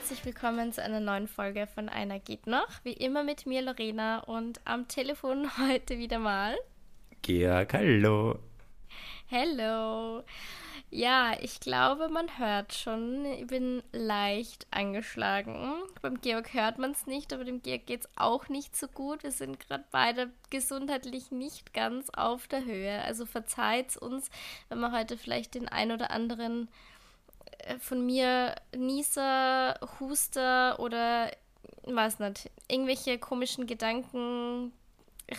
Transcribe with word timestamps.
herzlich 0.00 0.24
willkommen 0.24 0.72
zu 0.72 0.82
einer 0.82 0.98
neuen 0.98 1.28
Folge 1.28 1.66
von 1.66 1.90
Einer 1.90 2.18
geht 2.18 2.46
noch. 2.46 2.66
Wie 2.84 2.94
immer 2.94 3.22
mit 3.22 3.44
mir 3.44 3.60
Lorena 3.60 4.20
und 4.20 4.58
am 4.64 4.88
Telefon 4.88 5.46
heute 5.58 5.98
wieder 5.98 6.18
mal. 6.18 6.56
Georg, 7.20 7.74
hallo. 7.74 8.38
Hallo. 9.30 10.24
Ja, 10.88 11.34
ich 11.42 11.60
glaube, 11.60 12.08
man 12.08 12.38
hört 12.38 12.72
schon, 12.72 13.26
ich 13.26 13.46
bin 13.46 13.82
leicht 13.92 14.66
angeschlagen. 14.70 15.74
Beim 16.00 16.18
Georg 16.22 16.54
hört 16.54 16.78
man 16.78 16.92
es 16.92 17.06
nicht, 17.06 17.34
aber 17.34 17.44
dem 17.44 17.60
Georg 17.60 17.84
geht 17.84 18.00
es 18.00 18.08
auch 18.16 18.48
nicht 18.48 18.74
so 18.74 18.88
gut. 18.88 19.22
Wir 19.22 19.32
sind 19.32 19.60
gerade 19.60 19.84
beide 19.90 20.30
gesundheitlich 20.48 21.30
nicht 21.30 21.74
ganz 21.74 22.08
auf 22.08 22.48
der 22.48 22.64
Höhe. 22.64 23.02
Also 23.02 23.26
verzeiht 23.26 23.98
uns, 23.98 24.30
wenn 24.70 24.80
wir 24.80 24.92
heute 24.92 25.18
vielleicht 25.18 25.54
den 25.54 25.68
ein 25.68 25.92
oder 25.92 26.10
anderen 26.10 26.70
von 27.78 28.04
mir 28.04 28.54
Nieser, 28.76 29.78
Huster 29.98 30.78
oder 30.80 31.30
weiß 31.84 32.18
nicht, 32.20 32.50
irgendwelche 32.68 33.18
komischen 33.18 33.66
Gedanken 33.66 34.72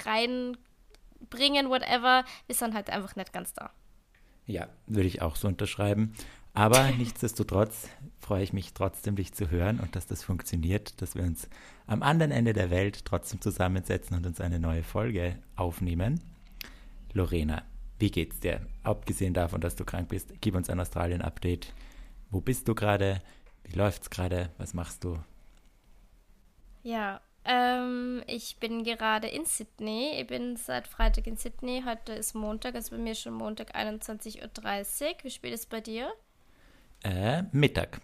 reinbringen, 0.05 1.70
whatever. 1.70 2.23
Wir 2.48 2.55
sind 2.55 2.73
halt 2.73 2.89
einfach 2.89 3.15
nicht 3.15 3.34
ganz 3.34 3.53
da. 3.53 3.71
Ja, 4.48 4.67
würde 4.88 5.07
ich 5.07 5.21
auch 5.21 5.35
so 5.35 5.48
unterschreiben. 5.48 6.13
Aber 6.53 6.91
nichtsdestotrotz 6.98 7.88
freue 8.20 8.43
ich 8.43 8.53
mich 8.53 8.73
trotzdem, 8.73 9.15
dich 9.15 9.34
zu 9.34 9.49
hören 9.49 9.79
und 9.79 9.95
dass 9.95 10.07
das 10.07 10.23
funktioniert, 10.23 11.01
dass 11.01 11.15
wir 11.15 11.23
uns 11.23 11.48
am 11.88 12.03
anderen 12.03 12.31
Ende 12.31 12.53
der 12.53 12.70
Welt 12.70 13.05
trotzdem 13.05 13.41
zusammensetzen 13.41 14.17
und 14.17 14.26
uns 14.26 14.41
eine 14.41 14.59
neue 14.59 14.84
Folge 14.84 15.38
aufnehmen. 15.55 16.21
Lorena, 17.13 17.63
wie 17.99 18.12
geht's 18.12 18.40
dir? 18.40 18.65
Abgesehen 18.84 19.34
davon, 19.34 19.62
dass 19.62 19.76
du 19.76 19.85
krank 19.85 20.09
bist, 20.09 20.34
gib 20.41 20.55
uns 20.55 20.70
ein 20.70 20.79
Australien-Update. 20.79 21.74
Wo 22.32 22.40
bist 22.40 22.68
du 22.68 22.74
gerade? 22.74 23.21
Wie 23.63 23.77
läuft's 23.77 24.10
gerade? 24.10 24.49
Was 24.57 24.74
machst 24.74 25.04
du? 25.04 25.20
Ja, 26.82 27.21
ähm, 27.43 28.24
ich 28.26 28.57
bin 28.57 28.84
gerade 28.84 29.27
in 29.27 29.46
Sydney. 29.46 30.20
Ich 30.20 30.27
bin 30.27 30.55
seit 30.55 30.87
Freitag 30.87 31.27
in 31.27 31.35
Sydney. 31.35 31.84
Heute 31.85 32.13
ist 32.13 32.34
Montag, 32.34 32.76
also 32.76 32.96
bei 32.96 33.02
mir 33.02 33.15
schon 33.15 33.34
Montag 33.34 33.76
21.30 33.76 34.41
Uhr. 34.41 35.15
Wie 35.24 35.29
spät 35.29 35.54
ist 35.54 35.59
es 35.62 35.65
bei 35.65 35.82
dir? 35.82 36.12
Äh, 37.04 37.43
Mittag. 37.52 37.99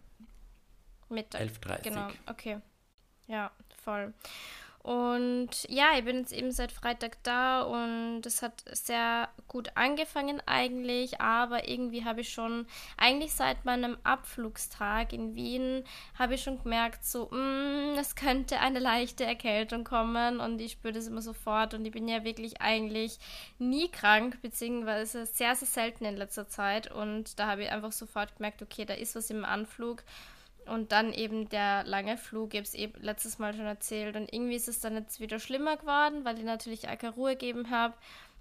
Mittag. 1.09 1.41
11.30 1.41 1.69
Uhr. 1.69 1.77
Genau, 1.83 2.07
okay. 2.27 2.59
Ja, 3.27 3.51
voll. 3.83 4.13
Und 4.87 5.49
ja, 5.67 5.97
ich 5.97 6.05
bin 6.05 6.19
jetzt 6.19 6.31
eben 6.31 6.53
seit 6.53 6.71
Freitag 6.71 7.21
da 7.23 7.61
und 7.63 8.21
es 8.25 8.41
hat 8.41 8.63
sehr 8.71 9.27
gut 9.49 9.71
angefangen 9.75 10.41
eigentlich, 10.45 11.19
aber 11.19 11.67
irgendwie 11.67 12.05
habe 12.05 12.21
ich 12.21 12.29
schon, 12.29 12.65
eigentlich 12.95 13.33
seit 13.33 13.65
meinem 13.65 13.97
Abflugstag 14.05 15.11
in 15.11 15.35
Wien, 15.35 15.83
habe 16.17 16.35
ich 16.35 16.43
schon 16.43 16.63
gemerkt, 16.63 17.03
so, 17.03 17.25
mm, 17.25 17.97
es 17.99 18.15
könnte 18.15 18.61
eine 18.61 18.79
leichte 18.79 19.25
Erkältung 19.25 19.83
kommen 19.83 20.39
und 20.39 20.61
ich 20.61 20.71
spüre 20.71 20.93
das 20.93 21.07
immer 21.07 21.21
sofort 21.21 21.73
und 21.73 21.83
ich 21.83 21.91
bin 21.91 22.07
ja 22.07 22.23
wirklich 22.23 22.61
eigentlich 22.61 23.19
nie 23.59 23.89
krank, 23.91 24.41
beziehungsweise 24.41 25.25
sehr, 25.25 25.53
sehr 25.57 25.67
selten 25.67 26.05
in 26.05 26.15
letzter 26.15 26.47
Zeit 26.47 26.89
und 26.89 27.37
da 27.39 27.47
habe 27.47 27.63
ich 27.63 27.71
einfach 27.71 27.91
sofort 27.91 28.37
gemerkt, 28.37 28.61
okay, 28.61 28.85
da 28.85 28.93
ist 28.93 29.17
was 29.17 29.29
im 29.31 29.43
Anflug. 29.43 30.05
Und 30.67 30.91
dann 30.91 31.13
eben 31.13 31.49
der 31.49 31.83
lange 31.83 32.17
Flug, 32.17 32.53
ich 32.53 32.61
es 32.61 32.73
eben 32.73 33.01
letztes 33.01 33.39
Mal 33.39 33.53
schon 33.53 33.65
erzählt. 33.65 34.15
Und 34.15 34.31
irgendwie 34.33 34.55
ist 34.55 34.67
es 34.67 34.79
dann 34.79 34.95
jetzt 34.95 35.19
wieder 35.19 35.39
schlimmer 35.39 35.77
geworden, 35.77 36.25
weil 36.25 36.37
ich 36.37 36.43
natürlich 36.43 36.87
auch 36.87 36.97
keine 36.97 37.13
Ruhe 37.13 37.31
gegeben 37.31 37.69
habe. 37.69 37.93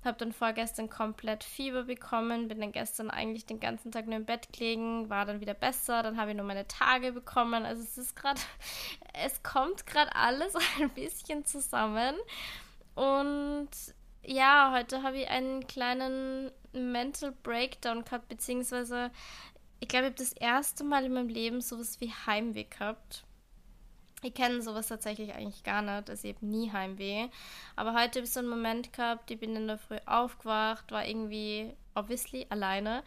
Habe 0.05 0.19
dann 0.19 0.33
vorgestern 0.33 0.89
komplett 0.89 1.43
Fieber 1.43 1.85
bekommen, 1.85 2.49
bin 2.49 2.61
dann 2.61 2.71
gestern 2.71 3.11
eigentlich 3.11 3.47
den 3.47 3.59
ganzen 3.59 3.91
Tag 3.91 4.07
nur 4.07 4.17
im 4.17 4.25
Bett 4.25 4.53
gelegen, 4.53 5.11
war 5.11 5.25
dann 5.25 5.41
wieder 5.41 5.55
besser, 5.55 6.03
dann 6.05 6.17
habe 6.17 6.31
ich 6.31 6.37
nur 6.37 6.47
meine 6.47 6.69
Tage 6.69 7.11
bekommen. 7.13 7.65
Also 7.65 7.83
es 7.83 7.99
ist 7.99 8.15
gerade, 8.15 8.41
es 9.25 9.43
kommt 9.43 9.87
gerade 9.87 10.15
alles 10.15 10.55
ein 10.81 10.91
bisschen 10.91 11.45
zusammen. 11.45 12.15
Und 12.95 13.69
ja, 14.25 14.73
heute 14.73 15.03
habe 15.03 15.19
ich 15.19 15.29
einen 15.29 15.67
kleinen 15.67 16.51
Mental 16.73 17.33
Breakdown 17.43 18.05
gehabt, 18.05 18.29
beziehungsweise 18.29 19.11
ich 19.81 19.89
glaube, 19.89 20.07
ich 20.07 20.13
habe 20.13 20.19
das 20.19 20.33
erste 20.33 20.85
Mal 20.85 21.05
in 21.05 21.13
meinem 21.13 21.29
Leben 21.29 21.61
sowas 21.61 22.01
wie 22.01 22.13
Heimweh 22.27 22.65
gehabt. 22.65 23.25
Ich 24.23 24.35
kenne 24.35 24.63
sowas 24.63 24.89
tatsächlich 24.89 25.35
eigentlich 25.35 25.63
gar 25.63 25.83
nicht, 25.83 26.09
also 26.09 26.27
ich 26.27 26.35
habe 26.35 26.47
nie 26.47 26.73
Heimweh. 26.73 27.29
Aber 27.77 27.93
heute 27.93 28.19
habe 28.19 28.25
ich 28.27 28.33
so 28.33 28.41
einen 28.41 28.49
Moment 28.49 28.93
gehabt, 28.93 29.31
ich 29.31 29.39
bin 29.39 29.55
in 29.55 29.67
der 29.67 29.79
Früh 29.79 29.99
aufgewacht, 30.07 30.91
war 30.91 31.07
irgendwie, 31.07 31.75
obviously, 31.95 32.47
alleine 32.49 33.03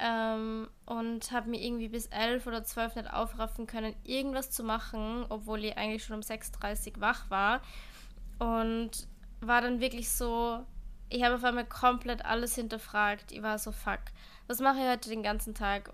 ähm, 0.00 0.68
und 0.86 1.30
habe 1.30 1.50
mir 1.50 1.62
irgendwie 1.62 1.88
bis 1.88 2.06
elf 2.06 2.46
oder 2.46 2.64
zwölf 2.64 2.96
nicht 2.96 3.12
aufraffen 3.12 3.66
können, 3.66 3.94
irgendwas 4.04 4.50
zu 4.50 4.62
machen, 4.62 5.26
obwohl 5.28 5.64
ich 5.64 5.76
eigentlich 5.76 6.04
schon 6.04 6.16
um 6.16 6.22
6.30 6.22 6.96
Uhr 6.96 7.00
wach 7.00 7.30
war. 7.30 7.60
Und 8.38 9.08
war 9.40 9.60
dann 9.60 9.80
wirklich 9.80 10.10
so, 10.10 10.64
ich 11.08 11.22
habe 11.22 11.36
auf 11.36 11.44
einmal 11.44 11.66
komplett 11.66 12.24
alles 12.24 12.54
hinterfragt. 12.54 13.32
Ich 13.32 13.42
war 13.42 13.58
so, 13.58 13.72
fuck 13.72 14.00
was 14.46 14.60
mache 14.60 14.78
ich 14.78 14.88
heute 14.88 15.08
den 15.08 15.22
ganzen 15.22 15.54
Tag? 15.54 15.90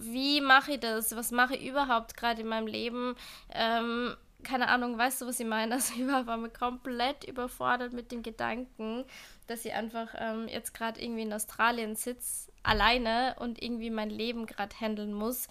Wie 0.00 0.40
mache 0.40 0.72
ich 0.72 0.80
das? 0.80 1.14
Was 1.16 1.30
mache 1.30 1.56
ich 1.56 1.68
überhaupt 1.68 2.16
gerade 2.16 2.42
in 2.42 2.48
meinem 2.48 2.66
Leben? 2.66 3.14
Ähm, 3.52 4.16
keine 4.42 4.68
Ahnung, 4.68 4.96
weißt 4.96 5.22
du, 5.22 5.26
was 5.26 5.40
ich 5.40 5.46
meine? 5.46 5.74
Also 5.74 5.94
ich 5.94 6.06
war 6.06 6.36
mir 6.36 6.50
komplett 6.50 7.24
überfordert 7.24 7.92
mit 7.92 8.12
dem 8.12 8.22
Gedanken, 8.22 9.04
dass 9.46 9.64
ich 9.64 9.72
einfach 9.74 10.14
ähm, 10.16 10.48
jetzt 10.48 10.72
gerade 10.72 11.02
irgendwie 11.02 11.22
in 11.22 11.32
Australien 11.32 11.96
sitze, 11.96 12.50
alleine 12.62 13.36
und 13.38 13.62
irgendwie 13.62 13.90
mein 13.90 14.10
Leben 14.10 14.46
gerade 14.46 14.74
handeln 14.80 15.12
muss. 15.12 15.48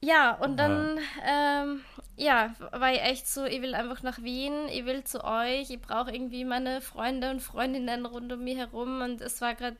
Ja, 0.00 0.32
und 0.32 0.58
dann, 0.58 0.98
ähm, 1.26 1.80
ja, 2.16 2.54
war 2.72 2.92
ich 2.92 3.00
echt 3.00 3.26
so, 3.26 3.46
ich 3.46 3.62
will 3.62 3.74
einfach 3.74 4.02
nach 4.02 4.22
Wien, 4.22 4.52
ich 4.68 4.84
will 4.84 5.02
zu 5.04 5.24
euch, 5.24 5.70
ich 5.70 5.80
brauche 5.80 6.12
irgendwie 6.12 6.44
meine 6.44 6.82
Freunde 6.82 7.30
und 7.30 7.40
Freundinnen 7.40 8.04
rund 8.04 8.30
um 8.30 8.44
mich 8.44 8.58
herum 8.58 9.00
und 9.00 9.22
es 9.22 9.40
war 9.40 9.54
gerade 9.54 9.78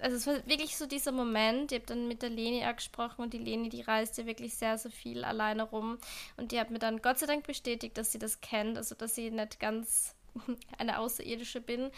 also 0.00 0.16
es 0.16 0.26
war 0.26 0.34
wirklich 0.46 0.76
so 0.76 0.86
dieser 0.86 1.12
Moment, 1.12 1.72
ich 1.72 1.78
habe 1.78 1.86
dann 1.86 2.08
mit 2.08 2.22
der 2.22 2.30
Leni 2.30 2.64
auch 2.64 2.76
gesprochen 2.76 3.22
und 3.22 3.32
die 3.32 3.38
Leni, 3.38 3.68
die 3.68 3.82
reist 3.82 4.18
ja 4.18 4.26
wirklich 4.26 4.54
sehr, 4.54 4.78
sehr 4.78 4.90
viel 4.90 5.24
alleine 5.24 5.64
rum 5.64 5.98
und 6.36 6.52
die 6.52 6.60
hat 6.60 6.70
mir 6.70 6.78
dann 6.78 7.02
Gott 7.02 7.18
sei 7.18 7.26
Dank 7.26 7.46
bestätigt, 7.46 7.96
dass 7.98 8.12
sie 8.12 8.18
das 8.18 8.40
kennt, 8.40 8.76
also 8.76 8.94
dass 8.94 9.14
sie 9.14 9.30
nicht 9.30 9.60
ganz 9.60 10.14
eine 10.78 10.98
Außerirdische 10.98 11.60
bin, 11.60 11.90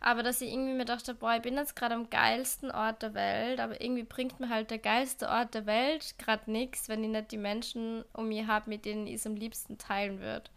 aber 0.00 0.22
dass 0.22 0.40
ich 0.40 0.52
irgendwie 0.52 0.74
mir 0.74 0.84
dachte, 0.84 1.14
boah, 1.14 1.36
ich 1.36 1.42
bin 1.42 1.56
jetzt 1.56 1.76
gerade 1.76 1.94
am 1.94 2.08
geilsten 2.08 2.70
Ort 2.70 3.02
der 3.02 3.14
Welt, 3.14 3.60
aber 3.60 3.80
irgendwie 3.80 4.04
bringt 4.04 4.40
mir 4.40 4.48
halt 4.48 4.70
der 4.70 4.78
geilste 4.78 5.28
Ort 5.28 5.54
der 5.54 5.66
Welt 5.66 6.14
gerade 6.18 6.50
nichts, 6.50 6.88
wenn 6.88 7.04
ich 7.04 7.10
nicht 7.10 7.32
die 7.32 7.38
Menschen 7.38 8.04
um 8.12 8.28
mich 8.28 8.46
habe, 8.46 8.70
mit 8.70 8.84
denen 8.84 9.06
ich 9.06 9.14
es 9.14 9.26
am 9.26 9.36
liebsten 9.36 9.78
teilen 9.78 10.20
würde. 10.20 10.50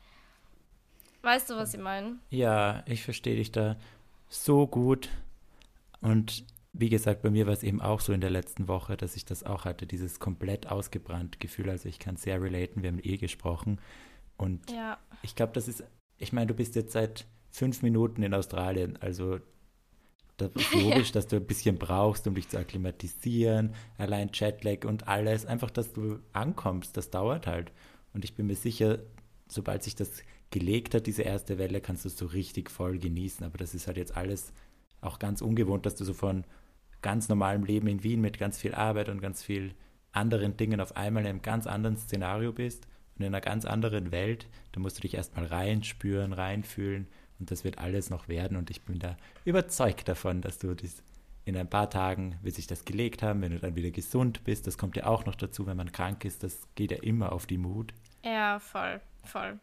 Weißt 1.22 1.50
du, 1.50 1.56
was 1.56 1.74
ich 1.74 1.80
meine? 1.80 2.18
Ja, 2.30 2.84
ich 2.86 3.04
verstehe 3.04 3.38
dich 3.38 3.52
da 3.52 3.78
so 4.28 4.68
gut 4.68 5.10
und 6.02 6.44
wie 6.74 6.90
gesagt, 6.90 7.22
bei 7.22 7.30
mir 7.30 7.46
war 7.46 7.54
es 7.54 7.62
eben 7.62 7.82
auch 7.82 8.00
so 8.00 8.14
in 8.14 8.22
der 8.22 8.32
letzten 8.32 8.68
Woche, 8.68 8.98
dass 8.98 9.16
ich 9.16 9.26
das 9.26 9.44
auch 9.44 9.66
hatte, 9.66 9.86
dieses 9.86 10.20
komplett 10.20 10.68
ausgebrannt 10.68 11.40
Gefühl. 11.40 11.70
Also 11.70 11.88
ich 11.88 12.00
kann 12.00 12.18
sehr 12.18 12.42
relaten, 12.42 12.82
wir 12.82 12.90
haben 12.90 13.00
eh 13.02 13.18
gesprochen. 13.18 13.80
Und 14.38 14.72
ja. 14.72 14.98
ich 15.22 15.36
glaube, 15.36 15.54
das 15.54 15.68
ist, 15.68 15.84
ich 16.18 16.34
meine, 16.34 16.48
du 16.48 16.56
bist 16.56 16.76
jetzt 16.76 16.94
seit 16.94 17.28
fünf 17.52 17.84
Minuten 17.84 18.24
in 18.24 18.34
Australien, 18.34 18.98
also 19.00 19.40
das 20.38 20.50
ist 20.56 20.74
logisch, 20.74 21.10
ja. 21.10 21.14
dass 21.14 21.28
du 21.28 21.36
ein 21.36 21.46
bisschen 21.46 21.78
brauchst, 21.78 22.28
um 22.28 22.34
dich 22.34 22.50
zu 22.50 22.58
akklimatisieren, 22.58 23.76
allein 24.00 24.32
Jetlag 24.34 24.86
und 24.86 25.08
alles. 25.08 25.46
Einfach, 25.46 25.70
dass 25.70 25.94
du 25.94 26.20
ankommst, 26.34 26.98
das 26.98 27.12
dauert 27.12 27.46
halt. 27.46 27.72
Und 28.16 28.26
ich 28.26 28.34
bin 28.34 28.48
mir 28.48 28.56
sicher, 28.56 28.98
sobald 29.48 29.84
sich 29.84 29.96
das 29.96 30.24
gelegt 30.50 30.96
hat, 30.96 31.06
diese 31.06 31.22
erste 31.22 31.60
Welle, 31.60 31.82
kannst 31.82 32.06
du 32.06 32.10
es 32.10 32.18
so 32.18 32.26
richtig 32.26 32.72
voll 32.72 32.98
genießen. 32.98 33.46
Aber 33.46 33.60
das 33.60 33.76
ist 33.76 33.86
halt 33.86 33.98
jetzt 33.98 34.18
alles 34.18 34.54
auch 35.02 35.20
ganz 35.20 35.42
ungewohnt, 35.42 35.86
dass 35.86 35.96
du 35.96 36.04
so 36.04 36.14
von 36.14 36.46
ganz 37.04 37.30
normalem 37.30 37.64
Leben 37.64 37.88
in 37.88 38.04
Wien 38.04 38.22
mit 38.22 38.40
ganz 38.40 38.58
viel 38.58 38.74
Arbeit 38.74 39.10
und 39.10 39.22
ganz 39.22 39.44
viel 39.44 39.76
anderen 40.12 40.58
Dingen 40.58 40.82
auf 40.82 40.98
einmal 40.98 41.24
in 41.24 41.30
einem 41.30 41.42
ganz 41.44 41.68
anderen 41.68 41.98
Szenario 41.98 42.52
bist 42.52 42.88
und 43.16 43.22
in 43.22 43.28
einer 43.28 43.42
ganz 43.42 43.66
anderen 43.66 44.12
Welt, 44.12 44.48
da 44.72 44.80
musst 44.80 44.98
du 44.98 45.02
dich 45.02 45.14
erstmal 45.14 45.46
reinspüren, 45.46 46.34
reinfühlen 46.34 47.08
und 47.40 47.52
das 47.52 47.64
wird 47.64 47.78
alles 47.78 48.10
noch 48.10 48.28
werden 48.28 48.58
und 48.58 48.72
ich 48.72 48.82
bin 48.84 48.98
da 48.98 49.18
überzeugt 49.46 50.08
davon, 50.08 50.42
dass 50.42 50.58
du 50.58 50.74
das 50.74 51.04
in 51.46 51.58
ein 51.58 51.70
paar 51.70 51.90
Tagen 51.90 52.40
wird 52.42 52.56
sich 52.56 52.68
das 52.68 52.86
gelegt 52.86 53.22
haben, 53.22 53.42
wenn 53.42 53.52
du 53.52 53.60
dann 53.60 53.76
wieder 53.76 53.92
gesund 53.92 54.44
bist, 54.46 54.66
das 54.66 54.78
kommt 54.78 54.96
ja 54.96 55.06
auch 55.06 55.26
noch 55.26 55.36
dazu, 55.36 55.68
wenn 55.68 55.78
man 55.78 55.92
krank 55.92 56.24
ist, 56.26 56.42
das 56.42 56.68
geht 56.76 56.92
ja 56.92 56.98
immer 56.98 57.34
auf 57.34 57.46
die 57.46 57.58
Mut. 57.58 57.94
Ja, 58.24 58.60
voll, 58.60 59.02
voll. 59.26 59.60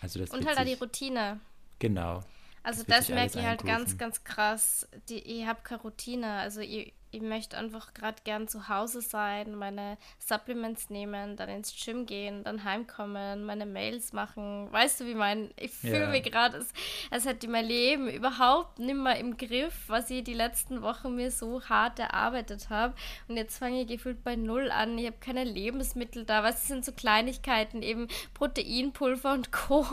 Also 0.00 0.18
das 0.18 0.30
und 0.30 0.44
halt 0.46 0.58
auch 0.58 0.64
die 0.64 0.74
Routine. 0.74 1.40
Genau. 1.78 2.22
Also 2.66 2.82
das, 2.82 3.06
das 3.06 3.08
merke 3.10 3.38
ich 3.38 3.46
halt 3.46 3.64
ganz, 3.64 3.96
ganz 3.96 4.24
krass. 4.24 4.88
Die, 5.08 5.20
ich 5.20 5.46
habe 5.46 5.60
keine 5.62 5.82
Routine. 5.82 6.32
Also 6.40 6.60
ich, 6.60 6.92
ich 7.12 7.22
möchte 7.22 7.56
einfach 7.56 7.94
gerade 7.94 8.16
gern 8.24 8.48
zu 8.48 8.68
Hause 8.68 9.02
sein, 9.02 9.54
meine 9.54 9.96
Supplements 10.18 10.90
nehmen, 10.90 11.36
dann 11.36 11.48
ins 11.48 11.72
Gym 11.72 12.06
gehen, 12.06 12.42
dann 12.42 12.64
heimkommen, 12.64 13.44
meine 13.44 13.66
Mails 13.66 14.12
machen. 14.12 14.66
Weißt 14.72 14.98
du, 14.98 15.06
wie 15.06 15.14
mein, 15.14 15.52
ich 15.54 15.70
fühle 15.70 16.00
yeah. 16.00 16.10
mich 16.10 16.24
gerade, 16.24 16.56
als, 16.56 16.72
als 17.12 17.24
hätte 17.24 17.46
ich 17.46 17.52
mein 17.52 17.66
Leben 17.66 18.08
überhaupt 18.08 18.80
nicht 18.80 18.96
mehr 18.96 19.16
im 19.20 19.36
Griff, 19.36 19.84
was 19.86 20.10
ich 20.10 20.24
die 20.24 20.34
letzten 20.34 20.82
Wochen 20.82 21.14
mir 21.14 21.30
so 21.30 21.62
hart 21.62 22.00
erarbeitet 22.00 22.68
habe. 22.68 22.94
Und 23.28 23.36
jetzt 23.36 23.58
fange 23.58 23.82
ich 23.82 23.86
gefühlt 23.86 24.24
bei 24.24 24.34
Null 24.34 24.72
an. 24.72 24.98
Ich 24.98 25.06
habe 25.06 25.18
keine 25.20 25.44
Lebensmittel 25.44 26.24
da. 26.24 26.42
Was 26.42 26.66
sind 26.66 26.84
so 26.84 26.90
Kleinigkeiten, 26.90 27.82
eben 27.82 28.08
Proteinpulver 28.34 29.34
und 29.34 29.52
Co 29.52 29.86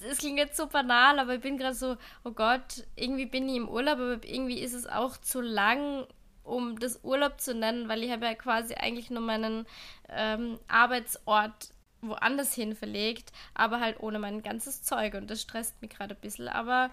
es 0.00 0.18
klingt 0.18 0.38
jetzt 0.38 0.56
so 0.56 0.66
banal, 0.66 1.18
aber 1.18 1.34
ich 1.34 1.40
bin 1.40 1.58
gerade 1.58 1.74
so, 1.74 1.96
oh 2.24 2.32
Gott, 2.32 2.86
irgendwie 2.96 3.26
bin 3.26 3.48
ich 3.48 3.56
im 3.56 3.68
Urlaub, 3.68 3.98
aber 3.98 4.24
irgendwie 4.24 4.60
ist 4.60 4.74
es 4.74 4.86
auch 4.86 5.16
zu 5.16 5.40
lang, 5.40 6.06
um 6.44 6.78
das 6.78 7.00
Urlaub 7.02 7.40
zu 7.40 7.54
nennen, 7.54 7.88
weil 7.88 8.02
ich 8.02 8.10
habe 8.10 8.26
ja 8.26 8.34
quasi 8.34 8.74
eigentlich 8.74 9.10
nur 9.10 9.22
meinen 9.22 9.66
ähm, 10.08 10.58
Arbeitsort 10.68 11.72
woanders 12.00 12.54
hin 12.54 12.76
verlegt, 12.76 13.32
aber 13.54 13.80
halt 13.80 14.00
ohne 14.00 14.18
mein 14.18 14.42
ganzes 14.42 14.82
Zeug 14.82 15.14
und 15.14 15.28
das 15.28 15.42
stresst 15.42 15.80
mich 15.82 15.90
gerade 15.90 16.14
ein 16.14 16.20
bisschen. 16.20 16.48
Aber 16.48 16.90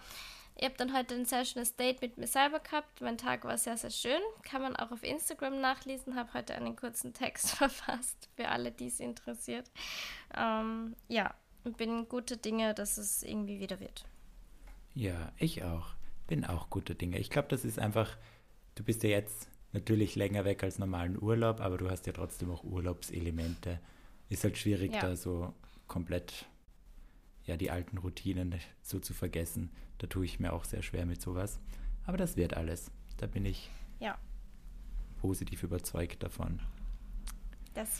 ich 0.58 0.66
habe 0.66 0.76
dann 0.78 0.98
heute 0.98 1.16
ein 1.16 1.26
sehr 1.26 1.46
schönes 1.46 1.76
Date 1.76 2.02
mit 2.02 2.18
mir 2.18 2.28
selber 2.28 2.60
gehabt. 2.60 3.02
Mein 3.02 3.18
Tag 3.18 3.44
war 3.44 3.58
sehr, 3.58 3.78
sehr 3.78 3.90
schön. 3.90 4.22
Kann 4.44 4.62
man 4.62 4.76
auch 4.76 4.92
auf 4.92 5.04
Instagram 5.04 5.60
nachlesen. 5.60 6.16
Habe 6.16 6.34
heute 6.34 6.56
einen 6.56 6.76
kurzen 6.76 7.14
Text 7.14 7.52
verfasst 7.56 8.30
für 8.36 8.48
alle, 8.48 8.72
die 8.72 8.88
es 8.88 9.00
interessiert. 9.00 9.70
Ähm, 10.36 10.96
ja, 11.08 11.34
bin 11.74 12.08
gute 12.08 12.38
Dinge, 12.38 12.74
dass 12.74 12.98
es 12.98 13.24
irgendwie 13.24 13.60
wieder 13.60 13.80
wird. 13.80 14.06
Ja, 14.94 15.32
ich 15.38 15.64
auch. 15.64 15.96
Bin 16.28 16.46
auch 16.46 16.70
gute 16.70 16.96
Dinge. 16.96 17.20
Ich 17.20 17.30
glaube, 17.30 17.48
das 17.50 17.66
ist 17.66 17.80
einfach 17.80 18.18
du 18.76 18.84
bist 18.84 19.04
ja 19.04 19.10
jetzt 19.10 19.50
natürlich 19.72 20.16
länger 20.16 20.46
weg 20.46 20.64
als 20.64 20.78
normalen 20.80 21.22
Urlaub, 21.22 21.60
aber 21.60 21.78
du 21.78 21.90
hast 21.90 22.06
ja 22.06 22.14
trotzdem 22.14 22.52
auch 22.52 22.64
Urlaubselemente. 22.64 23.80
Ist 24.30 24.44
halt 24.44 24.58
schwierig, 24.58 24.94
ja. 24.94 25.02
da 25.02 25.16
so 25.16 25.54
komplett 25.88 26.46
ja 27.46 27.58
die 27.58 27.72
alten 27.72 27.98
Routinen 27.98 28.56
so 28.82 29.00
zu 29.00 29.14
vergessen. 29.14 29.72
Da 29.98 30.08
tue 30.08 30.26
ich 30.26 30.40
mir 30.40 30.54
auch 30.54 30.66
sehr 30.66 30.82
schwer 30.82 31.06
mit 31.06 31.22
sowas. 31.22 31.60
Aber 32.06 32.18
das 32.18 32.38
wird 32.38 32.56
alles. 32.56 32.92
Da 33.18 33.28
bin 33.28 33.46
ich 33.46 33.70
ja. 34.00 34.18
positiv 35.22 35.64
überzeugt 35.64 36.22
davon. 36.24 36.60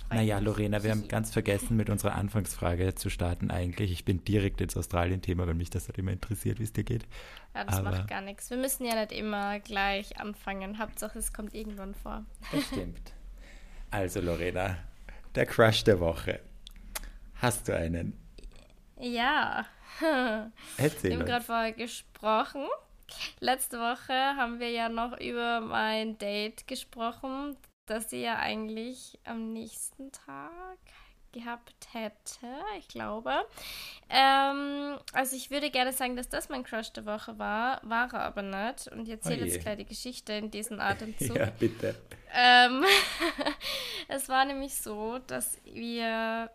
Naja, 0.10 0.40
Lorena, 0.40 0.84
wir 0.84 0.92
haben 0.92 1.08
ganz 1.10 1.32
vergessen, 1.32 1.76
mit 1.78 1.90
unserer 1.90 2.16
Anfangsfrage 2.16 2.96
zu 2.96 3.10
starten 3.10 3.52
eigentlich. 3.52 3.92
Ich 3.92 4.06
bin 4.06 4.24
direkt 4.24 4.62
ins 4.62 4.78
Australien-Thema, 4.78 5.48
weil 5.48 5.54
mich 5.54 5.70
das 5.70 5.88
halt 5.88 5.98
immer 5.98 6.12
interessiert, 6.12 6.60
wie 6.60 6.64
es 6.64 6.74
dir 6.74 6.84
geht. 6.84 7.06
Ja, 7.54 7.64
das 7.64 7.78
Aber 7.78 7.92
macht 7.92 8.08
gar 8.08 8.22
nichts. 8.22 8.50
Wir 8.50 8.58
müssen 8.58 8.86
ja 8.86 8.96
nicht 8.96 9.12
immer 9.12 9.60
gleich 9.60 10.20
anfangen. 10.20 10.80
Hauptsache, 10.80 11.20
es 11.20 11.34
kommt 11.34 11.54
irgendwann 11.54 11.94
vor. 11.94 12.26
Das 12.52 12.66
stimmt. 12.68 13.14
Also, 13.92 14.20
Lorena, 14.22 14.78
der 15.36 15.46
Crush 15.46 15.84
der 15.84 16.00
Woche. 16.00 16.40
Hast 17.36 17.68
du 17.68 17.76
einen? 17.76 18.18
Ja. 19.00 19.66
Erzähl 20.78 21.12
Wir 21.12 21.20
haben 21.20 21.26
gerade 21.26 21.46
vorher 21.46 21.72
gesprochen. 21.74 22.66
Letzte 23.40 23.78
Woche 23.78 24.14
haben 24.14 24.60
wir 24.60 24.72
ja 24.72 24.90
noch 24.90 25.20
über 25.20 25.62
mein 25.62 26.18
Date 26.18 26.68
gesprochen, 26.68 27.56
dass 27.86 28.10
sie 28.10 28.22
ja 28.22 28.38
eigentlich 28.38 29.20
am 29.24 29.54
nächsten 29.54 30.12
Tag 30.12 30.78
gehabt 31.36 31.90
hätte, 31.92 32.48
ich 32.80 32.88
glaube. 32.88 33.32
Ähm, 34.10 34.98
also 35.14 35.36
ich 35.36 35.52
würde 35.52 35.70
gerne 35.70 35.92
sagen, 35.92 36.16
dass 36.16 36.30
das 36.30 36.50
mein 36.50 36.64
Crush 36.64 36.94
der 36.94 37.06
Woche 37.06 37.38
war, 37.38 37.82
war 37.84 38.12
er 38.14 38.22
aber 38.22 38.42
nicht. 38.42 38.88
Und 38.88 39.02
ich 39.04 39.10
erzähle 39.10 39.44
oh 39.44 39.46
jetzt 39.46 39.62
gleich 39.62 39.78
die 39.78 39.86
Geschichte 39.86 40.34
in 40.34 40.50
diesem 40.50 40.80
Atemzug. 40.80 41.36
ja, 41.36 41.48
bitte. 41.60 41.96
Ähm, 42.34 42.84
es 44.08 44.30
war 44.30 44.46
nämlich 44.46 44.76
so, 44.76 45.20
dass 45.20 45.60
wir, 45.66 46.50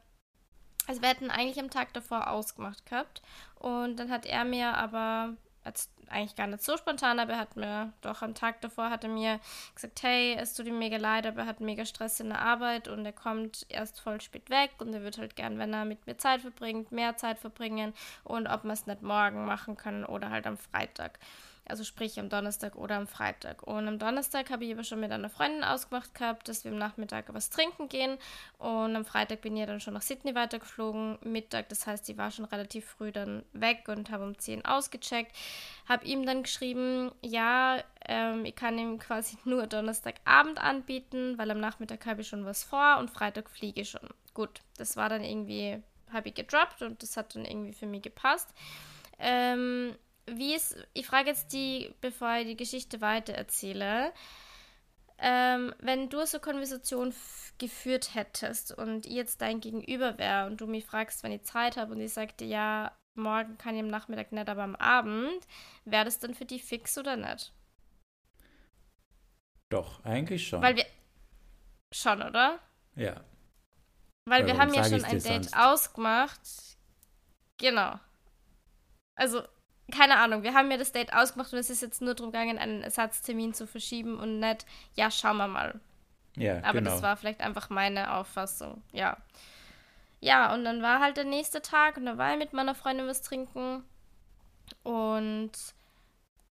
also 0.87 1.03
wir 1.03 1.09
hätten 1.11 1.31
eigentlich 1.31 1.61
am 1.61 1.71
Tag 1.71 1.93
davor 1.93 2.31
ausgemacht 2.31 2.87
gehabt. 2.87 3.23
Und 3.57 3.97
dann 3.97 4.11
hat 4.11 4.25
er 4.25 4.45
mir 4.45 4.75
aber 4.75 5.37
als 5.63 5.91
eigentlich 6.11 6.37
gar 6.37 6.47
nicht 6.47 6.63
so 6.63 6.77
spontan, 6.77 7.19
aber 7.19 7.35
er 7.35 7.39
hat 7.39 7.57
mir 7.57 7.93
doch 8.01 8.23
am 8.23 8.35
Tag 8.35 8.61
davor 8.61 8.91
hat 8.91 9.05
er 9.05 9.11
mir 9.11 9.41
gesagt, 9.75 10.03
hey, 10.03 10.37
es 10.39 10.55
tut 10.55 10.67
ihm 10.67 10.79
mega 10.79 10.97
leid, 10.97 11.27
aber 11.27 11.43
er 11.43 11.47
hat 11.47 11.61
mega 11.61 11.85
Stress 11.85 12.21
in 12.21 12.29
der 12.29 12.41
Arbeit 12.41 12.89
und 12.89 13.05
er 13.07 13.13
kommt 13.13 13.67
erst 13.69 14.01
voll 14.01 14.21
spät 14.21 14.51
weg 14.51 14.73
und 14.79 14.93
er 14.93 15.03
wird 15.03 15.19
halt 15.19 15.37
gern, 15.37 15.59
wenn 15.59 15.73
er 15.73 15.85
mit 15.85 16.07
mir 16.07 16.19
Zeit 16.19 16.43
verbringt, 16.43 16.93
mehr 16.93 17.17
Zeit 17.17 17.39
verbringen 17.39 17.95
und 18.25 18.47
ob 18.47 18.65
wir 18.65 18.73
es 18.73 18.87
nicht 18.87 19.03
morgen 19.03 19.45
machen 19.45 19.77
können 19.77 20.05
oder 20.05 20.31
halt 20.31 20.47
am 20.47 20.59
Freitag. 20.59 21.19
Also 21.71 21.85
sprich 21.85 22.19
am 22.19 22.29
Donnerstag 22.29 22.75
oder 22.75 22.97
am 22.97 23.07
Freitag. 23.07 23.63
Und 23.63 23.87
am 23.87 23.99
Donnerstag 23.99 24.51
habe 24.51 24.65
ich 24.65 24.73
aber 24.73 24.83
schon 24.83 25.01
mit 25.01 25.13
einer 25.13 25.31
Freundin 25.31 25.63
ausgemacht 25.63 26.15
gehabt, 26.15 26.49
dass 26.49 26.65
wir 26.65 26.73
am 26.73 26.79
Nachmittag 26.79 27.33
was 27.33 27.49
trinken 27.49 27.89
gehen. 27.89 28.19
Und 28.59 28.97
am 28.97 29.05
Freitag 29.05 29.41
bin 29.41 29.57
ich 29.57 29.67
dann 29.67 29.81
schon 29.81 29.95
nach 29.95 30.03
Sydney 30.03 30.35
weitergeflogen, 30.35 31.19
Mittag. 31.23 31.69
Das 31.69 31.87
heißt, 31.87 32.09
ich 32.09 32.19
war 32.19 32.31
schon 32.31 32.45
relativ 32.45 32.85
früh 32.85 33.13
dann 33.13 33.45
weg 33.53 33.85
und 33.89 34.11
habe 34.11 34.25
um 34.25 34.37
10 34.37 34.65
ausgecheckt. 34.65 35.35
Habe 35.89 36.05
ihm 36.05 36.27
dann 36.27 36.43
geschrieben, 36.43 37.13
ja, 37.23 37.83
ähm, 38.07 38.45
ich 38.45 38.57
kann 38.57 38.77
ihm 38.77 38.99
quasi 38.99 39.37
nur 39.45 39.67
Donnerstagabend 39.67 40.59
anbieten, 40.59 41.39
weil 41.39 41.51
am 41.51 41.61
Nachmittag 41.61 42.05
habe 42.07 42.23
ich 42.23 42.29
schon 42.29 42.45
was 42.45 42.65
vor 42.65 42.99
und 42.99 43.11
Freitag 43.11 43.49
fliege 43.49 43.83
ich 43.83 43.91
schon. 43.91 44.09
Gut, 44.35 44.61
das 44.77 44.97
war 44.97 45.09
dann 45.09 45.23
irgendwie, 45.23 45.83
habe 46.13 46.29
ich 46.29 46.35
gedroppt 46.35 46.83
und 46.83 47.03
das 47.03 47.17
hat 47.17 47.35
dann 47.37 47.45
irgendwie 47.45 47.73
für 47.73 47.87
mich 47.87 48.03
gepasst. 48.03 48.49
Ähm, 49.19 49.95
wie 50.37 50.55
ist, 50.55 50.77
ich 50.93 51.07
frage 51.07 51.29
jetzt 51.29 51.53
die, 51.53 51.95
bevor 52.01 52.37
ich 52.37 52.47
die 52.47 52.57
Geschichte 52.57 53.01
weiter 53.01 53.35
erzähle, 53.35 54.13
ähm, 55.19 55.75
wenn 55.79 56.09
du 56.09 56.25
so 56.25 56.39
eine 56.39 56.43
Konversation 56.43 57.15
geführt 57.59 58.15
hättest 58.15 58.73
und 58.73 59.07
ich 59.07 59.13
jetzt 59.13 59.43
dein 59.43 59.61
Gegenüber 59.61 60.17
wäre 60.19 60.47
und 60.47 60.61
du 60.61 60.67
mich 60.67 60.87
fragst, 60.87 61.23
wenn 61.23 61.33
ich 61.33 61.45
Zeit 61.45 61.77
habe 61.77 61.93
und 61.93 62.01
ich 62.01 62.13
sagte, 62.13 62.45
ja, 62.45 62.97
morgen 63.15 63.59
kann 63.59 63.75
ich 63.75 63.83
am 63.83 63.89
Nachmittag 63.89 64.33
nicht, 64.33 64.49
aber 64.49 64.63
am 64.63 64.77
Abend, 64.77 65.47
wäre 65.85 66.07
das 66.07 66.19
dann 66.19 66.35
für 66.35 66.47
dich 66.47 66.65
fix 66.65 66.97
oder 66.97 67.17
nicht? 67.17 67.53
Doch, 69.69 70.05
eigentlich 70.05 70.49
schon. 70.49 70.63
Weil 70.63 70.77
wir. 70.77 70.87
Schon, 71.93 72.23
oder? 72.23 72.59
Ja. 72.97 73.25
Weil 74.27 74.45
Warum 74.45 74.47
wir 74.47 74.59
haben 74.59 74.75
ja 74.75 74.85
schon 74.85 75.05
ein 75.05 75.23
Date 75.23 75.45
sonst? 75.45 75.57
ausgemacht. 75.57 76.41
Genau. 77.59 77.99
Also, 79.17 79.43
keine 79.91 80.17
Ahnung, 80.17 80.43
wir 80.43 80.55
haben 80.55 80.71
ja 80.71 80.77
das 80.77 80.93
Date 80.93 81.13
ausgemacht 81.13 81.53
und 81.53 81.59
es 81.59 81.71
ist 81.71 81.83
jetzt 81.83 82.03
nur 82.03 82.15
darum 82.15 82.33
gegangen, 82.33 82.59
einen 82.59 82.83
Ersatztermin 82.83 83.55
zu 83.55 83.67
verschieben 83.67 84.19
und 84.19 84.41
nicht, 84.41 84.67
ja, 84.95 85.11
schauen 85.11 85.37
wir 85.37 85.49
mal. 85.49 85.81
Ja, 86.37 86.63
Aber 86.63 86.79
genau. 86.79 86.91
das 86.91 87.03
war 87.03 87.17
vielleicht 87.17 87.41
einfach 87.41 87.71
meine 87.71 88.15
Auffassung, 88.15 88.83
ja. 88.93 89.17
Ja, 90.21 90.53
und 90.55 90.65
dann 90.65 90.83
war 90.83 91.01
halt 91.01 91.17
der 91.17 91.25
nächste 91.25 91.63
Tag 91.63 91.97
und 91.97 92.07
da 92.07 92.19
war 92.19 92.33
ich 92.33 92.39
mit 92.39 92.53
meiner 92.53 92.75
Freundin 92.75 93.07
was 93.07 93.23
trinken 93.23 93.85
und 94.83 95.53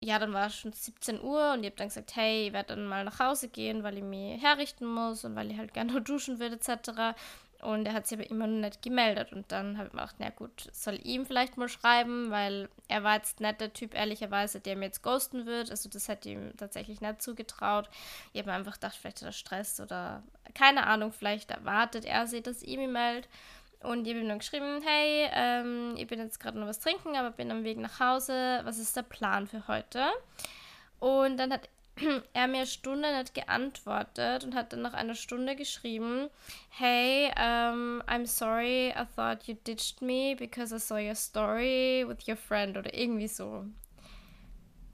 ja, 0.00 0.18
dann 0.18 0.32
war 0.32 0.46
es 0.46 0.56
schon 0.56 0.72
17 0.72 1.20
Uhr 1.20 1.52
und 1.52 1.60
ich 1.60 1.66
habe 1.66 1.76
dann 1.76 1.88
gesagt, 1.88 2.16
hey, 2.16 2.46
ich 2.46 2.52
werde 2.52 2.74
dann 2.74 2.86
mal 2.86 3.04
nach 3.04 3.18
Hause 3.20 3.48
gehen, 3.48 3.82
weil 3.82 3.98
ich 3.98 4.02
mich 4.02 4.42
herrichten 4.42 4.86
muss 4.86 5.24
und 5.24 5.36
weil 5.36 5.50
ich 5.50 5.58
halt 5.58 5.74
gerne 5.74 6.00
duschen 6.00 6.40
würde 6.40 6.56
etc. 6.56 7.14
Und 7.62 7.86
er 7.86 7.92
hat 7.92 8.06
sich 8.06 8.18
aber 8.18 8.30
immer 8.30 8.46
noch 8.46 8.60
nicht 8.60 8.82
gemeldet. 8.82 9.32
Und 9.32 9.50
dann 9.52 9.76
habe 9.76 9.88
ich 9.88 9.92
mir 9.92 10.00
gedacht, 10.00 10.16
na 10.18 10.30
gut, 10.30 10.68
soll 10.72 10.98
ihm 11.02 11.26
vielleicht 11.26 11.56
mal 11.56 11.68
schreiben, 11.68 12.30
weil 12.30 12.68
er 12.88 13.02
war 13.02 13.16
jetzt 13.16 13.40
nicht 13.40 13.60
der 13.60 13.72
Typ, 13.72 13.94
ehrlicherweise, 13.94 14.60
der 14.60 14.76
mir 14.76 14.86
jetzt 14.86 15.02
ghosten 15.02 15.46
wird. 15.46 15.70
Also 15.70 15.88
das 15.88 16.08
hätte 16.08 16.30
ihm 16.30 16.56
tatsächlich 16.56 17.00
nicht 17.00 17.22
zugetraut. 17.22 17.88
Ich 18.32 18.40
habe 18.40 18.50
mir 18.50 18.56
einfach 18.56 18.74
gedacht, 18.74 18.96
vielleicht 18.96 19.20
hat 19.20 19.28
er 19.28 19.32
Stress 19.32 19.80
oder 19.80 20.22
keine 20.54 20.86
Ahnung, 20.86 21.12
vielleicht 21.12 21.50
erwartet 21.50 22.04
er 22.04 22.26
sich, 22.26 22.42
dass 22.42 22.62
ich 22.62 22.76
mich 22.76 22.88
melde. 22.88 23.28
Und 23.82 24.06
ich 24.06 24.12
habe 24.12 24.22
ihm 24.22 24.28
dann 24.28 24.38
geschrieben, 24.38 24.82
hey, 24.84 25.28
ähm, 25.32 25.94
ich 25.96 26.06
bin 26.06 26.18
jetzt 26.18 26.38
gerade 26.38 26.58
noch 26.58 26.66
was 26.66 26.80
trinken, 26.80 27.16
aber 27.16 27.30
bin 27.30 27.50
am 27.50 27.64
Weg 27.64 27.78
nach 27.78 27.98
Hause. 27.98 28.60
Was 28.64 28.78
ist 28.78 28.96
der 28.96 29.02
Plan 29.02 29.46
für 29.46 29.66
heute? 29.68 30.06
Und 30.98 31.38
dann 31.38 31.52
hat 31.52 31.68
er 32.32 32.48
mir 32.48 32.66
Stunde 32.66 33.16
nicht 33.16 33.34
geantwortet 33.34 34.44
und 34.44 34.54
hat 34.54 34.72
dann 34.72 34.82
nach 34.82 34.94
einer 34.94 35.14
Stunde 35.14 35.56
geschrieben, 35.56 36.28
Hey, 36.70 37.26
um, 37.36 38.02
I'm 38.06 38.26
sorry, 38.26 38.90
I 38.90 39.04
thought 39.16 39.44
you 39.44 39.56
ditched 39.64 40.02
me 40.02 40.34
because 40.38 40.74
I 40.74 40.78
saw 40.78 40.96
your 40.96 41.14
story 41.14 42.04
with 42.06 42.26
your 42.28 42.36
friend 42.36 42.76
oder 42.76 42.94
irgendwie 42.94 43.28
so. 43.28 43.64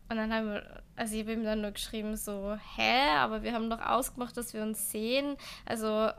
Und 0.08 0.16
dann 0.16 0.32
haben 0.32 0.46
wir, 0.46 0.82
also 0.94 1.14
ich 1.14 1.22
habe 1.22 1.32
ihm 1.32 1.44
dann 1.44 1.62
nur 1.62 1.72
geschrieben 1.72 2.16
so, 2.16 2.56
hä, 2.76 3.08
aber 3.16 3.42
wir 3.42 3.52
haben 3.52 3.70
doch 3.70 3.80
ausgemacht, 3.80 4.36
dass 4.36 4.54
wir 4.54 4.62
uns 4.62 4.92
sehen. 4.92 5.36
Also 5.64 6.06
äh, 6.06 6.12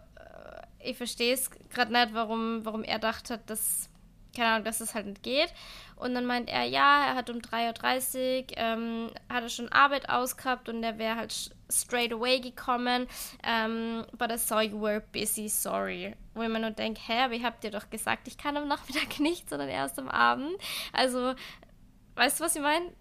ich 0.79 0.97
verstehe 0.97 1.33
es 1.33 1.49
gerade 1.69 1.93
nicht, 1.93 2.13
warum, 2.13 2.65
warum 2.65 2.83
er 2.83 2.99
dachte, 2.99 3.39
dass 3.45 3.89
keine 4.37 4.51
Ahnung, 4.51 4.65
dass 4.65 4.79
es 4.79 4.95
halt 4.95 5.07
nicht 5.07 5.23
geht. 5.23 5.53
Und 5.95 6.13
dann 6.13 6.25
meint 6.25 6.47
er, 6.49 6.63
ja, 6.63 7.07
er 7.07 7.15
hat 7.15 7.29
um 7.29 7.37
3.30 7.37 8.51
Uhr, 8.51 8.57
ähm, 8.57 9.09
hat 9.29 9.43
er 9.43 9.49
schon 9.49 9.69
Arbeit 9.69 10.09
ausgehabt 10.09 10.69
und 10.69 10.83
er 10.83 10.99
wäre 10.99 11.15
halt 11.15 11.33
straight 11.69 12.13
away 12.13 12.39
gekommen. 12.39 13.07
Ähm, 13.43 14.05
but 14.17 14.31
I 14.31 14.37
saw 14.37 14.61
you 14.61 14.79
were 14.79 15.01
busy, 15.11 15.49
sorry. 15.49 16.15
Wo 16.35 16.43
ich 16.43 16.49
mir 16.49 16.59
nur 16.59 16.71
denke, 16.71 17.01
hä, 17.05 17.23
aber 17.23 17.33
ich 17.33 17.43
hab 17.43 17.59
dir 17.61 17.71
doch 17.71 17.89
gesagt, 17.89 18.27
ich 18.27 18.37
kann 18.37 18.55
am 18.57 18.67
Nachmittag 18.67 19.19
nicht, 19.19 19.49
sondern 19.49 19.69
erst 19.69 19.97
am 19.97 20.07
Abend. 20.07 20.55
Also, 20.93 21.33
weißt 22.15 22.39
du, 22.39 22.43
was 22.43 22.55
ich 22.55 22.61
meine? 22.61 22.93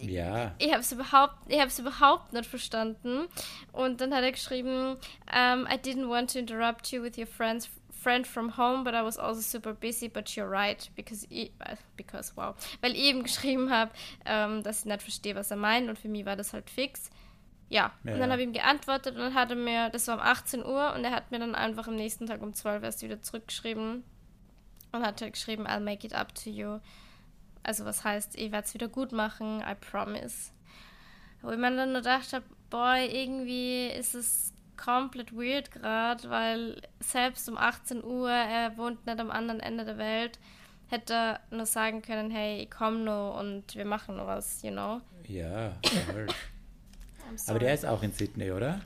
Ja. 0.00 0.54
Ich 0.58 0.70
habe 0.70 0.80
es 0.80 0.92
überhaupt, 0.92 1.36
ich 1.48 1.60
hab's 1.60 1.78
überhaupt 1.78 2.32
nicht 2.32 2.46
verstanden. 2.46 3.26
Und 3.72 4.00
dann 4.00 4.12
hat 4.12 4.22
er 4.22 4.32
geschrieben, 4.32 4.96
um, 5.32 5.66
I 5.66 5.76
didn't 5.76 6.08
want 6.08 6.32
to 6.32 6.38
interrupt 6.38 6.92
you 6.92 7.02
with 7.02 7.16
your 7.16 7.26
friends 7.26 7.70
friend 8.04 8.26
from 8.26 8.50
home, 8.58 8.84
but 8.84 8.94
I 8.94 9.02
was 9.02 9.18
also 9.18 9.40
super 9.40 9.72
busy, 9.72 10.08
but 10.08 10.28
you're 10.36 10.48
right, 10.48 10.90
because, 10.94 11.26
äh, 11.30 11.50
because 11.96 12.32
wow, 12.36 12.54
weil 12.82 12.92
ich 12.92 13.04
eben 13.04 13.22
geschrieben 13.22 13.70
habe, 13.70 13.90
ähm, 14.26 14.62
dass 14.62 14.80
ich 14.80 14.84
nicht 14.84 15.02
verstehe, 15.02 15.34
was 15.34 15.50
er 15.50 15.56
meint 15.56 15.88
und 15.88 15.98
für 15.98 16.08
mich 16.08 16.26
war 16.26 16.36
das 16.36 16.52
halt 16.52 16.68
fix. 16.68 17.10
Ja, 17.70 17.92
ja 18.04 18.12
und 18.12 18.20
dann 18.20 18.30
habe 18.30 18.42
ich 18.42 18.46
ihm 18.46 18.52
geantwortet 18.52 19.14
und 19.14 19.22
dann 19.22 19.34
hat 19.34 19.50
er 19.50 19.56
mir, 19.56 19.88
das 19.88 20.06
war 20.06 20.16
um 20.16 20.20
18 20.20 20.64
Uhr 20.64 20.92
und 20.94 21.04
er 21.04 21.12
hat 21.12 21.30
mir 21.30 21.38
dann 21.38 21.54
einfach 21.54 21.88
am 21.88 21.96
nächsten 21.96 22.26
Tag 22.26 22.42
um 22.42 22.52
12 22.52 22.80
Uhr 22.80 22.84
erst 22.84 23.02
wieder 23.02 23.22
zurückgeschrieben 23.22 24.04
und 24.92 25.02
hat 25.06 25.22
halt 25.22 25.32
geschrieben, 25.32 25.66
I'll 25.66 25.80
make 25.80 26.06
it 26.06 26.14
up 26.14 26.34
to 26.34 26.50
you. 26.50 26.78
Also 27.62 27.86
was 27.86 28.04
heißt, 28.04 28.36
ich 28.38 28.52
werde 28.52 28.66
es 28.66 28.74
wieder 28.74 28.88
gut 28.88 29.12
machen, 29.12 29.60
I 29.60 29.74
promise. 29.74 30.52
Wo 31.40 31.50
ich 31.50 31.58
mir 31.58 31.74
dann 31.74 31.92
nur 31.92 32.02
gedacht 32.02 32.32
habe, 32.32 32.44
boah, 32.70 32.96
irgendwie 32.96 33.88
ist 33.88 34.14
es 34.14 34.53
komplett 34.76 35.32
weird 35.32 35.70
gerade, 35.70 36.28
weil 36.30 36.82
selbst 37.00 37.48
um 37.48 37.56
18 37.56 38.04
Uhr, 38.04 38.30
er 38.30 38.76
wohnt 38.76 39.06
nicht 39.06 39.18
am 39.18 39.30
anderen 39.30 39.60
Ende 39.60 39.84
der 39.84 39.98
Welt, 39.98 40.38
hätte 40.88 41.14
er 41.14 41.40
nur 41.50 41.66
sagen 41.66 42.02
können, 42.02 42.30
hey, 42.30 42.62
ich 42.62 42.70
komme 42.70 42.98
nur 42.98 43.34
und 43.34 43.74
wir 43.74 43.84
machen 43.84 44.16
nur 44.16 44.26
was, 44.26 44.62
you 44.62 44.70
know? 44.70 45.00
Ja. 45.26 45.76
Aber 47.48 47.58
der 47.58 47.74
ist 47.74 47.86
auch 47.86 48.02
in 48.02 48.12
Sydney, 48.12 48.50
oder? 48.50 48.80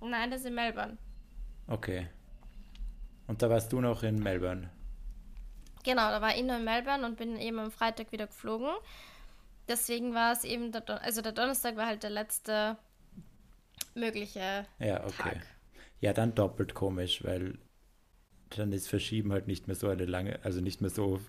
Nein, 0.00 0.30
der 0.30 0.38
ist 0.38 0.46
in 0.46 0.54
Melbourne. 0.54 0.96
Okay. 1.68 2.08
Und 3.26 3.42
da 3.42 3.50
warst 3.50 3.72
du 3.72 3.80
noch 3.80 4.02
in 4.02 4.18
Melbourne? 4.18 4.70
Genau, 5.84 6.10
da 6.10 6.20
war 6.20 6.36
ich 6.36 6.42
noch 6.42 6.58
in 6.58 6.64
Melbourne 6.64 7.06
und 7.06 7.16
bin 7.16 7.36
eben 7.36 7.58
am 7.58 7.70
Freitag 7.70 8.12
wieder 8.12 8.26
geflogen. 8.26 8.70
Deswegen 9.68 10.14
war 10.14 10.32
es 10.32 10.44
eben, 10.44 10.70
der 10.70 10.80
Don 10.80 10.98
also 10.98 11.22
der 11.22 11.32
Donnerstag 11.32 11.76
war 11.76 11.86
halt 11.86 12.02
der 12.02 12.10
letzte 12.10 12.76
mögliche 13.96 14.66
Ja, 14.78 15.04
okay. 15.04 15.30
Tag. 15.30 15.46
Ja, 16.00 16.12
dann 16.12 16.34
doppelt 16.34 16.74
komisch, 16.74 17.24
weil 17.24 17.58
dann 18.50 18.72
ist 18.72 18.88
Verschieben 18.88 19.32
halt 19.32 19.46
nicht 19.46 19.66
mehr 19.66 19.76
so 19.76 19.88
eine 19.88 20.04
lange, 20.04 20.38
also 20.44 20.60
nicht 20.60 20.80
mehr 20.80 20.90
so, 20.90 21.20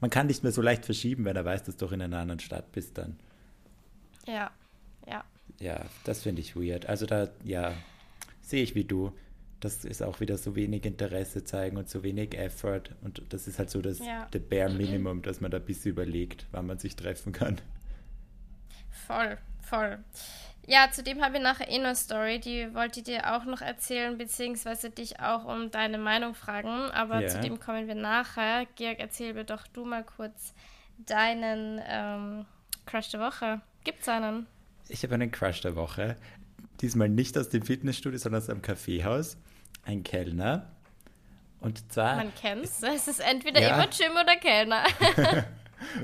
man 0.00 0.10
kann 0.10 0.26
nicht 0.26 0.42
mehr 0.42 0.52
so 0.52 0.62
leicht 0.62 0.84
verschieben, 0.84 1.24
wenn 1.24 1.36
er 1.36 1.44
weiß, 1.44 1.64
dass 1.64 1.76
du 1.76 1.86
doch 1.86 1.92
in 1.92 2.00
einer 2.00 2.18
anderen 2.18 2.40
Stadt 2.40 2.72
bist 2.72 2.96
dann. 2.98 3.18
Ja, 4.26 4.50
ja. 5.06 5.24
Ja, 5.60 5.84
das 6.04 6.22
finde 6.22 6.40
ich 6.40 6.56
weird. 6.56 6.86
Also 6.86 7.06
da, 7.06 7.28
ja, 7.44 7.74
sehe 8.42 8.62
ich 8.62 8.74
wie 8.74 8.84
du. 8.84 9.12
Das 9.60 9.84
ist 9.84 10.02
auch 10.04 10.20
wieder 10.20 10.38
so 10.38 10.54
wenig 10.54 10.84
Interesse 10.84 11.42
zeigen 11.42 11.76
und 11.78 11.88
so 11.88 12.04
wenig 12.04 12.38
Effort. 12.38 12.82
Und 13.02 13.22
das 13.30 13.48
ist 13.48 13.58
halt 13.58 13.70
so 13.70 13.82
das 13.82 13.98
ja. 13.98 14.28
the 14.32 14.38
bare 14.38 14.70
Minimum, 14.70 15.22
dass 15.22 15.40
man 15.40 15.50
da 15.50 15.56
ein 15.56 15.64
bisschen 15.64 15.92
überlegt, 15.92 16.46
wann 16.52 16.66
man 16.66 16.78
sich 16.78 16.94
treffen 16.94 17.32
kann. 17.32 17.60
Voll, 19.06 19.36
voll. 19.62 19.98
Ja, 20.68 20.90
zudem 20.92 21.24
habe 21.24 21.38
ich 21.38 21.42
nachher 21.42 21.70
eh 21.70 21.78
noch 21.78 21.86
eine 21.86 21.96
Story, 21.96 22.40
die 22.40 22.74
wollte 22.74 23.00
ich 23.00 23.04
dir 23.04 23.34
auch 23.34 23.46
noch 23.46 23.62
erzählen, 23.62 24.18
beziehungsweise 24.18 24.90
dich 24.90 25.18
auch 25.18 25.46
um 25.46 25.70
deine 25.70 25.96
Meinung 25.96 26.34
fragen. 26.34 26.90
Aber 26.90 27.22
ja. 27.22 27.28
zu 27.28 27.40
dem 27.40 27.58
kommen 27.58 27.88
wir 27.88 27.94
nachher. 27.94 28.66
Georg, 28.76 28.98
erzähl 28.98 29.32
mir 29.32 29.44
doch 29.44 29.66
du 29.68 29.86
mal 29.86 30.04
kurz 30.04 30.52
deinen 30.98 31.80
ähm, 31.88 32.44
Crush 32.84 33.08
der 33.08 33.20
Woche. 33.20 33.62
Gibt's 33.82 34.10
einen? 34.10 34.46
Ich 34.88 35.02
habe 35.02 35.14
einen 35.14 35.30
Crush 35.30 35.62
der 35.62 35.74
Woche. 35.74 36.16
Diesmal 36.82 37.08
nicht 37.08 37.38
aus 37.38 37.48
dem 37.48 37.62
Fitnessstudio, 37.62 38.18
sondern 38.18 38.42
aus 38.42 38.50
einem 38.50 38.60
Kaffeehaus. 38.60 39.38
Ein 39.86 40.02
Kellner. 40.02 40.70
Und 41.60 41.90
zwar. 41.90 42.16
Man 42.16 42.34
kennt's. 42.34 42.82
Es 42.82 43.08
ist 43.08 43.20
entweder 43.20 43.62
ja. 43.62 43.74
immer 43.74 43.88
Jim 43.90 44.12
oder 44.12 44.36
Kellner. 44.36 44.84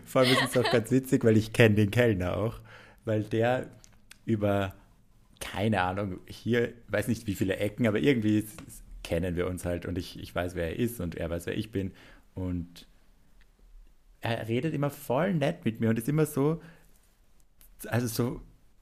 Vor 0.07 0.23
allem 0.23 0.33
ist 0.33 0.43
es 0.43 0.57
auch 0.57 0.71
ganz 0.71 0.91
witzig, 0.91 1.23
weil 1.23 1.37
ich 1.37 1.53
kenne 1.53 1.75
den 1.75 1.91
Kellner 1.91 2.39
auch. 2.39 2.61
Weil 3.05 3.25
der 3.25 3.69
über, 4.25 4.75
keine 5.41 5.83
Ahnung, 5.83 6.21
hier, 6.27 6.73
weiß 6.89 7.09
nicht 7.09 7.27
wie 7.27 7.35
viele 7.35 7.57
Ecken, 7.57 7.87
aber 7.87 7.99
irgendwie 7.99 8.45
kennen 9.03 9.37
wir 9.37 9.47
uns 9.47 9.65
halt 9.65 9.87
und 9.87 9.99
ich, 9.99 10.19
ich 10.19 10.35
weiß, 10.35 10.55
wer 10.55 10.69
er 10.69 10.79
ist 10.79 11.01
und 11.01 11.15
er 11.15 11.31
weiß, 11.31 11.47
wer 11.47 11.57
ich 11.57 11.71
bin. 11.71 11.93
Und 12.35 12.87
er 14.21 14.49
redet 14.49 14.75
immer 14.75 14.91
voll 14.91 15.35
nett 15.35 15.65
mit 15.65 15.81
mir 15.81 15.91
und 15.91 15.99
ist 15.99 16.09
immer 16.09 16.27
so, 16.27 16.61
also 17.87 18.07
so, 18.07 18.41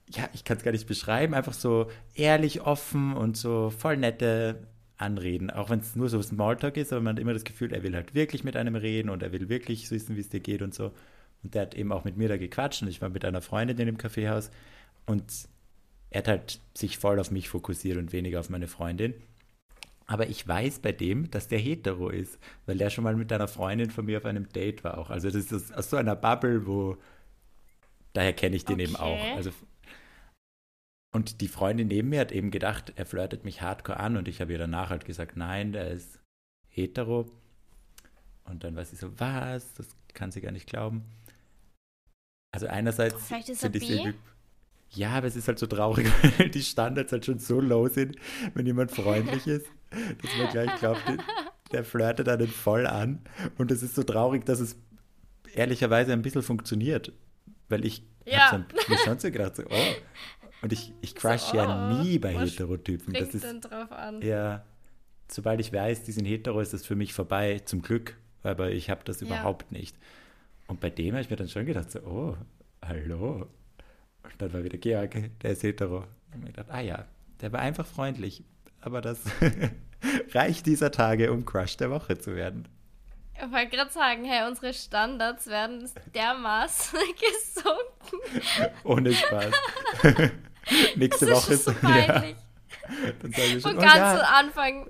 ja, 0.09 0.29
ich 0.33 0.43
kann 0.43 0.57
es 0.57 0.63
gar 0.63 0.71
nicht 0.71 0.87
beschreiben, 0.87 1.33
einfach 1.33 1.53
so 1.53 1.89
ehrlich, 2.13 2.61
offen 2.61 3.13
und 3.13 3.37
so 3.37 3.69
voll 3.69 3.97
nette 3.97 4.67
Anreden. 4.97 5.49
Auch 5.49 5.69
wenn 5.69 5.79
es 5.79 5.95
nur 5.95 6.09
so 6.09 6.21
Smalltalk 6.21 6.77
ist, 6.77 6.93
aber 6.93 7.01
man 7.01 7.15
hat 7.15 7.21
immer 7.21 7.33
das 7.33 7.43
Gefühl, 7.43 7.73
er 7.73 7.83
will 7.83 7.95
halt 7.95 8.15
wirklich 8.15 8.43
mit 8.43 8.55
einem 8.55 8.75
reden 8.75 9.09
und 9.09 9.21
er 9.21 9.31
will 9.31 9.49
wirklich 9.49 9.89
wissen, 9.91 10.15
wie 10.15 10.21
es 10.21 10.29
dir 10.29 10.39
geht 10.39 10.61
und 10.61 10.73
so. 10.73 10.91
Und 11.43 11.53
der 11.55 11.63
hat 11.63 11.75
eben 11.75 11.91
auch 11.91 12.05
mit 12.05 12.15
mir 12.15 12.29
da 12.29 12.37
gequatscht 12.37 12.81
und 12.81 12.87
ich 12.87 13.01
war 13.01 13.09
mit 13.09 13.25
einer 13.25 13.41
Freundin 13.41 13.77
in 13.77 13.85
dem 13.85 13.97
Kaffeehaus 13.97 14.49
und 15.05 15.47
er 16.09 16.19
hat 16.19 16.27
halt 16.27 16.59
sich 16.73 16.97
voll 16.97 17.19
auf 17.19 17.31
mich 17.31 17.49
fokussiert 17.49 17.97
und 17.97 18.13
weniger 18.13 18.39
auf 18.39 18.49
meine 18.49 18.67
Freundin. 18.67 19.13
Aber 20.05 20.27
ich 20.27 20.47
weiß 20.47 20.79
bei 20.79 20.91
dem, 20.91 21.31
dass 21.31 21.47
der 21.47 21.59
hetero 21.59 22.09
ist, 22.09 22.37
weil 22.65 22.77
der 22.77 22.89
schon 22.89 23.03
mal 23.03 23.15
mit 23.15 23.31
einer 23.31 23.47
Freundin 23.47 23.89
von 23.89 24.05
mir 24.05 24.17
auf 24.17 24.25
einem 24.25 24.49
Date 24.49 24.83
war 24.83 24.97
auch. 24.97 25.09
Also 25.09 25.29
das 25.31 25.51
ist 25.51 25.73
aus 25.73 25.89
so 25.89 25.97
einer 25.97 26.15
Bubble, 26.15 26.67
wo 26.67 26.97
daher 28.11 28.33
kenne 28.33 28.55
ich 28.55 28.65
den 28.65 28.75
okay. 28.75 28.83
eben 28.83 28.95
auch. 28.95 29.35
Also 29.35 29.51
und 31.13 31.41
die 31.41 31.47
Freundin 31.47 31.87
neben 31.87 32.09
mir 32.09 32.21
hat 32.21 32.31
eben 32.31 32.49
gedacht, 32.49 32.93
er 32.95 33.05
flirtet 33.05 33.45
mich 33.45 33.61
hardcore 33.61 33.99
an 33.99 34.17
und 34.17 34.27
ich 34.27 34.41
habe 34.41 34.51
ihr 34.51 34.57
danach 34.57 34.89
halt 34.89 35.05
gesagt, 35.05 35.37
nein, 35.37 35.71
der 35.71 35.91
ist 35.91 36.19
hetero. 36.69 37.31
Und 38.45 38.63
dann 38.63 38.75
war 38.75 38.83
sie 38.83 38.95
so, 38.95 39.19
was? 39.19 39.73
Das 39.73 39.87
kann 40.13 40.31
sie 40.31 40.41
gar 40.41 40.51
nicht 40.51 40.67
glauben. 40.67 41.05
Also 42.51 42.67
einerseits 42.67 43.27
finde 43.27 43.77
ich 43.77 43.87
sie 43.87 44.13
ja, 44.95 45.11
aber 45.11 45.27
es 45.27 45.35
ist 45.35 45.47
halt 45.47 45.59
so 45.59 45.67
traurig, 45.67 46.07
weil 46.37 46.49
die 46.49 46.61
Standards 46.61 47.11
halt 47.11 47.25
schon 47.25 47.39
so 47.39 47.59
low 47.59 47.87
sind, 47.87 48.15
wenn 48.53 48.65
jemand 48.65 48.91
freundlich 48.91 49.47
ist, 49.47 49.67
dass 49.91 50.37
man 50.37 50.49
gleich 50.51 50.79
glaubt, 50.79 51.01
der 51.71 51.83
flirtet 51.83 52.29
einen 52.29 52.47
voll 52.47 52.87
an. 52.87 53.21
Und 53.57 53.71
es 53.71 53.83
ist 53.83 53.95
so 53.95 54.03
traurig, 54.03 54.45
dass 54.45 54.59
es 54.59 54.75
ehrlicherweise 55.53 56.13
ein 56.13 56.21
bisschen 56.21 56.43
funktioniert. 56.43 57.11
Weil 57.69 57.85
ich 57.85 58.03
ja. 58.25 58.51
habe 58.51 58.65
mir 58.87 58.97
schon 58.97 59.19
so 59.19 59.31
gedacht, 59.31 59.55
so, 59.55 59.63
oh. 59.63 59.93
Und 60.61 60.71
ich, 60.71 60.93
ich 61.01 61.15
crush 61.15 61.41
so, 61.41 61.53
oh, 61.53 61.57
ja 61.57 62.01
nie 62.01 62.19
bei 62.19 62.37
Heterotypen. 62.37 63.13
Das 63.13 63.33
ist, 63.33 63.43
drauf 63.61 63.91
an? 63.91 64.21
Ja, 64.21 64.63
sobald 65.27 65.59
ich 65.59 65.73
weiß, 65.73 66.03
die 66.03 66.11
sind 66.11 66.25
hetero, 66.25 66.61
ist 66.61 66.73
das 66.73 66.85
für 66.85 66.95
mich 66.95 67.13
vorbei, 67.13 67.59
zum 67.65 67.81
Glück. 67.81 68.17
Aber 68.43 68.71
ich 68.71 68.89
habe 68.89 69.01
das 69.03 69.21
ja. 69.21 69.27
überhaupt 69.27 69.71
nicht. 69.71 69.97
Und 70.67 70.79
bei 70.79 70.89
dem 70.89 71.13
habe 71.13 71.21
ich 71.21 71.29
mir 71.29 71.35
dann 71.35 71.49
schon 71.49 71.65
gedacht, 71.65 71.91
so, 71.91 71.99
oh, 72.01 72.37
hallo, 72.81 73.47
und 74.23 74.41
dann 74.41 74.53
war 74.53 74.63
wieder 74.63 74.77
Georg, 74.77 75.15
der 75.41 75.51
ist 75.51 75.63
hetero. 75.63 76.05
Und 76.33 76.41
ich 76.41 76.45
gedacht, 76.47 76.69
ah 76.69 76.81
ja, 76.81 77.05
der 77.41 77.51
war 77.51 77.59
einfach 77.59 77.85
freundlich. 77.85 78.43
Aber 78.81 79.01
das 79.01 79.19
reicht 80.33 80.65
dieser 80.65 80.91
Tage, 80.91 81.31
um 81.31 81.45
Crush 81.45 81.77
der 81.77 81.91
Woche 81.91 82.17
zu 82.17 82.35
werden. 82.35 82.67
Ich 83.35 83.51
wollte 83.51 83.75
gerade 83.75 83.91
sagen, 83.91 84.25
hey, 84.25 84.47
unsere 84.47 84.73
Standards 84.73 85.47
werden 85.47 85.89
dermaßen 86.13 86.99
gesunken. 87.19 88.71
Ohne 88.83 89.13
Spaß. 89.13 89.51
Nächste 90.95 91.25
das 91.25 91.37
Woche 91.37 91.53
ist 91.53 91.65
so 91.65 91.73
peinlich. 91.73 92.35
Ja. 92.37 93.11
Dann 93.21 93.31
ich 93.31 93.51
schon, 93.53 93.61
Von 93.61 93.77
oh, 93.77 93.81
ganz 93.81 93.95
ja, 93.95 94.17
zu 94.17 94.27
Anfang. 94.27 94.89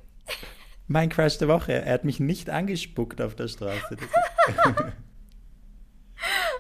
Mein 0.88 1.10
Crush 1.10 1.38
der 1.38 1.48
Woche, 1.48 1.74
er 1.74 1.94
hat 1.94 2.04
mich 2.04 2.20
nicht 2.20 2.50
angespuckt 2.50 3.22
auf 3.22 3.36
der 3.36 3.48
Straße. 3.48 3.98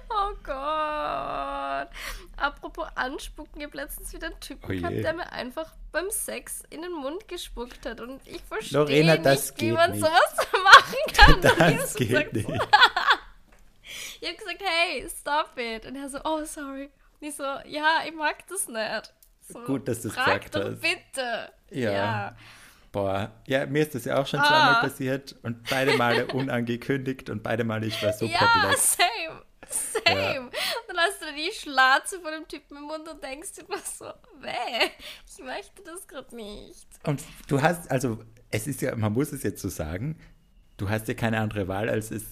oh 0.09 0.33
Gott. 0.43 1.89
Apropos 2.73 2.91
anspucken, 2.95 3.61
ich 3.61 3.67
habe 3.67 3.77
letztens 3.77 4.13
wieder 4.13 4.27
einen 4.27 4.39
Typen 4.39 4.65
oh 4.65 4.67
gehabt, 4.67 4.95
der 4.95 5.13
mir 5.13 5.31
einfach 5.31 5.73
beim 5.91 6.09
Sex 6.09 6.63
in 6.69 6.81
den 6.81 6.91
Mund 6.91 7.27
gespuckt 7.27 7.85
hat. 7.85 8.01
Und 8.01 8.19
ich 8.25 8.41
verstehe 8.41 8.79
Lorena, 8.79 9.15
nicht, 9.15 9.61
wie 9.61 9.71
man 9.71 9.91
nicht. 9.91 10.03
sowas 10.03 10.35
machen 10.63 11.13
kann. 11.13 11.41
Das 11.41 11.93
geht 11.93 12.09
gesagt, 12.09 12.33
nicht. 12.33 12.49
ich 14.21 14.27
habe 14.27 14.37
gesagt, 14.37 14.63
hey, 14.63 15.07
stop 15.09 15.57
it. 15.57 15.85
Und 15.85 15.95
er 15.95 16.09
so, 16.09 16.19
oh, 16.23 16.43
sorry. 16.45 16.89
Und 17.19 17.27
ich 17.27 17.35
so, 17.35 17.43
ja, 17.43 18.01
ich 18.07 18.15
mag 18.15 18.47
das 18.47 18.67
nicht. 18.67 19.13
So, 19.47 19.59
Gut, 19.65 19.87
dass 19.87 20.01
du 20.01 20.07
es 20.07 20.15
gesagt 20.15 20.55
hast. 20.55 20.81
bitte. 20.81 21.51
Ja. 21.69 21.91
ja. 21.91 22.35
Boah, 22.91 23.31
ja, 23.45 23.65
mir 23.65 23.83
ist 23.83 23.93
das 23.95 24.05
ja 24.05 24.19
auch 24.19 24.27
schon 24.27 24.39
ah. 24.39 24.47
zweimal 24.47 24.81
passiert 24.81 25.35
und 25.43 25.67
beide 25.69 25.97
Male 25.97 26.27
unangekündigt 26.27 27.29
und 27.29 27.43
beide 27.43 27.63
Male 27.63 27.87
ich 27.87 28.01
war 28.03 28.13
so 28.13 28.25
ja, 28.25 28.37
perplex. 28.37 28.97
same. 28.97 29.42
Same. 29.69 30.21
Ja. 30.21 30.49
Dann 30.87 30.97
hast 30.97 31.21
du 31.21 31.25
die 31.35 31.51
Schlatze 31.51 32.19
von 32.19 32.31
dem 32.31 32.47
Typen 32.47 32.77
im 32.77 32.83
Mund 32.83 33.07
und 33.07 33.23
denkst 33.23 33.49
immer 33.59 33.77
so, 33.79 34.05
weh, 34.41 34.89
ich 35.27 35.43
möchte 35.43 35.81
das 35.83 36.07
gerade 36.07 36.35
nicht. 36.35 36.87
Und 37.03 37.23
du 37.47 37.61
hast, 37.61 37.89
also 37.91 38.19
es 38.51 38.67
ist 38.67 38.81
ja, 38.81 38.95
man 38.95 39.13
muss 39.13 39.31
es 39.31 39.43
jetzt 39.43 39.61
so 39.61 39.69
sagen, 39.69 40.19
du 40.77 40.89
hast 40.89 41.07
ja 41.07 41.13
keine 41.13 41.39
andere 41.39 41.67
Wahl, 41.67 41.89
als 41.89 42.11
es 42.11 42.23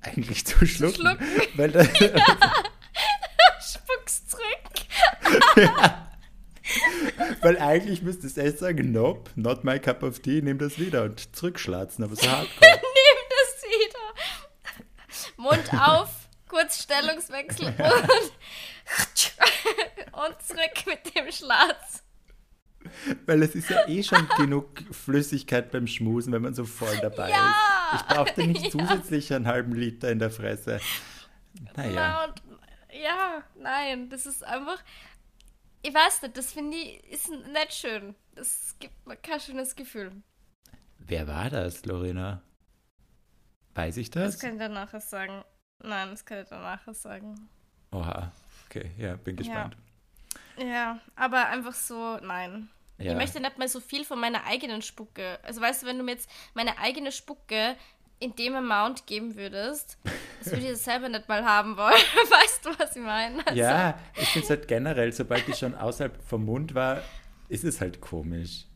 eigentlich 0.00 0.44
zu 0.46 0.66
schlucken. 0.66 0.94
Zu 0.94 1.00
schlucken. 1.00 1.26
Weil 1.56 1.70
da, 1.72 1.82
ja. 1.82 2.24
Spuck's 3.60 4.26
zurück. 4.26 5.56
ja. 5.56 6.00
Weil 7.42 7.58
eigentlich 7.58 8.02
müsstest 8.02 8.36
du 8.36 8.42
echt 8.42 8.58
sagen, 8.58 8.92
nope, 8.92 9.30
not 9.36 9.64
my 9.64 9.78
cup 9.78 10.02
of 10.02 10.20
tea, 10.20 10.40
nimm 10.42 10.58
das 10.58 10.78
wieder 10.78 11.04
und 11.04 11.34
zurückschlatzen, 11.36 12.04
aber 12.04 12.16
so 12.16 12.26
hardcore. 12.30 12.70
nimm 12.70 13.20
das 13.30 13.62
wieder. 13.70 14.04
Mund 15.36 15.74
auf, 15.74 16.23
kurz 16.54 16.82
Stellungswechsel 16.82 17.66
und 17.66 17.76
und 20.12 20.42
zurück 20.42 20.86
mit 20.86 21.14
dem 21.14 21.30
Schlatz. 21.32 22.02
Weil 23.26 23.42
es 23.42 23.54
ist 23.54 23.70
ja 23.70 23.88
eh 23.88 24.02
schon 24.02 24.28
genug 24.36 24.68
Flüssigkeit 24.92 25.70
beim 25.72 25.86
Schmusen, 25.86 26.32
wenn 26.32 26.42
man 26.42 26.54
so 26.54 26.64
voll 26.64 26.96
dabei 26.98 27.30
Ja. 27.30 27.54
ist. 27.94 28.00
Ich 28.02 28.06
brauchte 28.14 28.46
nicht 28.46 28.62
Ja. 28.64 28.70
zusätzlich 28.70 29.32
einen 29.32 29.46
halben 29.46 29.74
Liter 29.74 30.10
in 30.10 30.18
der 30.18 30.30
Fresse. 30.30 30.80
Naja. 31.76 31.92
Na, 31.94 32.24
und, 32.24 32.42
ja, 32.92 33.42
nein, 33.56 34.10
das 34.10 34.26
ist 34.26 34.44
einfach. 34.44 34.82
Ich 35.82 35.94
weiß 35.94 36.22
nicht, 36.22 36.36
das 36.36 36.52
finde 36.52 36.76
ich 36.76 37.02
ist 37.10 37.30
nicht 37.30 37.72
schön. 37.72 38.14
Das 38.34 38.76
gibt 38.78 39.06
mir 39.06 39.16
kein 39.16 39.40
schönes 39.40 39.74
Gefühl. 39.76 40.12
Wer 40.98 41.26
war 41.26 41.48
das, 41.50 41.84
Lorena? 41.86 42.42
Weiß 43.74 43.96
ich 43.96 44.10
Das 44.10 44.32
das? 44.34 44.40
kann 44.40 44.52
ich 44.54 44.58
dann 44.58 44.72
nachher 44.74 45.00
sagen. 45.00 45.42
Nein, 45.84 46.10
das 46.10 46.24
kann 46.24 46.42
ich 46.42 46.48
dann 46.48 46.62
nachher 46.62 46.94
sagen. 46.94 47.48
Oha. 47.92 48.32
Okay, 48.66 48.90
ja, 48.98 49.16
bin 49.16 49.36
gespannt. 49.36 49.76
Ja, 50.56 51.00
aber 51.14 51.48
einfach 51.48 51.74
so, 51.74 52.16
nein. 52.18 52.68
Ja. 52.98 53.12
Ich 53.12 53.16
möchte 53.16 53.40
nicht 53.40 53.58
mal 53.58 53.68
so 53.68 53.80
viel 53.80 54.04
von 54.04 54.20
meiner 54.20 54.44
eigenen 54.44 54.82
Spucke. 54.82 55.38
Also 55.42 55.60
weißt 55.60 55.82
du, 55.82 55.86
wenn 55.86 55.98
du 55.98 56.04
mir 56.04 56.12
jetzt 56.12 56.30
meine 56.54 56.78
eigene 56.78 57.10
Spucke 57.12 57.76
in 58.20 58.34
dem 58.36 58.54
Amount 58.54 59.06
geben 59.06 59.34
würdest, 59.36 59.98
das 60.38 60.52
würde 60.52 60.64
ich 60.64 60.70
das 60.72 60.84
selber 60.84 61.08
nicht 61.08 61.28
mal 61.28 61.44
haben 61.44 61.76
wollen. 61.76 61.92
Weißt 62.30 62.64
du, 62.64 62.78
was 62.78 62.94
ich 62.94 63.02
meine? 63.02 63.44
Also, 63.46 63.58
Ja, 63.58 63.98
ich 64.14 64.28
finde 64.28 64.44
es 64.44 64.50
halt 64.50 64.68
generell, 64.68 65.12
sobald 65.12 65.46
die 65.48 65.52
schon 65.52 65.74
außerhalb 65.74 66.22
vom 66.22 66.44
Mund 66.44 66.74
war, 66.74 67.02
ist 67.48 67.64
es 67.64 67.80
halt 67.80 68.00
komisch. 68.00 68.66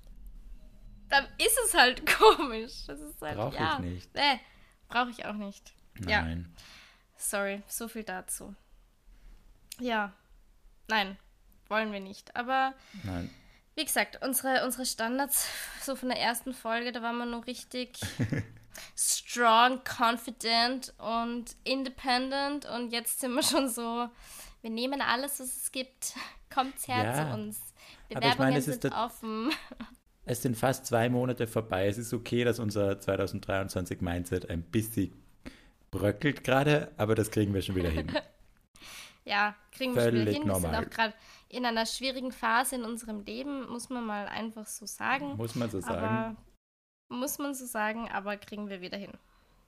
Dann 1.09 1.25
ist 1.39 1.59
es 1.65 1.75
halt 1.75 2.05
komisch. 2.19 2.87
Das 2.87 3.01
ist 3.01 3.23
halt, 3.23 3.37
Brauch 3.37 3.53
ich 3.53 3.61
ja. 3.61 3.79
nicht. 3.79 4.15
Nee, 4.15 4.41
brauche 4.89 5.11
ich 5.11 5.25
auch 5.25 5.35
nicht. 5.35 5.73
Ja, 6.07 6.23
Nein. 6.23 6.53
Sorry, 7.19 7.63
so 7.67 7.89
viel 7.89 8.05
dazu. 8.05 8.55
Ja, 9.81 10.13
nein, 10.89 11.19
wollen 11.69 11.93
wir 11.93 12.01
nicht. 12.01 12.35
Aber 12.35 12.75
Nein. 13.05 13.31
Wie 13.75 13.85
gesagt, 13.85 14.19
unsere, 14.25 14.65
unsere 14.65 14.85
Standards, 14.85 15.47
so 15.83 15.95
von 15.95 16.09
der 16.09 16.19
ersten 16.19 16.53
Folge, 16.53 16.91
da 16.91 17.01
waren 17.01 17.17
wir 17.19 17.27
noch 17.27 17.47
richtig 17.47 18.01
strong, 18.97 19.83
confident 19.85 20.93
und 20.99 21.55
independent. 21.63 22.65
Und 22.67 22.91
jetzt 22.91 23.21
sind 23.21 23.35
wir 23.35 23.43
schon 23.45 23.69
so, 23.69 24.09
wir 24.63 24.71
nehmen 24.71 25.01
alles, 25.01 25.39
was 25.39 25.57
es 25.57 25.71
gibt. 25.71 26.15
Kommt's 26.53 26.89
her 26.89 27.05
Ja, 27.05 27.15
zu 27.15 27.35
uns. 27.35 27.61
ich 28.09 28.17
Bewerbungen 28.17 28.39
meine, 28.49 28.59
es 28.59 28.67
ist 28.67 28.83
sind 28.83 28.95
offen. 28.95 29.53
Es 30.25 30.43
sind 30.43 30.57
fast 30.57 30.87
zwei 30.87 31.09
Monate 31.09 31.47
vorbei. 31.47 31.87
Es 31.87 31.99
ist 31.99 32.13
okay, 32.13 32.43
dass 32.43 32.59
unser 32.59 32.99
2023 32.99 34.01
Mindset 34.01 34.51
ein 34.51 34.63
bisschen 34.63 35.13
bröckelt 35.91 36.45
gerade, 36.45 36.93
aber 36.97 37.15
das 37.15 37.31
kriegen 37.31 37.55
wir 37.55 37.63
schon 37.63 37.75
wieder 37.77 37.91
hin. 37.91 38.13
Ja, 39.25 39.55
kriegen 39.73 39.95
wir 39.95 40.05
schon 40.05 40.13
wieder 40.13 40.25
Völlig 40.25 40.37
hin. 40.39 40.47
Wir 40.47 40.53
normal. 40.55 40.75
sind 40.75 40.87
auch 40.87 40.91
gerade 40.91 41.15
in 41.51 41.67
einer 41.67 41.85
schwierigen 41.85 42.33
Phase 42.33 42.77
in 42.77 42.85
unserem 42.85 43.21
Leben, 43.27 43.69
muss 43.69 43.91
man 43.91 44.07
mal 44.07 44.27
einfach 44.27 44.67
so 44.67 44.87
sagen. 44.87 45.37
Muss 45.37 45.55
man 45.55 45.69
so 45.69 45.81
sagen. 45.81 45.99
aber 45.99 46.37
muss 47.11 47.39
man 47.39 47.55
so 47.55 47.67
sagen, 47.67 48.09
aber 48.11 48.39
kriegen 48.39 48.71
wir 48.71 48.81
wieder 48.81 48.97
hin. 48.97 49.13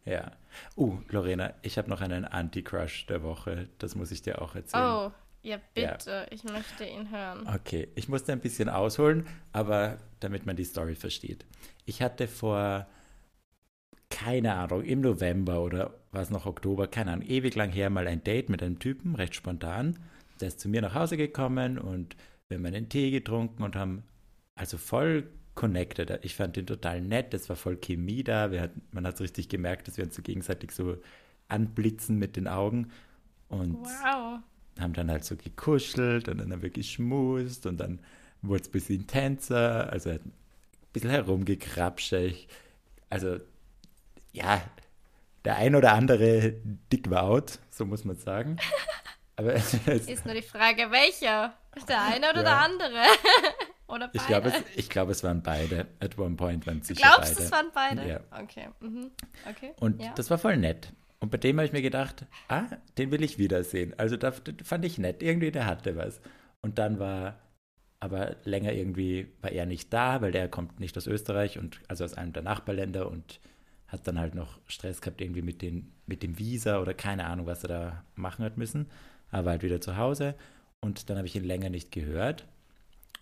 Ja. 0.04 0.32
Uh, 0.76 0.98
Lorena, 1.08 1.52
ich 1.62 1.76
habe 1.76 1.90
noch 1.90 2.00
einen 2.00 2.24
Anti-Crush 2.24 3.06
der 3.06 3.22
Woche. 3.22 3.68
Das 3.78 3.94
muss 3.94 4.10
ich 4.10 4.22
dir 4.22 4.40
auch 4.40 4.54
erzählen. 4.54 4.84
Oh, 4.84 5.12
ja, 5.42 5.58
bitte, 5.74 6.26
ich 6.30 6.44
möchte 6.44 6.84
ihn 6.84 7.10
hören. 7.10 7.46
Okay, 7.54 7.88
ich 7.94 8.08
musste 8.08 8.32
ein 8.32 8.40
bisschen 8.40 8.68
ausholen, 8.68 9.26
aber 9.52 9.98
damit 10.20 10.46
man 10.46 10.56
die 10.56 10.64
Story 10.64 10.94
versteht. 10.94 11.44
Ich 11.86 12.02
hatte 12.02 12.28
vor, 12.28 12.86
keine 14.24 14.54
Ahnung, 14.54 14.84
im 14.84 15.00
November 15.00 15.62
oder 15.62 15.94
war 16.12 16.20
es 16.20 16.30
noch 16.30 16.44
Oktober, 16.44 16.88
keine 16.88 17.12
Ahnung, 17.12 17.26
ewig 17.26 17.54
lang 17.54 17.70
her 17.70 17.88
mal 17.88 18.06
ein 18.06 18.22
Date 18.22 18.50
mit 18.50 18.62
einem 18.62 18.78
Typen, 18.78 19.14
recht 19.14 19.34
spontan. 19.34 19.98
Der 20.40 20.48
ist 20.48 20.60
zu 20.60 20.68
mir 20.68 20.82
nach 20.82 20.94
Hause 20.94 21.16
gekommen 21.16 21.78
und 21.78 22.16
wir 22.48 22.58
haben 22.58 22.66
einen 22.66 22.88
Tee 22.90 23.10
getrunken 23.10 23.62
und 23.62 23.76
haben 23.76 24.02
also 24.56 24.76
voll 24.76 25.26
connected. 25.54 26.18
Ich 26.22 26.34
fand 26.34 26.56
den 26.56 26.66
total 26.66 27.00
nett, 27.00 27.32
es 27.32 27.48
war 27.48 27.56
voll 27.56 27.76
Chemie 27.78 28.22
da. 28.22 28.50
Hatten, 28.50 28.82
man 28.92 29.06
hat 29.06 29.18
richtig 29.20 29.48
gemerkt, 29.48 29.88
dass 29.88 29.96
wir 29.96 30.04
uns 30.04 30.16
so 30.16 30.22
gegenseitig 30.22 30.72
so 30.72 30.98
anblitzen 31.48 32.18
mit 32.18 32.36
den 32.36 32.46
Augen. 32.46 32.90
Und 33.48 33.78
Wow. 33.78 34.40
haben 34.78 34.92
dann 34.92 35.10
halt 35.10 35.24
so 35.24 35.34
gekuschelt 35.36 36.28
und 36.28 36.38
dann 36.38 36.52
haben 36.52 36.62
wir 36.62 36.70
geschmust 36.70 37.64
und 37.66 37.78
dann 37.80 38.00
wurde 38.42 38.62
es 38.62 38.68
ein 38.68 38.72
bisschen 38.72 38.96
intenser, 39.00 39.90
also 39.90 40.10
ein 40.10 40.32
bisschen 40.92 41.10
herumgekrapscht. 41.10 42.14
Also, 43.08 43.40
ja, 44.32 44.62
der 45.44 45.56
ein 45.56 45.74
oder 45.74 45.92
andere 45.92 46.52
Dick 46.92 47.10
war 47.10 47.22
out, 47.24 47.58
so 47.70 47.86
muss 47.86 48.04
man 48.04 48.16
sagen. 48.16 48.56
Aber 49.36 49.54
es, 49.54 49.72
Ist 49.72 50.26
nur 50.26 50.34
die 50.34 50.42
Frage, 50.42 50.90
welcher? 50.90 51.54
Der 51.88 52.02
eine 52.02 52.28
oder 52.30 52.42
Ja. 52.42 52.42
der 52.42 52.58
andere? 52.58 53.02
oder 53.86 54.08
beide? 54.08 54.10
ich 54.12 54.26
glaube, 54.26 54.48
es, 54.48 54.54
ich 54.76 54.90
glaube, 54.90 55.12
es 55.12 55.24
waren 55.24 55.42
beide. 55.42 55.86
At 55.98 56.18
one 56.18 56.36
point 56.36 56.66
waren 56.66 56.80
es 56.80 56.88
sicher 56.88 57.00
glaubst, 57.08 57.34
beide. 57.36 57.44
es 57.44 57.52
waren 57.52 57.70
beide? 57.72 58.06
Ja. 58.08 58.20
Okay. 58.42 58.68
Mhm. 58.80 59.10
Okay. 59.48 59.72
Und 59.80 60.02
ja. 60.02 60.12
das 60.14 60.28
war 60.30 60.36
voll 60.36 60.58
nett. 60.58 60.92
Und 61.20 61.30
bei 61.30 61.38
dem 61.38 61.56
habe 61.56 61.66
ich 61.66 61.72
mir 61.72 61.80
gedacht, 61.82 62.26
ah, 62.48 62.64
den 62.98 63.10
will 63.10 63.22
ich 63.22 63.38
wiedersehen. 63.38 63.94
Also 63.98 64.16
da 64.18 64.30
das 64.30 64.66
fand 64.66 64.84
ich 64.84 64.98
nett. 64.98 65.22
Irgendwie, 65.22 65.50
der 65.50 65.64
hatte 65.66 65.96
was. 65.96 66.20
Und 66.60 66.78
dann 66.78 66.98
war 66.98 67.38
aber 67.98 68.36
länger 68.44 68.72
irgendwie, 68.72 69.32
war 69.40 69.52
er 69.52 69.64
nicht 69.66 69.92
da, 69.92 70.20
weil 70.20 70.32
der 70.32 70.48
kommt 70.48 70.80
nicht 70.80 70.96
aus 70.98 71.06
Österreich 71.06 71.58
und 71.58 71.80
also 71.88 72.04
aus 72.04 72.14
einem 72.14 72.32
der 72.32 72.42
Nachbarländer 72.42 73.10
und 73.10 73.40
hat 73.90 74.06
dann 74.06 74.18
halt 74.18 74.34
noch 74.34 74.58
Stress 74.66 75.00
gehabt 75.00 75.20
irgendwie 75.20 75.42
mit, 75.42 75.62
den, 75.62 75.92
mit 76.06 76.22
dem 76.22 76.38
Visa 76.38 76.80
oder 76.80 76.94
keine 76.94 77.26
Ahnung, 77.26 77.46
was 77.46 77.64
er 77.64 77.68
da 77.68 78.04
machen 78.14 78.44
hat 78.44 78.56
müssen. 78.56 78.86
Aber 79.30 79.46
war 79.46 79.52
halt 79.52 79.62
wieder 79.62 79.80
zu 79.80 79.96
Hause 79.96 80.34
und 80.80 81.10
dann 81.10 81.16
habe 81.16 81.26
ich 81.26 81.36
ihn 81.36 81.44
länger 81.44 81.70
nicht 81.70 81.92
gehört. 81.92 82.46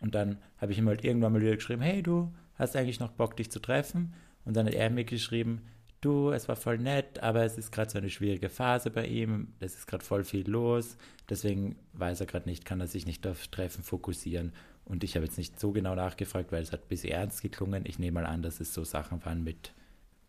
Und 0.00 0.14
dann 0.14 0.38
habe 0.59 0.72
ich 0.72 0.78
ihm 0.78 0.88
halt 0.88 1.04
irgendwann 1.04 1.33
mal 1.33 1.40
wieder 1.40 1.57
geschrieben, 1.57 1.83
hey 1.83 2.02
du, 2.02 2.33
hast 2.54 2.76
eigentlich 2.76 3.00
noch 3.00 3.11
Bock, 3.11 3.37
dich 3.37 3.50
zu 3.50 3.61
treffen? 3.61 4.14
Und 4.44 4.57
dann 4.57 4.66
hat 4.66 4.74
er 4.74 4.90
mir 4.90 5.04
geschrieben, 5.04 5.62
du, 6.00 6.31
es 6.31 6.48
war 6.48 6.57
voll 6.57 6.78
nett, 6.78 7.22
aber 7.22 7.44
es 7.44 7.59
ist 7.59 7.72
gerade 7.72 7.90
so 7.90 7.98
eine 7.98 8.11
schwierige 8.11 8.48
Phase 8.48 8.90
bei 8.90 9.07
ihm, 9.07 9.48
es 9.61 9.74
ist 9.74 9.87
gerade 9.87 10.04
voll 10.04 10.24
viel 10.24 10.48
los, 10.48 10.96
deswegen 11.28 11.76
weiß 11.94 12.20
er 12.20 12.26
gerade 12.26 12.48
nicht, 12.48 12.64
kann 12.64 12.81
er 12.81 12.87
sich 12.87 13.07
nicht 13.07 13.26
auf 13.26 13.48
Treffen 13.48 13.83
fokussieren. 13.83 14.52
Und 14.85 15.04
ich 15.04 15.16
habe 15.16 15.26
jetzt 15.26 15.37
nicht 15.37 15.61
so 15.61 15.72
genau 15.72 15.94
nachgefragt, 15.94 16.50
weil 16.52 16.62
es 16.62 16.72
hat 16.72 16.88
bisschen 16.88 17.12
ernst 17.12 17.42
geklungen. 17.42 17.85
Ich 17.85 17.98
nehme 17.98 18.22
mal 18.22 18.26
an, 18.26 18.42
dass 18.42 18.61
es 18.61 18.72
so 18.72 18.85
Sachen 18.85 19.22
waren 19.24 19.44
mit 19.44 19.72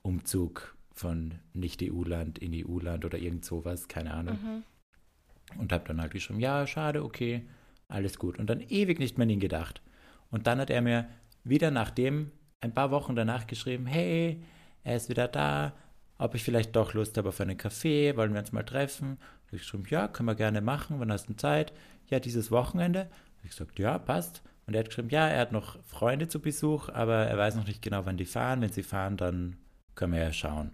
Umzug 0.01 0.75
von 0.93 1.35
Nicht-EU-Land 1.53 2.39
in 2.39 2.53
EU-Land 2.53 3.05
oder 3.05 3.17
irgend 3.17 3.45
sowas, 3.45 3.87
keine 3.87 4.13
Ahnung. 4.13 4.37
Mhm. 4.41 5.59
Und 5.59 5.71
habe 5.71 5.85
dann 5.87 6.01
halt 6.01 6.11
geschrieben, 6.11 6.39
ja, 6.39 6.67
schade, 6.67 7.03
okay, 7.03 7.45
alles 7.87 8.19
gut. 8.19 8.37
Und 8.37 8.49
dann 8.49 8.61
ewig 8.61 8.99
nicht 8.99 9.17
mehr 9.17 9.25
an 9.25 9.31
ihn 9.31 9.39
gedacht. 9.39 9.81
Und 10.29 10.45
dann 10.45 10.59
hat 10.59 10.69
er 10.69 10.81
mir 10.81 11.07
wieder 11.43 11.71
nachdem, 11.71 12.31
ein 12.61 12.73
paar 12.73 12.91
Wochen 12.91 13.15
danach 13.15 13.47
geschrieben, 13.47 13.85
hey, 13.87 14.43
er 14.83 14.95
ist 14.95 15.09
wieder 15.09 15.27
da, 15.27 15.73
ob 16.17 16.35
ich 16.35 16.43
vielleicht 16.43 16.75
doch 16.75 16.93
Lust 16.93 17.17
habe 17.17 17.29
auf 17.29 17.39
einen 17.39 17.57
Kaffee, 17.57 18.15
wollen 18.17 18.33
wir 18.33 18.41
uns 18.41 18.51
mal 18.51 18.63
treffen? 18.63 19.17
Hab 19.47 19.53
ich 19.53 19.61
geschrieben, 19.61 19.85
ja, 19.89 20.07
können 20.07 20.27
wir 20.27 20.35
gerne 20.35 20.61
machen, 20.61 20.99
wann 20.99 21.11
hast 21.11 21.29
du 21.29 21.35
Zeit? 21.35 21.73
Ja, 22.09 22.19
dieses 22.19 22.51
Wochenende. 22.51 23.09
Hab 23.37 23.45
ich 23.45 23.51
gesagt, 23.51 23.79
ja, 23.79 23.97
passt. 23.97 24.43
Und 24.67 24.75
er 24.75 24.81
hat 24.81 24.89
geschrieben, 24.89 25.09
ja, 25.09 25.27
er 25.27 25.39
hat 25.39 25.51
noch 25.51 25.81
Freunde 25.83 26.27
zu 26.27 26.41
Besuch, 26.41 26.89
aber 26.89 27.25
er 27.25 27.37
weiß 27.37 27.55
noch 27.55 27.65
nicht 27.65 27.81
genau, 27.81 28.05
wann 28.05 28.17
die 28.17 28.25
fahren. 28.25 28.61
Wenn 28.61 28.71
sie 28.71 28.83
fahren, 28.83 29.17
dann 29.17 29.55
können 29.99 30.13
wir 30.13 30.21
ja 30.23 30.31
schauen. 30.33 30.67
Und 30.69 30.73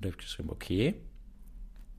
da 0.00 0.08
habe 0.08 0.16
ich 0.18 0.18
geschrieben, 0.18 0.50
okay. 0.50 0.94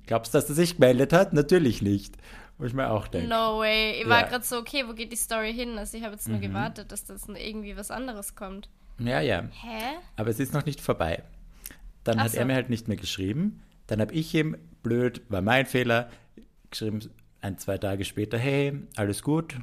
Glaubst 0.06 0.34
du, 0.34 0.38
dass 0.38 0.50
er 0.50 0.56
sich 0.56 0.76
gemeldet 0.76 1.14
hat? 1.14 1.34
Natürlich 1.34 1.82
nicht. 1.82 2.16
Wo 2.58 2.66
ich 2.66 2.74
mir 2.74 2.90
auch 2.92 3.08
denke. 3.08 3.28
No 3.30 3.60
way. 3.60 4.02
Ich 4.02 4.08
war 4.08 4.22
Ja. 4.22 4.28
gerade 4.28 4.46
so, 4.46 4.58
okay, 4.58 4.84
wo 4.88 4.94
geht 4.94 5.12
die 5.12 5.16
Story 5.18 5.54
hin? 5.54 5.78
Also 5.78 5.98
ich 5.98 6.04
habe 6.04 6.14
jetzt 6.14 6.28
nur 6.28 6.38
Mhm. 6.38 6.42
gewartet, 6.42 6.92
dass 6.92 7.06
das 7.06 7.28
irgendwie 7.28 7.76
was 7.76 7.90
anderes 7.90 8.36
kommt. 8.36 8.70
Ja, 9.00 9.22
ja. 9.22 9.42
Hä? 9.62 9.96
Aber 10.18 10.30
es 10.30 10.40
ist 10.40 10.54
noch 10.54 10.66
nicht 10.66 10.80
vorbei. 10.80 11.24
Dann 12.04 12.20
Ach 12.20 12.26
hat 12.26 12.34
er 12.36 12.42
so. 12.42 12.48
mir 12.48 12.54
halt 12.56 12.70
nicht 12.70 12.88
mehr 12.88 12.98
geschrieben. 12.98 13.64
Dann 13.88 14.00
habe 14.02 14.14
ich 14.14 14.34
ihm, 14.36 14.56
blöd, 14.84 15.22
war 15.30 15.42
mein 15.42 15.66
Fehler, 15.66 16.10
geschrieben, 16.70 17.00
ein, 17.42 17.58
zwei 17.58 17.78
Tage 17.78 18.06
später, 18.06 18.38
hey, 18.38 18.74
alles 18.96 19.24
gut, 19.24 19.56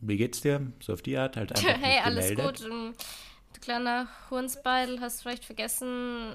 wie 0.00 0.16
geht's 0.16 0.40
dir? 0.42 0.72
So 0.80 0.92
auf 0.92 1.02
die 1.02 1.16
Art, 1.16 1.36
halt 1.36 1.52
einfach 1.52 1.68
hey, 1.82 2.00
alles 2.04 2.28
gemeldet. 2.28 2.60
gut. 2.66 2.70
Du 3.58 3.64
kleiner 3.64 4.06
Hurnsbeidel, 4.30 5.00
hast 5.00 5.22
vielleicht 5.22 5.44
vergessen, 5.44 5.86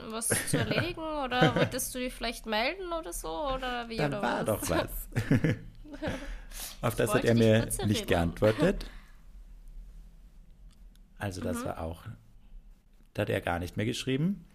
was 0.10 0.28
zu 0.50 0.58
erledigen? 0.58 1.00
oder 1.24 1.56
wolltest 1.56 1.96
du 1.96 2.00
dich 2.00 2.14
vielleicht 2.14 2.46
melden 2.46 2.92
oder 2.92 3.14
so? 3.14 3.30
Oder 3.30 3.88
wie? 3.88 3.96
Dann 3.96 4.12
oder 4.14 4.22
war 4.22 4.40
was? 4.40 4.46
doch 4.46 4.70
was. 4.70 5.08
auf 6.82 6.96
das 6.96 7.14
hat 7.14 7.24
er 7.24 7.34
mir 7.34 7.66
nicht 7.66 7.80
erinnern. 7.80 8.08
geantwortet. 8.08 8.86
Also 11.18 11.40
das 11.40 11.64
Mhm. 11.64 11.66
war 11.66 11.80
auch, 11.80 12.04
da 13.14 13.22
hat 13.22 13.30
er 13.30 13.40
gar 13.40 13.60
nicht 13.60 13.78
mehr 13.78 13.86
geschrieben. 13.86 14.46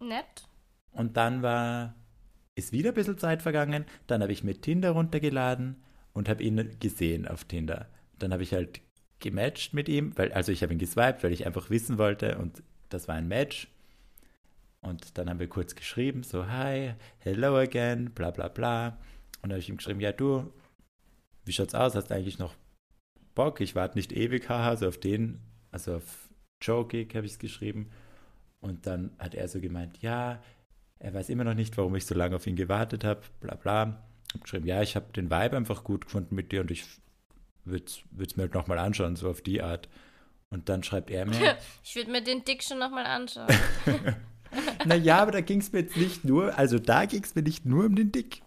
Nett. 0.00 0.48
Und 0.90 1.16
dann 1.16 1.42
war, 1.42 1.94
ist 2.56 2.72
wieder 2.72 2.88
ein 2.90 2.94
bisschen 2.94 3.18
Zeit 3.18 3.42
vergangen. 3.42 3.84
Dann 4.08 4.20
habe 4.22 4.32
ich 4.32 4.42
mir 4.42 4.60
Tinder 4.60 4.90
runtergeladen 4.90 5.80
und 6.14 6.28
habe 6.28 6.42
ihn 6.42 6.80
gesehen 6.80 7.28
auf 7.28 7.44
Tinder. 7.44 7.88
Dann 8.18 8.32
habe 8.32 8.42
ich 8.42 8.52
halt 8.52 8.80
gematcht 9.20 9.74
mit 9.74 9.88
ihm, 9.88 10.16
weil, 10.16 10.32
also 10.32 10.52
ich 10.52 10.62
habe 10.62 10.72
ihn 10.72 10.78
geswiped, 10.78 11.22
weil 11.22 11.32
ich 11.32 11.46
einfach 11.46 11.70
wissen 11.70 11.98
wollte 11.98 12.38
und 12.38 12.62
das 12.88 13.08
war 13.08 13.14
ein 13.14 13.28
Match. 13.28 13.68
Und 14.80 15.18
dann 15.18 15.28
haben 15.28 15.40
wir 15.40 15.48
kurz 15.48 15.74
geschrieben, 15.74 16.22
so 16.22 16.46
hi, 16.46 16.94
hello 17.18 17.56
again, 17.56 18.10
bla 18.14 18.30
bla 18.30 18.48
bla. 18.48 18.98
Und 19.42 19.44
dann 19.44 19.52
habe 19.52 19.60
ich 19.60 19.68
ihm 19.68 19.76
geschrieben, 19.76 20.00
ja 20.00 20.12
du, 20.12 20.52
wie 21.44 21.52
schaut's 21.52 21.74
aus? 21.74 21.94
Hast 21.94 22.10
du 22.10 22.14
eigentlich 22.14 22.38
noch 22.38 22.54
Bock? 23.34 23.60
Ich 23.60 23.74
warte 23.74 23.98
nicht 23.98 24.12
ewig, 24.12 24.48
haha, 24.48 24.76
so 24.76 24.86
auf 24.86 24.98
den, 24.98 25.40
also 25.72 25.96
auf 25.96 26.28
Joe 26.60 26.86
Gig 26.86 27.14
habe 27.14 27.26
ich 27.26 27.32
es 27.32 27.38
geschrieben. 27.38 27.90
Und 28.60 28.86
dann 28.86 29.12
hat 29.18 29.34
er 29.34 29.48
so 29.48 29.60
gemeint, 29.60 30.00
ja, 30.02 30.42
er 30.98 31.14
weiß 31.14 31.28
immer 31.28 31.44
noch 31.44 31.54
nicht, 31.54 31.76
warum 31.76 31.94
ich 31.94 32.06
so 32.06 32.14
lange 32.14 32.36
auf 32.36 32.46
ihn 32.46 32.56
gewartet 32.56 33.04
habe, 33.04 33.22
bla 33.40 33.54
bla. 33.54 34.04
Hab 34.34 34.42
geschrieben, 34.42 34.66
ja, 34.66 34.82
ich 34.82 34.96
habe 34.96 35.12
den 35.12 35.30
Vibe 35.30 35.56
einfach 35.56 35.84
gut 35.84 36.06
gefunden 36.06 36.34
mit 36.34 36.52
dir 36.52 36.60
und 36.60 36.70
ich 36.70 36.84
würde 37.70 37.86
es 37.86 38.36
mir 38.36 38.44
halt 38.44 38.54
nochmal 38.54 38.78
anschauen, 38.78 39.16
so 39.16 39.28
auf 39.28 39.42
die 39.42 39.62
Art. 39.62 39.88
Und 40.50 40.68
dann 40.68 40.82
schreibt 40.82 41.10
er 41.10 41.26
mir. 41.26 41.58
ich 41.84 41.94
würde 41.96 42.10
mir 42.10 42.22
den 42.22 42.44
Dick 42.44 42.62
schon 42.62 42.78
nochmal 42.78 43.06
anschauen. 43.06 43.48
naja, 44.86 45.18
aber 45.18 45.32
da 45.32 45.40
ging 45.40 45.60
es 45.60 45.72
mir 45.72 45.80
jetzt 45.80 45.96
nicht 45.96 46.24
nur, 46.24 46.56
also 46.56 46.78
da 46.78 47.04
ging 47.04 47.22
es 47.22 47.34
mir 47.34 47.42
nicht 47.42 47.66
nur 47.66 47.84
um 47.84 47.96
den 47.96 48.12
Dick. 48.12 48.42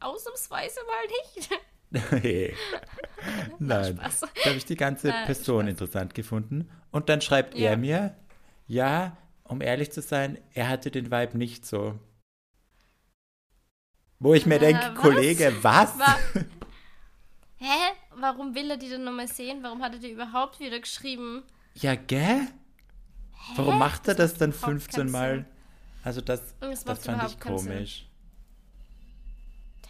Ausnahmsweise 0.00 0.80
mal 0.86 1.06
nicht. 1.34 1.50
hey. 2.24 2.54
Nein, 3.58 3.96
da 3.96 4.10
habe 4.46 4.56
ich 4.56 4.64
die 4.64 4.76
ganze 4.76 5.08
Nein, 5.08 5.26
Person 5.26 5.62
Spaß. 5.62 5.70
interessant 5.70 6.14
gefunden. 6.14 6.68
Und 6.90 7.08
dann 7.08 7.20
schreibt 7.20 7.54
ja. 7.54 7.70
er 7.70 7.76
mir, 7.76 8.16
ja, 8.66 9.16
um 9.44 9.60
ehrlich 9.60 9.92
zu 9.92 10.02
sein, 10.02 10.38
er 10.54 10.68
hatte 10.68 10.90
den 10.90 11.10
Vibe 11.10 11.38
nicht 11.38 11.64
so. 11.64 11.98
Wo 14.18 14.34
ich 14.34 14.46
mir 14.46 14.56
äh, 14.56 14.72
denke, 14.72 14.94
Kollege, 14.94 15.52
was? 15.62 15.98
War, 15.98 16.18
hä? 17.58 17.92
Warum 18.18 18.54
will 18.54 18.70
er 18.70 18.76
die 18.76 18.88
denn 18.88 19.04
nochmal 19.04 19.28
sehen? 19.28 19.62
Warum 19.62 19.82
hat 19.82 19.92
er 19.92 19.98
die 19.98 20.10
überhaupt 20.10 20.58
wieder 20.60 20.80
geschrieben? 20.80 21.42
Ja, 21.74 21.94
gell? 21.94 22.48
Hä? 23.32 23.52
Warum 23.56 23.78
macht 23.78 24.08
er 24.08 24.14
das, 24.14 24.32
das 24.32 24.38
dann 24.38 24.52
15 24.52 25.10
Mal? 25.10 25.44
Also 26.02 26.20
das, 26.20 26.54
das, 26.60 26.84
das 26.84 27.04
fand 27.04 27.30
ich 27.30 27.40
komisch. 27.40 28.06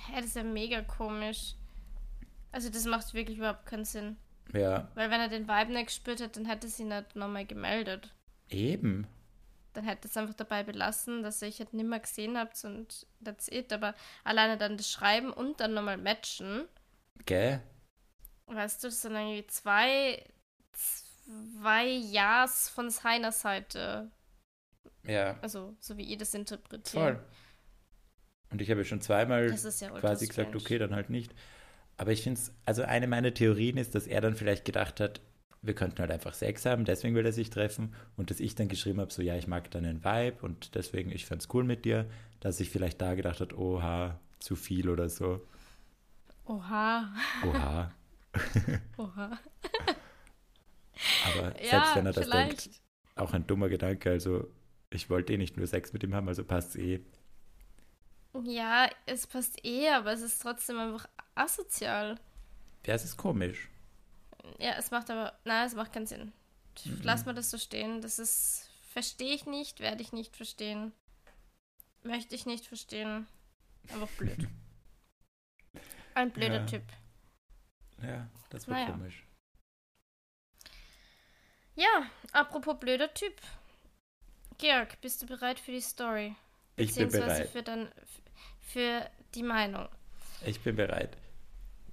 Hä, 0.08 0.16
das 0.16 0.26
ist 0.26 0.36
ja 0.36 0.42
mega 0.42 0.82
komisch. 0.82 1.54
Also 2.52 2.70
das 2.70 2.84
macht 2.84 3.12
wirklich 3.14 3.38
überhaupt 3.38 3.66
keinen 3.66 3.84
Sinn. 3.84 4.16
Ja. 4.52 4.88
Weil 4.94 5.10
wenn 5.10 5.20
er 5.20 5.28
den 5.28 5.48
Vibe 5.48 5.72
nicht 5.72 5.86
gespürt 5.86 6.22
hat, 6.22 6.36
dann 6.36 6.46
hätte 6.46 6.68
sie 6.68 6.84
nicht 6.84 7.16
nochmal 7.16 7.44
gemeldet. 7.44 8.14
Eben. 8.48 9.06
Dann 9.74 9.84
hätte 9.84 10.08
es 10.08 10.16
einfach 10.16 10.34
dabei 10.34 10.62
belassen, 10.62 11.22
dass 11.22 11.42
ihr 11.42 11.48
euch 11.48 11.58
halt 11.58 11.74
nimmer 11.74 12.00
gesehen 12.00 12.38
habt 12.38 12.64
und 12.64 13.06
that's 13.22 13.48
it. 13.48 13.72
Aber 13.72 13.94
alleine 14.24 14.56
dann 14.56 14.76
das 14.76 14.90
Schreiben 14.90 15.32
und 15.32 15.60
dann 15.60 15.74
nochmal 15.74 15.98
matchen. 15.98 16.64
Gell? 17.26 17.60
Weißt 18.46 18.82
du, 18.82 18.88
das 18.88 19.02
sind 19.02 19.14
irgendwie 19.14 19.46
zwei, 19.48 20.24
zwei 20.72 21.86
Ja's 21.86 22.68
von 22.68 22.90
seiner 22.90 23.32
Seite. 23.32 24.10
Ja. 25.04 25.38
Also, 25.42 25.76
so 25.80 25.96
wie 25.96 26.04
ihr 26.04 26.18
das 26.18 26.34
interpretiert. 26.34 27.02
Voll. 27.02 27.20
Und 28.50 28.62
ich 28.62 28.70
habe 28.70 28.84
schon 28.84 29.00
zweimal 29.00 29.50
ja 29.50 29.90
quasi 29.90 30.26
gesagt, 30.26 30.54
okay, 30.54 30.78
dann 30.78 30.94
halt 30.94 31.10
nicht. 31.10 31.34
Aber 31.96 32.12
ich 32.12 32.22
finde 32.22 32.40
es, 32.40 32.52
also 32.64 32.82
eine 32.82 33.06
meiner 33.06 33.34
Theorien 33.34 33.76
ist, 33.76 33.94
dass 33.94 34.06
er 34.06 34.20
dann 34.20 34.36
vielleicht 34.36 34.64
gedacht 34.64 35.00
hat, 35.00 35.20
wir 35.62 35.74
könnten 35.74 35.98
halt 35.98 36.10
einfach 36.10 36.34
Sex 36.34 36.64
haben, 36.64 36.84
deswegen 36.84 37.14
will 37.16 37.26
er 37.26 37.32
sich 37.32 37.50
treffen. 37.50 37.94
Und 38.16 38.30
dass 38.30 38.38
ich 38.38 38.54
dann 38.54 38.68
geschrieben 38.68 39.00
habe, 39.00 39.12
so 39.12 39.22
ja, 39.22 39.36
ich 39.36 39.48
mag 39.48 39.70
deinen 39.70 40.04
Vibe 40.04 40.38
und 40.42 40.74
deswegen, 40.74 41.10
ich 41.10 41.26
fand's 41.26 41.48
cool 41.52 41.64
mit 41.64 41.84
dir, 41.84 42.06
dass 42.40 42.60
ich 42.60 42.70
vielleicht 42.70 43.00
da 43.00 43.14
gedacht 43.14 43.40
hat, 43.40 43.52
oha, 43.54 44.20
zu 44.38 44.54
viel 44.54 44.88
oder 44.88 45.08
so. 45.08 45.44
Oha. 46.44 47.12
Oha. 47.44 47.92
oha. 48.96 49.38
Aber 51.26 51.62
ja, 51.62 51.70
selbst 51.70 51.96
wenn 51.96 52.06
er 52.06 52.12
das 52.12 52.24
vielleicht. 52.24 52.66
denkt, 52.66 52.80
auch 53.16 53.32
ein 53.32 53.46
dummer 53.46 53.68
Gedanke. 53.68 54.10
Also 54.10 54.48
ich 54.90 55.10
wollte 55.10 55.32
eh 55.32 55.38
nicht 55.38 55.56
nur 55.56 55.66
Sex 55.66 55.92
mit 55.92 56.02
ihm 56.02 56.14
haben, 56.14 56.28
also 56.28 56.44
passt 56.44 56.76
eh. 56.76 57.00
Ja, 58.44 58.88
es 59.06 59.26
passt 59.26 59.64
eh, 59.64 59.88
aber 59.90 60.12
es 60.12 60.20
ist 60.20 60.40
trotzdem 60.40 60.78
einfach 60.78 61.08
asozial. 61.34 62.20
Ja, 62.86 62.94
es 62.94 63.04
ist 63.04 63.16
komisch. 63.16 63.68
Ja, 64.58 64.74
es 64.78 64.90
macht 64.90 65.10
aber, 65.10 65.38
nein, 65.44 65.66
es 65.66 65.74
macht 65.74 65.92
keinen 65.92 66.06
Sinn. 66.06 66.32
Mhm. 66.84 67.00
Lass 67.02 67.24
mal 67.24 67.34
das 67.34 67.50
so 67.50 67.58
stehen. 67.58 68.00
Das 68.00 68.18
ist, 68.18 68.70
verstehe 68.90 69.34
ich 69.34 69.46
nicht, 69.46 69.80
werde 69.80 70.02
ich 70.02 70.12
nicht 70.12 70.36
verstehen. 70.36 70.92
Möchte 72.02 72.34
ich 72.34 72.46
nicht 72.46 72.66
verstehen. 72.66 73.26
Einfach 73.88 74.08
blöd. 74.10 74.48
Ein 76.14 76.30
blöder 76.30 76.60
ja. 76.60 76.66
Typ. 76.66 76.82
Ja, 78.02 78.28
das 78.50 78.68
war 78.68 78.74
naja. 78.74 78.90
komisch. 78.90 79.24
Ja, 81.74 82.10
apropos 82.32 82.78
blöder 82.78 83.12
Typ. 83.12 83.34
Georg, 84.58 85.00
bist 85.00 85.22
du 85.22 85.26
bereit 85.26 85.58
für 85.60 85.72
die 85.72 85.80
Story? 85.80 86.34
Ich 86.76 86.94
bin 86.94 87.10
bereit. 87.10 87.48
Für, 87.50 87.62
dann, 87.62 87.90
für 88.60 89.10
die 89.34 89.42
Meinung. 89.42 89.88
Ich 90.44 90.60
bin 90.60 90.76
bereit. 90.76 91.16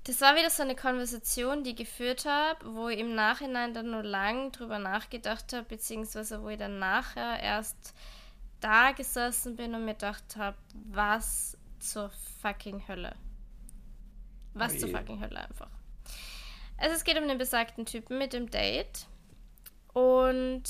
Das 0.05 0.19
war 0.19 0.35
wieder 0.35 0.49
so 0.49 0.63
eine 0.63 0.75
Konversation, 0.75 1.63
die 1.63 1.71
ich 1.71 1.75
geführt 1.77 2.25
habe, 2.25 2.73
wo 2.75 2.89
ich 2.89 2.99
im 2.99 3.15
Nachhinein 3.15 3.73
dann 3.73 3.91
nur 3.91 4.03
lang 4.03 4.51
drüber 4.51 4.79
nachgedacht 4.79 5.53
habe, 5.53 5.63
beziehungsweise 5.63 6.41
wo 6.41 6.49
ich 6.49 6.57
dann 6.57 6.79
nachher 6.79 7.39
erst 7.39 7.93
da 8.59 8.91
gesessen 8.91 9.55
bin 9.55 9.73
und 9.73 9.85
mir 9.85 9.93
gedacht 9.93 10.35
habe, 10.35 10.57
was 10.73 11.57
zur 11.79 12.09
fucking 12.41 12.85
Hölle. 12.87 13.15
Was 14.53 14.75
oh 14.75 14.79
zur 14.79 14.89
fucking 14.89 15.21
Hölle 15.21 15.47
einfach. 15.47 15.69
Also 16.83 16.97
es 16.97 17.05
geht 17.05 17.17
um 17.17 17.29
den 17.29 17.37
besagten 17.37 17.85
Typen 17.85 18.17
mit 18.17 18.33
dem 18.33 18.51
Date. 18.51 19.07
Und 19.93 20.63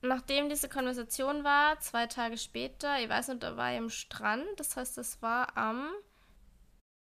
nachdem 0.00 0.48
diese 0.48 0.68
Konversation 0.68 1.42
war, 1.42 1.80
zwei 1.80 2.06
Tage 2.06 2.38
später, 2.38 3.00
ich 3.00 3.08
weiß 3.08 3.26
nicht, 3.26 3.42
da 3.42 3.56
war 3.56 3.72
ich 3.72 3.78
am 3.78 3.90
Strand, 3.90 4.46
das 4.58 4.76
heißt, 4.76 4.96
das 4.96 5.20
war 5.22 5.56
am 5.56 5.90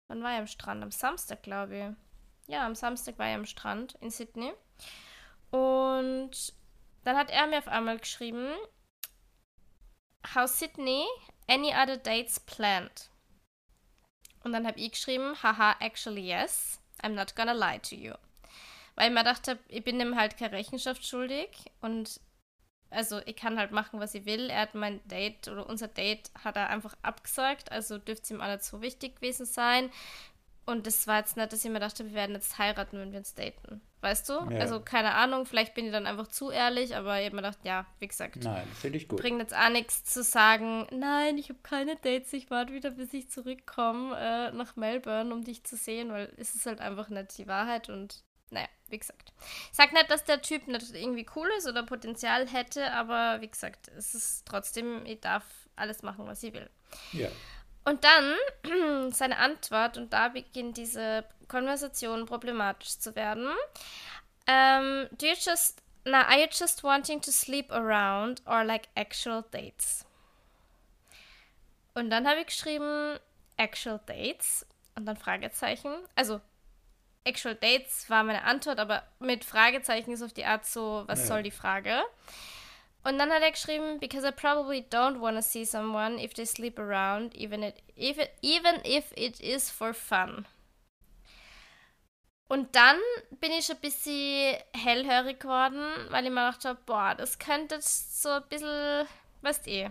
Wann 0.07 0.23
war 0.23 0.31
er 0.31 0.39
am 0.39 0.47
Strand? 0.47 0.85
Am 0.85 0.93
Samstag, 0.93 1.43
glaube 1.43 1.77
ich. 1.77 2.53
Ja, 2.53 2.67
am 2.67 2.77
Samstag 2.77 3.19
war 3.19 3.27
er 3.27 3.35
am 3.35 3.47
Strand 3.47 3.97
in 4.01 4.11
Sydney. 4.11 4.53
Und 5.51 6.55
dann 7.03 7.17
hat 7.17 7.31
er 7.31 7.49
mir 7.49 7.59
auf 7.59 7.69
einmal 7.69 7.99
geschrieben, 7.99 8.55
How 10.37 10.49
Sydney? 10.49 11.05
Any 11.49 11.75
other 11.75 11.97
dates 11.97 12.39
planned? 12.39 13.11
Und 14.45 14.53
dann 14.53 14.69
habe 14.69 14.79
ich 14.79 14.93
geschrieben, 14.93 15.35
haha, 15.43 15.75
actually 15.81 16.29
yes. 16.29 16.80
I'm 17.03 17.15
not 17.15 17.35
gonna 17.37 17.53
lie 17.53 17.79
to 17.81 17.95
you. 17.95 18.15
Weil 18.95 19.09
ich 19.09 19.15
mir 19.15 19.25
dachte, 19.25 19.59
ich 19.69 19.85
bin 19.85 20.01
ihm 20.01 20.17
halt 20.17 20.37
keine 20.37 20.53
Rechenschaft 20.53 21.07
schuldig 21.07 21.49
und 21.81 22.21
also 22.91 23.21
ich 23.25 23.37
kann 23.37 23.59
halt 23.59 23.71
machen, 23.71 24.01
was 24.01 24.15
ich 24.15 24.27
will. 24.27 24.51
Er 24.51 24.63
hat 24.63 24.75
mein 24.75 25.01
Date 25.07 25.49
oder 25.49 25.69
unser 25.69 25.89
Date 25.89 26.31
hat 26.43 26.57
er 26.57 26.71
einfach 26.71 26.97
abgesagt, 27.03 27.71
also 27.71 27.99
dürfte 27.99 28.25
es 28.25 28.31
ihm 28.31 28.41
auch 28.41 28.49
nicht 28.49 28.65
so 28.65 28.83
wichtig 28.83 29.17
gewesen 29.17 29.47
sein. 29.47 29.91
Und 30.67 30.87
das 30.87 31.07
war 31.07 31.19
jetzt 31.19 31.37
nicht, 31.37 31.53
dass 31.53 31.65
ich 31.65 31.71
mir 31.71 31.81
dachte, 31.81 32.05
wir 32.05 32.15
werden 32.15 32.35
jetzt 32.35 32.59
heiraten, 32.59 32.99
wenn 32.99 33.13
wir 33.13 33.21
uns 33.21 33.35
daten. 33.35 33.81
Weißt 34.03 34.29
du? 34.29 34.33
Ja. 34.51 34.61
Also 34.61 34.81
keine 34.81 35.15
Ahnung, 35.15 35.45
vielleicht 35.45 35.75
bin 35.75 35.87
ich 35.87 35.93
dann 35.93 36.07
einfach 36.07 36.29
zu 36.29 36.51
ehrlich, 36.51 36.97
aber 36.97 37.21
ich 37.21 37.27
habe 37.27 37.37
mir 37.37 37.43
gedacht, 37.43 37.59
ja, 37.65 37.85
wie 37.99 38.09
gesagt. 38.09 38.37
Nein, 38.43 38.67
finde 38.81 38.97
ich 38.97 39.09
gut. 39.09 39.21
Bringt 39.21 39.41
jetzt 39.41 39.55
auch 39.55 39.69
nichts 39.69 40.05
zu 40.05 40.23
sagen, 40.23 40.87
nein, 40.91 41.37
ich 41.37 41.51
habe 41.51 41.59
keine 41.63 41.97
Dates, 41.97 42.33
ich 42.33 42.51
warte 42.51 42.73
wieder, 42.73 42.91
bis 42.93 43.13
ich 43.13 43.31
zurückkomme 43.31 44.17
äh, 44.19 44.53
nach 44.53 44.77
Melbourne, 44.77 45.35
um 45.35 45.45
dich 45.45 45.65
zu 45.65 45.77
sehen, 45.77 46.11
weil 46.13 46.33
es 46.39 46.55
ist 46.55 46.65
halt 46.65 46.81
einfach 46.81 47.11
nicht 47.11 47.37
die 47.37 47.47
Wahrheit 47.47 47.91
und 47.91 48.25
naja, 48.51 48.69
wie 48.89 48.99
gesagt. 48.99 49.33
Ich 49.71 49.77
sag 49.77 49.93
nicht, 49.93 50.11
dass 50.11 50.25
der 50.25 50.43
Typ 50.43 50.67
nicht 50.67 50.95
irgendwie 50.95 51.27
cool 51.37 51.49
ist 51.59 51.69
oder 51.69 51.83
Potenzial 51.83 52.49
hätte, 52.49 52.93
aber 52.93 53.41
wie 53.41 53.49
gesagt, 53.49 53.89
es 53.97 54.15
ist 54.15 54.47
trotzdem, 54.47 55.05
ich 55.07 55.21
darf 55.21 55.45
alles 55.77 56.03
machen, 56.03 56.27
was 56.27 56.43
ich 56.43 56.53
will. 56.53 56.69
Ja. 57.13 57.29
Und 57.85 58.05
dann 58.05 59.11
seine 59.13 59.39
Antwort, 59.39 59.97
und 59.97 60.13
da 60.13 60.29
beginnt 60.29 60.77
diese 60.77 61.25
Konversation 61.49 62.27
problematisch 62.27 62.99
zu 62.99 63.15
werden. 63.17 63.47
Um, 64.47 64.55
ähm, 64.55 65.09
do 65.13 65.27
you 65.27 65.35
just, 65.35 65.83
now 66.05 66.23
are 66.23 66.41
you 66.41 66.47
just 66.51 66.83
wanting 66.83 67.21
to 67.21 67.31
sleep 67.31 67.71
around 67.73 68.43
or 68.47 68.65
like 68.65 68.89
actual 68.95 69.45
dates? 69.51 70.05
Und 71.95 72.11
dann 72.11 72.27
habe 72.27 72.41
ich 72.41 72.47
geschrieben, 72.47 73.19
actual 73.57 74.01
dates 74.07 74.67
und 74.95 75.07
dann 75.07 75.17
Fragezeichen. 75.17 75.93
Also 76.15 76.41
Actual 77.25 77.55
Dates 77.55 78.09
war 78.09 78.25
meine 78.25 78.45
Antwort, 78.45 78.79
aber 78.79 79.03
mit 79.19 79.45
Fragezeichen 79.45 80.13
ist 80.13 80.23
auf 80.23 80.33
die 80.33 80.45
Art 80.45 80.65
so, 80.65 81.05
was 81.07 81.21
ja. 81.21 81.27
soll 81.27 81.43
die 81.43 81.51
Frage? 81.51 82.03
Und 83.03 83.19
dann 83.19 83.33
hat 83.33 83.43
er 83.43 83.51
geschrieben, 83.51 83.99
because 83.99 84.27
I 84.27 84.31
probably 84.31 84.83
don't 84.91 85.21
want 85.21 85.37
to 85.37 85.43
see 85.43 85.65
someone 85.65 86.19
if 86.19 86.35
they 86.35 86.45
sleep 86.45 86.79
around, 86.79 87.35
even, 87.35 87.63
it, 87.63 87.83
if 87.97 88.19
it, 88.19 88.31
even 88.43 88.77
if 88.85 89.13
it 89.17 89.41
is 89.41 89.71
for 89.71 89.95
fun. 89.95 90.47
Und 92.47 92.75
dann 92.75 92.99
bin 93.39 93.53
ich 93.53 93.67
schon 93.67 93.77
ein 93.77 93.81
bisschen 93.81 94.57
hellhörig 94.75 95.39
geworden, 95.39 95.85
weil 96.11 96.25
ich 96.25 96.31
mir 96.31 96.47
gedacht 96.47 96.65
habe, 96.65 96.81
boah, 96.85 97.15
das 97.15 97.39
könnte 97.39 97.79
so 97.81 98.29
ein 98.29 98.49
bisschen, 98.49 99.07
weißt 99.43 99.67
du 99.67 99.71
eh, 99.71 99.91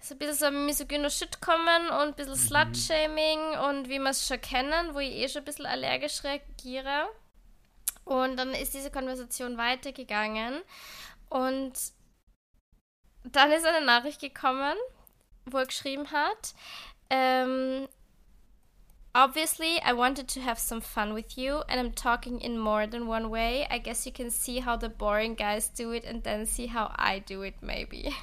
so 0.00 0.14
ein 0.14 0.18
bisschen 0.18 0.36
so 0.36 0.46
ein 0.46 0.66
misogyner 0.66 1.10
Shit 1.10 1.40
kommen 1.40 1.88
und 1.88 2.08
ein 2.08 2.14
bisschen 2.14 2.34
mhm. 2.34 2.36
Slut-Shaming 2.36 3.58
und 3.68 3.88
wie 3.88 3.98
wir 3.98 4.10
es 4.10 4.26
schon 4.26 4.40
kennen, 4.40 4.94
wo 4.94 5.00
ich 5.00 5.10
eh 5.10 5.28
schon 5.28 5.42
ein 5.42 5.46
bisschen 5.46 5.66
allergisch 5.66 6.22
reagiere. 6.22 7.08
Und 8.04 8.36
dann 8.36 8.54
ist 8.54 8.72
diese 8.72 8.90
Konversation 8.90 9.58
weitergegangen 9.58 10.62
und 11.28 11.72
dann 13.24 13.52
ist 13.52 13.66
eine 13.66 13.84
Nachricht 13.84 14.20
gekommen, 14.20 14.76
wo 15.46 15.58
er 15.58 15.66
geschrieben 15.66 16.10
hat, 16.10 16.54
ähm, 17.10 17.88
Obviously, 19.14 19.80
I 19.82 19.94
wanted 19.94 20.28
to 20.28 20.42
have 20.42 20.60
some 20.60 20.80
fun 20.80 21.12
with 21.12 21.36
you, 21.36 21.62
and 21.68 21.80
I'm 21.80 21.92
talking 21.92 22.40
in 22.40 22.56
more 22.56 22.86
than 22.86 23.08
one 23.08 23.30
way. 23.30 23.66
I 23.68 23.78
guess 23.78 24.06
you 24.06 24.12
can 24.12 24.30
see 24.30 24.60
how 24.60 24.76
the 24.76 24.88
boring 24.88 25.34
guys 25.34 25.68
do 25.68 25.92
it 25.92 26.04
and 26.04 26.22
then 26.22 26.46
see 26.46 26.68
how 26.68 26.92
I 26.96 27.18
do 27.18 27.42
it, 27.42 27.60
maybe. 27.60 28.12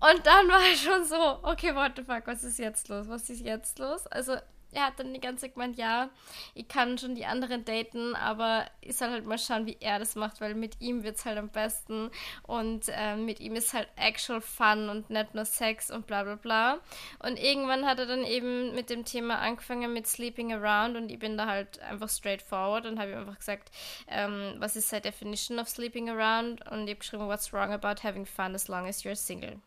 Und 0.00 0.24
dann 0.24 0.48
war 0.48 0.62
ich 0.72 0.80
schon 0.80 1.04
so, 1.04 1.40
okay, 1.42 1.74
what 1.74 1.96
the 1.96 2.04
fuck, 2.04 2.26
was 2.26 2.44
ist 2.44 2.58
jetzt 2.58 2.88
los? 2.88 3.08
Was 3.08 3.28
ist 3.28 3.44
jetzt 3.44 3.78
los? 3.78 4.06
Also, 4.06 4.36
er 4.72 4.86
hat 4.86 4.98
dann 4.98 5.14
die 5.14 5.20
ganze 5.20 5.42
Zeit 5.42 5.54
gemeint, 5.54 5.76
ja, 5.76 6.10
ich 6.54 6.68
kann 6.68 6.98
schon 6.98 7.14
die 7.14 7.24
anderen 7.24 7.64
daten, 7.64 8.14
aber 8.14 8.66
ich 8.80 8.96
soll 8.96 9.10
halt 9.10 9.24
mal 9.24 9.38
schauen, 9.38 9.66
wie 9.66 9.78
er 9.80 9.98
das 9.98 10.14
macht, 10.14 10.40
weil 10.40 10.54
mit 10.54 10.80
ihm 10.80 11.02
wird 11.04 11.16
es 11.16 11.24
halt 11.24 11.38
am 11.38 11.48
besten 11.48 12.10
und 12.42 12.88
äh, 12.88 13.16
mit 13.16 13.40
ihm 13.40 13.54
ist 13.56 13.72
halt 13.72 13.88
actual 13.96 14.40
fun 14.40 14.88
und 14.88 15.10
nicht 15.10 15.34
nur 15.34 15.44
Sex 15.44 15.90
und 15.90 16.06
bla 16.06 16.22
bla 16.22 16.34
bla. 16.34 16.78
Und 17.20 17.38
irgendwann 17.38 17.86
hat 17.86 17.98
er 17.98 18.06
dann 18.06 18.24
eben 18.24 18.74
mit 18.74 18.90
dem 18.90 19.04
Thema 19.04 19.38
angefangen 19.38 19.92
mit 19.92 20.06
Sleeping 20.06 20.52
Around 20.52 20.96
und 20.96 21.10
ich 21.10 21.18
bin 21.18 21.38
da 21.38 21.46
halt 21.46 21.80
einfach 21.80 22.08
straightforward 22.08 22.86
und 22.86 22.98
habe 22.98 23.12
ihm 23.12 23.18
einfach 23.18 23.38
gesagt, 23.38 23.70
ähm, 24.08 24.56
was 24.58 24.76
ist 24.76 24.88
seine 24.90 25.02
Definition 25.02 25.58
of 25.58 25.68
Sleeping 25.68 26.10
Around 26.10 26.70
und 26.70 26.84
ich 26.84 26.90
habe 26.90 26.96
geschrieben, 26.96 27.26
what's 27.26 27.52
wrong 27.52 27.72
about 27.72 28.02
having 28.02 28.26
fun 28.26 28.54
as 28.54 28.68
long 28.68 28.86
as 28.86 29.02
you're 29.02 29.14
single. 29.14 29.60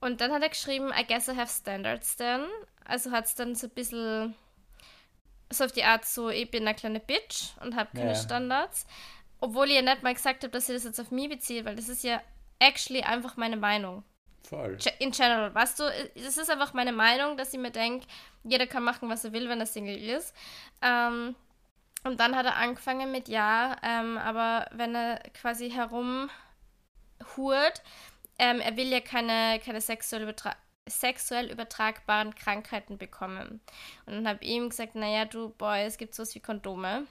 Und 0.00 0.20
dann 0.20 0.32
hat 0.32 0.42
er 0.42 0.50
geschrieben, 0.50 0.92
I 0.94 1.06
guess 1.06 1.28
I 1.28 1.36
have 1.36 1.50
standards 1.50 2.16
then. 2.16 2.44
Also 2.84 3.10
hat 3.10 3.26
es 3.26 3.34
dann 3.34 3.54
so 3.54 3.66
ein 3.66 3.70
bisschen 3.70 4.34
so 5.50 5.64
auf 5.64 5.72
die 5.72 5.84
Art 5.84 6.04
so, 6.04 6.30
ich 6.30 6.50
bin 6.50 6.66
eine 6.66 6.74
kleine 6.74 7.00
Bitch 7.00 7.56
und 7.60 7.76
habe 7.76 7.90
keine 7.94 8.12
ja. 8.12 8.14
Standards. 8.14 8.86
Obwohl 9.40 9.68
ich 9.68 9.74
ja 9.74 9.82
nicht 9.82 10.02
mal 10.02 10.14
gesagt 10.14 10.42
habe, 10.42 10.50
dass 10.50 10.66
sie 10.66 10.72
das 10.72 10.84
jetzt 10.84 11.00
auf 11.00 11.10
mich 11.10 11.28
bezieht, 11.28 11.64
weil 11.64 11.76
das 11.76 11.88
ist 11.88 12.02
ja 12.04 12.20
actually 12.58 13.02
einfach 13.02 13.36
meine 13.36 13.56
Meinung. 13.56 14.04
Voll. 14.48 14.78
In 14.98 15.10
general, 15.10 15.54
weißt 15.54 15.80
du, 15.80 15.84
es 16.14 16.36
ist 16.36 16.50
einfach 16.50 16.74
meine 16.74 16.92
Meinung, 16.92 17.36
dass 17.36 17.52
ich 17.54 17.60
mir 17.60 17.70
denke, 17.70 18.06
jeder 18.42 18.66
kann 18.66 18.84
machen, 18.84 19.08
was 19.08 19.24
er 19.24 19.32
will, 19.32 19.48
wenn 19.48 19.60
er 19.60 19.66
Single 19.66 19.96
ist. 19.96 20.34
Ähm, 20.82 21.34
und 22.04 22.20
dann 22.20 22.36
hat 22.36 22.44
er 22.44 22.56
angefangen 22.56 23.10
mit 23.10 23.28
Ja, 23.28 23.76
ähm, 23.82 24.18
aber 24.18 24.68
wenn 24.72 24.94
er 24.94 25.20
quasi 25.32 25.70
herumhurt, 25.70 26.28
ähm, 28.38 28.60
er 28.60 28.76
will 28.76 28.88
ja 28.88 29.00
keine, 29.00 29.58
keine 29.60 29.80
sexuelle 29.80 30.26
Betra 30.26 30.54
sexuell 30.86 31.50
übertragbaren 31.50 32.34
Krankheiten 32.34 32.98
bekommen. 32.98 33.60
Und 34.06 34.14
dann 34.14 34.28
habe 34.28 34.44
ich 34.44 34.50
ihm 34.50 34.68
gesagt, 34.68 34.94
naja, 34.94 35.24
du 35.24 35.50
Boy, 35.50 35.84
es 35.84 35.96
gibt 35.96 36.14
sowas 36.14 36.34
wie 36.34 36.40
Kondome. 36.40 37.06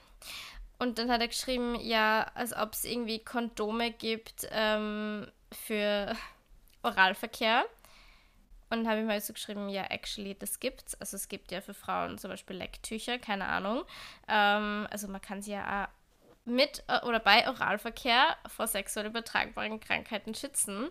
Und 0.80 1.00
dann 1.00 1.10
hat 1.10 1.22
er 1.22 1.28
geschrieben, 1.28 1.76
ja, 1.80 2.30
als 2.36 2.56
ob 2.56 2.74
es 2.74 2.84
irgendwie 2.84 3.20
Kondome 3.20 3.92
gibt 3.92 4.48
ähm, 4.52 5.28
für 5.52 6.16
Oralverkehr. 6.84 7.66
Und 8.70 8.88
habe 8.88 9.02
ich 9.02 9.06
mal 9.06 9.22
so 9.22 9.34
geschrieben, 9.34 9.70
ja, 9.70 9.84
actually, 9.86 10.36
das 10.36 10.60
gibt's. 10.60 10.96
Also 10.96 11.16
es 11.16 11.28
gibt 11.28 11.52
ja 11.52 11.62
für 11.62 11.76
Frauen 11.76 12.18
zum 12.18 12.32
Beispiel 12.32 12.56
Lecktücher, 12.56 13.20
keine 13.20 13.46
Ahnung. 13.46 13.84
Ähm, 14.28 14.88
also 14.90 15.08
man 15.08 15.22
kann 15.22 15.42
sie 15.42 15.52
ja 15.52 15.90
mit 16.46 16.84
oder 17.04 17.20
bei 17.20 17.48
Oralverkehr 17.48 18.36
vor 18.48 18.68
sexuell 18.68 19.06
übertragbaren 19.06 19.80
Krankheiten 19.80 20.36
schützen. 20.36 20.90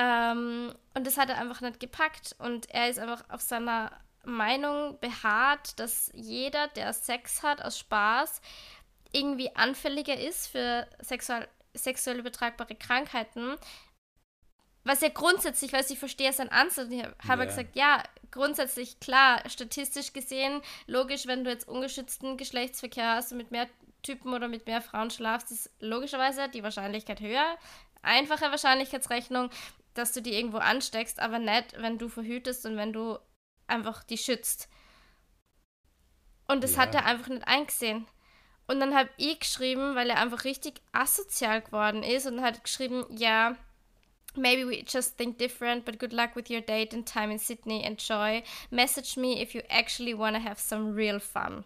Ähm, 0.00 0.74
und 0.94 1.06
das 1.06 1.18
hat 1.18 1.28
er 1.28 1.36
einfach 1.36 1.60
nicht 1.60 1.78
gepackt. 1.78 2.34
Und 2.38 2.70
er 2.70 2.88
ist 2.88 2.98
einfach 2.98 3.22
auf 3.28 3.42
seiner 3.42 3.92
Meinung 4.24 4.98
beharrt, 5.00 5.78
dass 5.78 6.10
jeder, 6.14 6.68
der 6.68 6.92
Sex 6.94 7.42
hat 7.42 7.62
aus 7.62 7.78
Spaß, 7.78 8.40
irgendwie 9.12 9.54
anfälliger 9.56 10.18
ist 10.18 10.46
für 10.46 10.86
sexual, 11.00 11.48
sexuell 11.74 12.18
übertragbare 12.18 12.76
Krankheiten. 12.76 13.56
Was 14.84 15.02
ja 15.02 15.08
grundsätzlich, 15.08 15.72
weil 15.72 15.84
ich 15.86 15.98
verstehe 15.98 16.32
sein 16.32 16.48
Ansatz, 16.48 16.88
ich 16.90 17.02
habe 17.02 17.42
yeah. 17.42 17.44
gesagt, 17.44 17.76
ja, 17.76 18.02
grundsätzlich 18.30 18.98
klar, 19.00 19.42
statistisch 19.48 20.14
gesehen, 20.14 20.62
logisch, 20.86 21.26
wenn 21.26 21.44
du 21.44 21.50
jetzt 21.50 21.68
ungeschützten 21.68 22.38
Geschlechtsverkehr 22.38 23.16
hast 23.16 23.32
und 23.32 23.38
mit 23.38 23.50
mehr 23.50 23.68
Typen 24.02 24.32
oder 24.32 24.48
mit 24.48 24.66
mehr 24.66 24.80
Frauen 24.80 25.10
schlafst, 25.10 25.50
ist 25.50 25.70
logischerweise 25.80 26.48
die 26.48 26.62
Wahrscheinlichkeit 26.62 27.20
höher. 27.20 27.58
Einfache 28.02 28.50
Wahrscheinlichkeitsrechnung 28.50 29.50
dass 29.94 30.12
du 30.12 30.22
die 30.22 30.34
irgendwo 30.34 30.58
ansteckst, 30.58 31.20
aber 31.20 31.38
nicht, 31.38 31.80
wenn 31.80 31.98
du 31.98 32.08
verhütest 32.08 32.66
und 32.66 32.76
wenn 32.76 32.92
du 32.92 33.18
einfach 33.66 34.04
die 34.04 34.18
schützt. 34.18 34.68
Und 36.46 36.64
das 36.64 36.74
ja. 36.74 36.82
hat 36.82 36.94
er 36.94 37.06
einfach 37.06 37.28
nicht 37.28 37.46
eingesehen. 37.46 38.06
Und 38.66 38.80
dann 38.80 38.94
habe 38.94 39.10
ich 39.16 39.40
geschrieben, 39.40 39.94
weil 39.96 40.10
er 40.10 40.18
einfach 40.18 40.44
richtig 40.44 40.80
asozial 40.92 41.60
geworden 41.60 42.02
ist 42.02 42.26
und 42.26 42.40
hat 42.40 42.62
geschrieben, 42.62 43.04
ja, 43.10 43.56
maybe 44.36 44.68
we 44.68 44.84
just 44.86 45.16
think 45.16 45.38
different, 45.38 45.84
but 45.84 45.98
good 45.98 46.12
luck 46.12 46.36
with 46.36 46.50
your 46.50 46.60
date 46.60 46.94
and 46.94 47.06
time 47.06 47.32
in 47.32 47.38
Sydney. 47.38 47.82
Enjoy. 47.82 48.42
Message 48.70 49.16
me 49.16 49.42
if 49.42 49.54
you 49.54 49.62
actually 49.68 50.16
want 50.16 50.36
to 50.36 50.42
have 50.42 50.60
some 50.60 50.94
real 50.94 51.18
fun. 51.18 51.64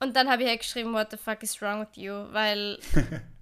Und 0.00 0.14
dann 0.16 0.28
habe 0.28 0.42
ich 0.42 0.48
halt 0.48 0.60
geschrieben, 0.60 0.92
what 0.92 1.10
the 1.10 1.16
fuck 1.16 1.42
is 1.42 1.60
wrong 1.60 1.80
with 1.80 1.96
you? 1.96 2.12
Weil 2.32 2.78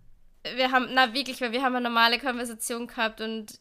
wir 0.57 0.73
haben, 0.73 0.89
na 0.93 1.15
wirklich, 1.15 1.41
weil 1.41 1.53
wir 1.53 1.63
haben 1.63 1.77
eine 1.77 1.89
normale 1.89 2.19
Konversation 2.19 2.87
gehabt 2.89 3.21
und 3.21 3.61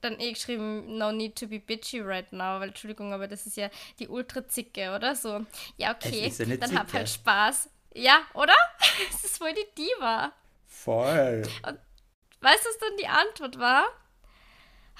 dann 0.00 0.20
eh 0.20 0.32
geschrieben, 0.32 0.96
no 0.96 1.10
need 1.10 1.36
to 1.36 1.48
be 1.48 1.58
bitchy 1.58 2.00
right 2.00 2.32
now, 2.32 2.60
weil 2.60 2.68
Entschuldigung, 2.68 3.12
aber 3.12 3.26
das 3.26 3.46
ist 3.46 3.56
ja 3.56 3.70
die 3.98 4.08
Ultra-Zicke, 4.08 4.94
oder 4.94 5.16
so. 5.16 5.44
Ja, 5.76 5.94
okay, 5.94 6.32
dann 6.38 6.60
Zicke. 6.60 6.78
hab 6.78 6.92
halt 6.92 7.08
Spaß. 7.08 7.70
Ja, 7.94 8.22
oder? 8.34 8.54
Es 9.10 9.24
ist 9.24 9.38
voll 9.38 9.52
die 9.52 9.82
Diva. 9.82 10.32
Voll. 10.66 11.42
Und 11.66 11.78
weißt 12.40 12.64
du, 12.64 12.68
was 12.68 12.78
dann 12.78 12.96
die 12.98 13.08
Antwort 13.08 13.58
war? 13.58 13.84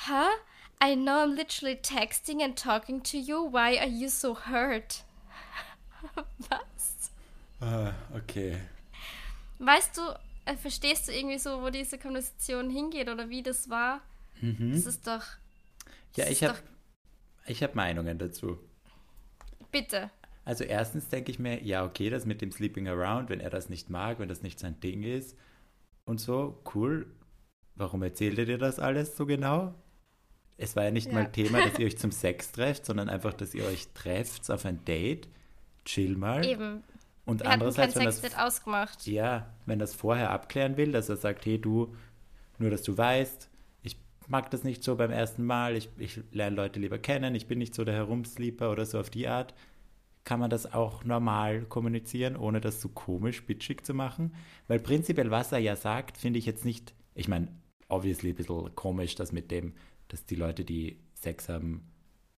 Huh? 0.07 0.31
I 0.83 0.97
know 0.97 1.23
I'm 1.23 1.35
literally 1.37 1.77
texting 1.77 2.43
and 2.43 2.59
talking 2.59 3.03
to 3.05 3.17
you. 3.17 3.53
Why 3.53 3.79
are 3.79 3.87
you 3.87 4.09
so 4.09 4.37
hurt? 4.37 5.05
was? 6.51 7.13
Ah, 7.61 7.93
okay. 8.17 8.59
Weißt 9.61 9.97
du, 9.97 10.03
äh, 10.45 10.57
verstehst 10.57 11.09
du 11.09 11.13
irgendwie 11.13 11.39
so, 11.39 11.63
wo 11.63 11.71
diese 11.71 11.99
Konversation 11.99 12.71
hingeht 12.71 13.09
oder 13.09 13.29
wie 13.29 13.43
das 13.43 13.71
war? 13.71 14.01
Mhm. 14.41 14.73
Das 14.73 14.87
ist 14.87 15.07
doch. 15.07 15.25
Ja, 16.17 16.27
ich 16.27 16.43
habe 16.45 16.59
ich 17.47 17.63
hab 17.63 17.75
Meinungen 17.75 18.19
dazu. 18.19 18.59
Bitte. 19.71 20.11
Also 20.45 20.65
erstens 20.65 21.09
denke 21.09 21.31
ich 21.31 21.39
mir, 21.39 21.63
ja, 21.63 21.85
okay, 21.85 22.11
das 22.11 22.27
mit 22.27 22.43
dem 22.43 22.51
Sleeping 22.51 22.89
Around, 22.89 23.31
wenn 23.31 23.41
er 23.41 23.51
das 23.51 23.69
nicht 23.69 23.91
mag, 23.91 24.19
wenn 24.19 24.29
das 24.29 24.43
nicht 24.43 24.59
sein 24.59 24.81
Ding 24.81 25.03
ist 25.03 25.37
und 26.05 26.21
so, 26.21 26.61
cool. 26.75 27.07
Warum 27.75 28.03
erzählt 28.03 28.39
er 28.39 28.45
dir 28.45 28.59
das 28.59 28.79
alles 28.79 29.17
so 29.17 29.25
genau? 29.25 29.75
Es 30.59 30.77
war 30.77 30.85
ja 30.85 30.91
nicht 30.91 31.07
ja. 31.09 31.15
mal 31.15 31.33
Thema, 31.33 31.65
dass 31.65 31.79
ihr 31.79 31.87
euch 31.87 31.97
zum 31.97 32.13
Sex 32.13 32.53
trefft, 32.53 32.85
sondern 32.85 33.09
einfach, 33.09 33.33
dass 33.33 33.55
ihr 33.55 33.65
euch 33.65 33.89
trefft 33.95 34.51
auf 34.51 34.67
ein 34.67 34.85
Date. 34.85 35.29
Chill 35.85 36.17
mal. 36.17 36.45
Eben. 36.45 36.83
Und 37.25 37.41
Wir 37.41 37.51
andererseits, 37.51 37.95
wenn 37.97 38.05
das, 38.05 38.35
ausgemacht. 38.35 39.07
Ja, 39.07 39.47
wenn 39.67 39.79
das 39.79 39.95
vorher 39.95 40.31
abklären 40.31 40.77
will, 40.77 40.93
dass 40.93 41.09
er 41.09 41.17
sagt, 41.17 41.47
hey 41.47 41.59
du, 41.61 41.95
nur 42.59 42.71
dass 42.71 42.83
du 42.83 42.97
weißt, 42.97 43.49
ich 43.83 43.97
mag 44.29 44.51
das 44.51 44.65
nicht 44.65 44.83
so 44.83 44.97
beim 44.97 45.11
ersten 45.11 45.45
Mal, 45.45 45.77
ich, 45.77 45.89
ich 45.99 46.21
lerne 46.33 46.57
Leute 46.57 46.81
lieber 46.81 46.99
kennen, 46.99 47.35
ich 47.35 47.47
bin 47.47 47.59
nicht 47.59 47.75
so 47.75 47.85
der 47.85 47.95
Herumsleeper 47.95 48.71
oder 48.73 48.87
so 48.87 48.99
auf 48.99 49.11
die 49.11 49.29
Art, 49.29 49.55
kann 50.25 50.41
man 50.41 50.51
das 50.51 50.73
auch 50.73 51.05
normal 51.05 51.63
kommunizieren, 51.63 52.37
ohne 52.37 52.61
das 52.61 52.81
so 52.81 52.89
komisch, 52.89 53.45
bitchig 53.45 53.85
zu 53.85 53.95
machen. 53.95 54.35
Weil 54.69 54.81
prinzipiell, 54.81 55.31
was 55.31 55.53
er 55.53 55.59
ja 55.59 55.77
sagt, 55.77 56.19
finde 56.19 56.39
ich 56.39 56.47
jetzt 56.47 56.65
nicht, 56.65 56.95
ich 57.15 57.29
meine, 57.29 57.49
obviously 57.89 58.31
ein 58.31 58.37
bisschen 58.37 58.75
komisch, 58.75 59.15
dass 59.15 59.33
mit 59.33 59.51
dem, 59.51 59.75
dass 60.09 60.25
die 60.27 60.37
Leute, 60.37 60.65
die 60.65 60.99
Sex 61.15 61.49
haben, 61.49 61.89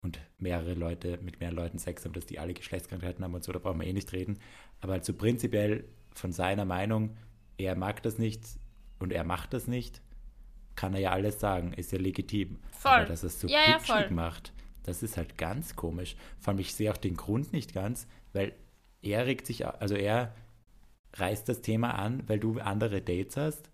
und 0.03 0.19
mehrere 0.37 0.73
Leute 0.73 1.17
mit 1.21 1.39
mehreren 1.39 1.55
Leuten 1.55 1.79
Sex 1.79 2.05
haben, 2.05 2.13
dass 2.13 2.25
die 2.25 2.37
alle 2.37 2.53
Geschlechtskrankheiten 2.53 3.23
haben 3.23 3.33
und 3.33 3.43
so, 3.43 3.51
da 3.51 3.59
brauchen 3.59 3.79
wir 3.79 3.87
eh 3.87 3.93
nicht 3.93 4.11
reden. 4.11 4.37
Aber 4.81 4.93
also 4.93 5.13
prinzipiell 5.13 5.85
von 6.13 6.31
seiner 6.31 6.65
Meinung, 6.65 7.17
er 7.57 7.75
mag 7.75 8.03
das 8.03 8.17
nicht 8.17 8.43
und 8.99 9.11
er 9.11 9.23
macht 9.23 9.53
das 9.53 9.67
nicht, 9.67 10.01
kann 10.75 10.93
er 10.93 10.99
ja 10.99 11.11
alles 11.11 11.39
sagen, 11.39 11.73
ist 11.73 11.91
ja 11.91 11.97
legitim. 11.97 12.59
Voll. 12.71 12.91
Aber 12.91 13.05
dass 13.05 13.23
er 13.23 13.27
es 13.27 13.39
so 13.39 13.47
ja, 13.47 13.79
ja, 13.87 14.09
macht, 14.11 14.53
das 14.83 15.01
ist 15.01 15.17
halt 15.17 15.37
ganz 15.37 15.75
komisch. 15.75 16.15
Vor 16.39 16.51
allem, 16.51 16.59
ich 16.59 16.73
sehe 16.75 16.91
auch 16.91 16.97
den 16.97 17.15
Grund 17.15 17.53
nicht 17.53 17.73
ganz, 17.73 18.07
weil 18.33 18.53
er 19.01 19.25
regt 19.25 19.47
sich, 19.47 19.65
also 19.65 19.95
er 19.95 20.35
reißt 21.13 21.47
das 21.47 21.61
Thema 21.61 21.91
an, 21.91 22.23
weil 22.27 22.39
du 22.39 22.59
andere 22.59 23.01
Dates 23.01 23.37
hast, 23.37 23.69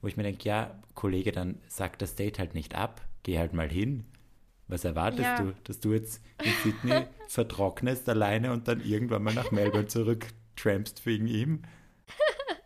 wo 0.00 0.08
ich 0.08 0.16
mir 0.16 0.22
denke, 0.22 0.44
ja, 0.44 0.78
Kollege, 0.94 1.32
dann 1.32 1.60
sag 1.68 1.98
das 1.98 2.14
Date 2.14 2.38
halt 2.38 2.54
nicht 2.54 2.74
ab, 2.74 3.02
geh 3.22 3.38
halt 3.38 3.52
mal 3.52 3.68
hin. 3.68 4.04
Was 4.68 4.84
erwartest 4.84 5.22
ja. 5.22 5.38
du? 5.40 5.54
Dass 5.64 5.80
du 5.80 5.92
jetzt 5.92 6.22
in 6.42 6.52
Sydney 6.62 7.06
vertrocknest 7.28 8.08
alleine 8.08 8.52
und 8.52 8.68
dann 8.68 8.80
irgendwann 8.80 9.22
mal 9.22 9.34
nach 9.34 9.50
Melbourne 9.50 9.86
zurück 9.86 10.26
trampst 10.56 11.06
wegen 11.06 11.26
ihm? 11.26 11.62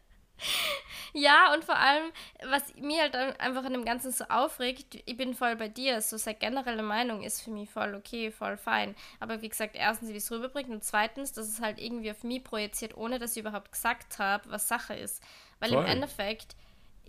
Ja, 1.12 1.52
und 1.54 1.64
vor 1.64 1.76
allem, 1.76 2.12
was 2.48 2.74
mir 2.76 3.02
halt 3.02 3.14
einfach 3.14 3.64
an 3.64 3.72
dem 3.72 3.84
Ganzen 3.84 4.12
so 4.12 4.24
aufregt, 4.28 5.02
ich 5.06 5.16
bin 5.16 5.34
voll 5.34 5.56
bei 5.56 5.68
dir, 5.68 6.00
so 6.00 6.16
seine 6.16 6.38
generelle 6.38 6.82
Meinung 6.82 7.22
ist 7.22 7.42
für 7.42 7.50
mich 7.50 7.68
voll 7.68 7.94
okay, 7.94 8.30
voll 8.30 8.56
fein. 8.56 8.94
Aber 9.18 9.42
wie 9.42 9.48
gesagt, 9.48 9.74
erstens, 9.74 10.10
wie 10.12 10.16
es 10.16 10.30
rüberbringt 10.30 10.70
und 10.70 10.84
zweitens, 10.84 11.32
dass 11.32 11.48
es 11.48 11.60
halt 11.60 11.80
irgendwie 11.80 12.10
auf 12.10 12.22
mich 12.22 12.44
projiziert, 12.44 12.96
ohne 12.96 13.18
dass 13.18 13.32
ich 13.32 13.40
überhaupt 13.40 13.72
gesagt 13.72 14.18
habe, 14.18 14.50
was 14.50 14.68
Sache 14.68 14.94
ist. 14.94 15.22
Weil 15.58 15.70
voll. 15.70 15.84
im 15.84 15.90
Endeffekt, 15.90 16.54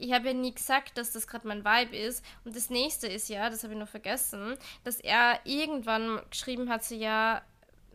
ich 0.02 0.14
habe 0.14 0.28
ja 0.28 0.34
nie 0.34 0.54
gesagt, 0.54 0.98
dass 0.98 1.12
das 1.12 1.28
gerade 1.28 1.48
mein 1.48 1.64
Vibe 1.64 1.96
ist. 1.96 2.26
Und 2.44 2.56
das 2.56 2.70
nächste 2.70 3.08
ist 3.08 3.30
ja, 3.30 3.50
das 3.50 3.64
habe 3.64 3.74
ich 3.74 3.80
noch 3.80 3.88
vergessen, 3.88 4.58
dass 4.84 5.00
er 5.00 5.40
irgendwann 5.44 6.22
geschrieben 6.30 6.70
hat, 6.70 6.84
so 6.84 6.96
ja, 6.96 7.42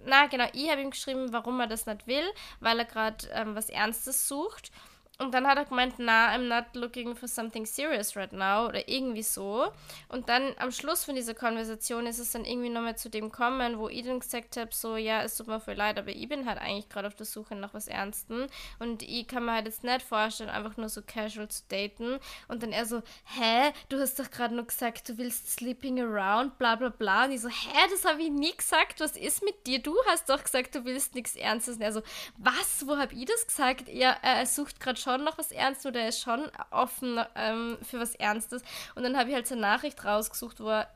na 0.04 0.26
genau, 0.26 0.46
ich 0.52 0.70
habe 0.70 0.82
ihm 0.82 0.90
geschrieben, 0.90 1.32
warum 1.32 1.58
er 1.60 1.66
das 1.66 1.86
nicht 1.86 2.06
will, 2.06 2.24
weil 2.60 2.78
er 2.78 2.84
gerade 2.84 3.26
ähm, 3.32 3.56
was 3.56 3.70
Ernstes 3.70 4.28
sucht. 4.28 4.70
Und 5.18 5.32
dann 5.32 5.46
hat 5.46 5.56
er 5.56 5.64
gemeint, 5.64 5.94
na, 5.98 6.34
I'm 6.34 6.48
not 6.48 6.74
looking 6.74 7.16
for 7.16 7.26
something 7.26 7.64
serious 7.64 8.16
right 8.16 8.32
now 8.32 8.66
oder 8.66 8.86
irgendwie 8.86 9.22
so. 9.22 9.72
Und 10.08 10.28
dann 10.28 10.54
am 10.58 10.70
Schluss 10.70 11.04
von 11.04 11.14
dieser 11.14 11.32
Konversation 11.34 12.06
ist 12.06 12.18
es 12.18 12.32
dann 12.32 12.44
irgendwie 12.44 12.68
nochmal 12.68 12.96
zu 12.96 13.08
dem 13.08 13.32
kommen, 13.32 13.78
wo 13.78 13.88
ich 13.88 14.04
dann 14.04 14.20
gesagt 14.20 14.58
habe, 14.58 14.70
so, 14.72 14.96
ja, 14.96 15.22
es 15.22 15.36
tut 15.36 15.46
mir 15.46 15.58
voll 15.58 15.74
leid, 15.74 15.98
aber 15.98 16.10
ich 16.10 16.28
bin 16.28 16.46
halt 16.46 16.58
eigentlich 16.58 16.90
gerade 16.90 17.08
auf 17.08 17.14
der 17.14 17.24
Suche 17.24 17.54
nach 17.54 17.72
was 17.72 17.88
Ernstem 17.88 18.46
und 18.78 19.02
ich 19.02 19.26
kann 19.26 19.46
mir 19.46 19.52
halt 19.52 19.66
jetzt 19.66 19.84
nicht 19.84 20.02
vorstellen, 20.02 20.50
einfach 20.50 20.76
nur 20.76 20.90
so 20.90 21.00
casual 21.00 21.48
zu 21.48 21.62
daten. 21.68 22.18
Und 22.48 22.62
dann 22.62 22.72
er 22.72 22.84
so, 22.84 23.02
hä, 23.24 23.72
du 23.88 23.98
hast 23.98 24.18
doch 24.18 24.30
gerade 24.30 24.54
nur 24.54 24.66
gesagt, 24.66 25.08
du 25.08 25.16
willst 25.16 25.50
sleeping 25.50 26.00
around, 26.00 26.58
bla 26.58 26.76
bla 26.76 26.90
bla. 26.90 27.24
Und 27.24 27.32
ich 27.32 27.40
so, 27.40 27.48
hä, 27.48 27.78
das 27.90 28.04
habe 28.04 28.22
ich 28.22 28.30
nie 28.30 28.54
gesagt, 28.54 29.00
was 29.00 29.16
ist 29.16 29.42
mit 29.42 29.66
dir? 29.66 29.78
Du 29.78 29.94
hast 30.08 30.28
doch 30.28 30.42
gesagt, 30.42 30.74
du 30.74 30.84
willst 30.84 31.14
nichts 31.14 31.36
Ernstes. 31.36 31.76
Und 31.76 31.82
er 31.82 31.92
so, 31.92 32.02
was, 32.36 32.86
wo 32.86 32.98
habe 32.98 33.14
ich 33.14 33.24
das 33.24 33.46
gesagt? 33.46 33.88
Ja, 33.88 34.16
er 34.22 34.44
sucht 34.44 34.78
gerade 34.78 35.00
schon 35.06 35.24
noch 35.24 35.38
was 35.38 35.52
Ernstes 35.52 35.86
oder 35.86 36.00
er 36.00 36.08
ist 36.08 36.20
schon 36.20 36.50
offen 36.70 37.20
ähm, 37.36 37.78
für 37.82 38.00
was 38.00 38.14
Ernstes. 38.16 38.62
Und 38.94 39.04
dann 39.04 39.16
habe 39.16 39.28
ich 39.28 39.34
halt 39.34 39.46
so 39.46 39.54
eine 39.54 39.62
Nachricht 39.62 40.04
rausgesucht, 40.04 40.60
wo 40.60 40.68
er 40.68 40.90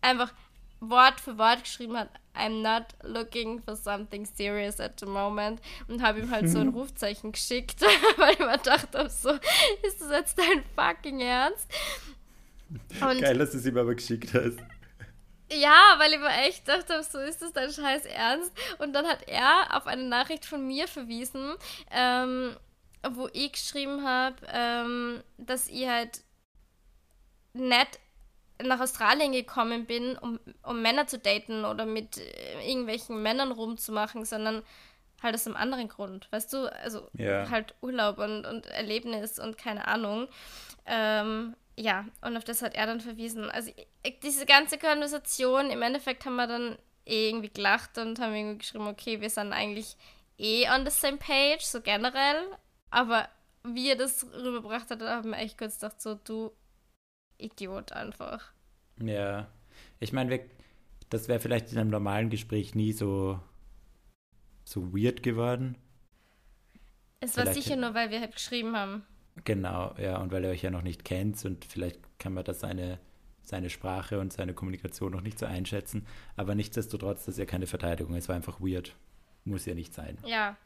einfach 0.00 0.32
Wort 0.80 1.20
für 1.20 1.36
Wort 1.36 1.64
geschrieben 1.64 1.98
hat, 1.98 2.08
I'm 2.34 2.62
not 2.62 2.86
looking 3.02 3.60
for 3.62 3.76
something 3.76 4.24
serious 4.24 4.80
at 4.80 4.98
the 4.98 5.06
moment. 5.06 5.60
Und 5.88 6.02
habe 6.02 6.20
ihm 6.20 6.30
halt 6.30 6.48
so 6.48 6.58
ein 6.58 6.68
Rufzeichen 6.74 7.32
geschickt, 7.32 7.82
weil 8.16 8.32
ich 8.32 8.38
mir 8.38 8.56
dachte, 8.56 9.10
so, 9.10 9.30
ist 9.82 10.00
das 10.00 10.10
jetzt 10.10 10.38
dein 10.38 10.64
fucking 10.74 11.20
Ernst? 11.20 11.68
Und 13.00 13.20
Geil, 13.20 13.36
dass 13.36 13.50
du 13.50 13.58
es 13.58 13.66
ihm 13.66 13.76
aber 13.76 13.94
geschickt 13.94 14.32
hast. 14.32 14.58
Ja, 15.52 15.96
weil 15.98 16.12
ich 16.12 16.20
mir 16.20 16.32
echt 16.46 16.66
dachte, 16.66 17.02
so 17.02 17.18
ist 17.18 17.42
das 17.42 17.52
dein 17.52 17.70
scheiß 17.70 18.06
Ernst. 18.06 18.52
Und 18.78 18.94
dann 18.94 19.06
hat 19.06 19.28
er 19.28 19.76
auf 19.76 19.86
eine 19.86 20.04
Nachricht 20.04 20.46
von 20.46 20.66
mir 20.66 20.88
verwiesen, 20.88 21.56
ähm, 21.90 22.56
wo 23.08 23.28
ich 23.32 23.52
geschrieben 23.52 24.04
habe, 24.04 24.36
ähm, 24.52 25.22
dass 25.38 25.68
ich 25.68 25.86
halt 25.88 26.22
nicht 27.52 27.98
nach 28.62 28.80
Australien 28.80 29.32
gekommen 29.32 29.86
bin, 29.86 30.16
um, 30.18 30.38
um 30.62 30.82
Männer 30.82 31.06
zu 31.06 31.18
daten 31.18 31.64
oder 31.64 31.86
mit 31.86 32.18
äh, 32.18 32.68
irgendwelchen 32.68 33.22
Männern 33.22 33.52
rumzumachen, 33.52 34.24
sondern 34.24 34.62
halt 35.22 35.34
aus 35.34 35.46
einem 35.46 35.56
anderen 35.56 35.88
Grund. 35.88 36.28
Weißt 36.30 36.52
du, 36.52 36.70
also 36.82 37.08
ja. 37.14 37.48
halt 37.50 37.74
Urlaub 37.80 38.18
und, 38.18 38.46
und 38.46 38.66
Erlebnis 38.66 39.38
und 39.38 39.58
keine 39.58 39.86
Ahnung. 39.88 40.28
Ähm, 40.86 41.54
ja, 41.76 42.04
und 42.20 42.36
auf 42.36 42.44
das 42.44 42.62
hat 42.62 42.74
er 42.74 42.86
dann 42.86 43.00
verwiesen. 43.00 43.50
Also 43.50 43.70
diese 44.22 44.46
ganze 44.46 44.78
Konversation, 44.78 45.70
im 45.70 45.82
Endeffekt 45.82 46.24
haben 46.26 46.36
wir 46.36 46.46
dann 46.46 46.78
eh 47.06 47.28
irgendwie 47.28 47.50
gelacht 47.50 47.98
und 47.98 48.18
haben 48.18 48.34
irgendwie 48.34 48.58
geschrieben, 48.58 48.86
okay, 48.86 49.20
wir 49.20 49.30
sind 49.30 49.52
eigentlich 49.52 49.96
eh 50.38 50.68
on 50.70 50.84
the 50.84 50.90
same 50.90 51.18
page, 51.18 51.62
so 51.62 51.80
generell. 51.80 52.44
Aber 52.90 53.28
wie 53.64 53.88
er 53.88 53.96
das 53.96 54.26
rübergebracht 54.34 54.90
hat, 54.90 55.00
da 55.00 55.16
haben 55.16 55.30
wir 55.30 55.38
echt 55.38 55.58
kurz 55.58 55.78
gedacht, 55.78 56.00
so, 56.00 56.14
du 56.14 56.52
Idiot 57.38 57.92
einfach. 57.92 58.52
Ja. 59.00 59.48
Ich 59.98 60.12
meine, 60.12 60.40
das 61.08 61.28
wäre 61.28 61.40
vielleicht 61.40 61.72
in 61.72 61.78
einem 61.78 61.90
normalen 61.90 62.30
Gespräch 62.30 62.74
nie 62.74 62.92
so, 62.92 63.40
so 64.64 64.92
weird 64.94 65.22
geworden. 65.22 65.76
Es 67.20 67.36
war 67.36 67.44
vielleicht 67.44 67.62
sicher 67.62 67.76
nur, 67.76 67.94
weil 67.94 68.10
wir 68.10 68.20
halt 68.20 68.34
geschrieben 68.34 68.76
haben. 68.76 69.04
Genau, 69.44 69.94
ja, 69.98 70.18
und 70.18 70.32
weil 70.32 70.44
er 70.44 70.50
euch 70.50 70.62
ja 70.62 70.70
noch 70.70 70.82
nicht 70.82 71.04
kennt 71.04 71.42
und 71.44 71.64
vielleicht 71.64 72.00
kann 72.18 72.34
man 72.34 72.44
das 72.44 72.60
seine, 72.60 72.98
seine 73.42 73.70
Sprache 73.70 74.18
und 74.18 74.32
seine 74.32 74.54
Kommunikation 74.54 75.12
noch 75.12 75.20
nicht 75.20 75.38
so 75.38 75.46
einschätzen. 75.46 76.06
Aber 76.36 76.54
nichtsdestotrotz, 76.54 77.26
das 77.26 77.34
ist 77.34 77.38
ja 77.38 77.46
keine 77.46 77.66
Verteidigung. 77.66 78.14
Es 78.14 78.28
war 78.28 78.36
einfach 78.36 78.60
weird. 78.60 78.96
Muss 79.44 79.66
ja 79.66 79.74
nicht 79.74 79.94
sein. 79.94 80.18
Ja, 80.26 80.56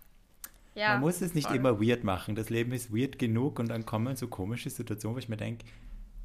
ja, 0.75 0.93
Man 0.93 1.01
muss 1.01 1.21
es 1.21 1.35
nicht 1.35 1.49
voll. 1.49 1.57
immer 1.57 1.81
weird 1.81 2.05
machen. 2.05 2.35
Das 2.35 2.51
Leben 2.51 2.73
ist 2.73 2.95
weird 2.95 3.19
genug 3.19 3.59
und 3.59 3.69
dann 3.69 3.87
kommen 3.87 4.17
so 4.17 4.29
komische 4.29 4.71
Situationen, 4.71 5.17
wo 5.17 5.19
ich 5.19 5.29
mir 5.29 5.37
denke, 5.37 5.65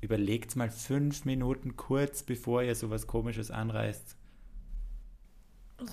überlegt 0.01 0.55
mal 0.55 0.69
fünf 0.69 1.25
Minuten 1.25 1.75
kurz, 1.75 2.23
bevor 2.23 2.63
ihr 2.63 2.75
sowas 2.75 3.07
Komisches 3.07 3.51
anreißt. 3.51 4.15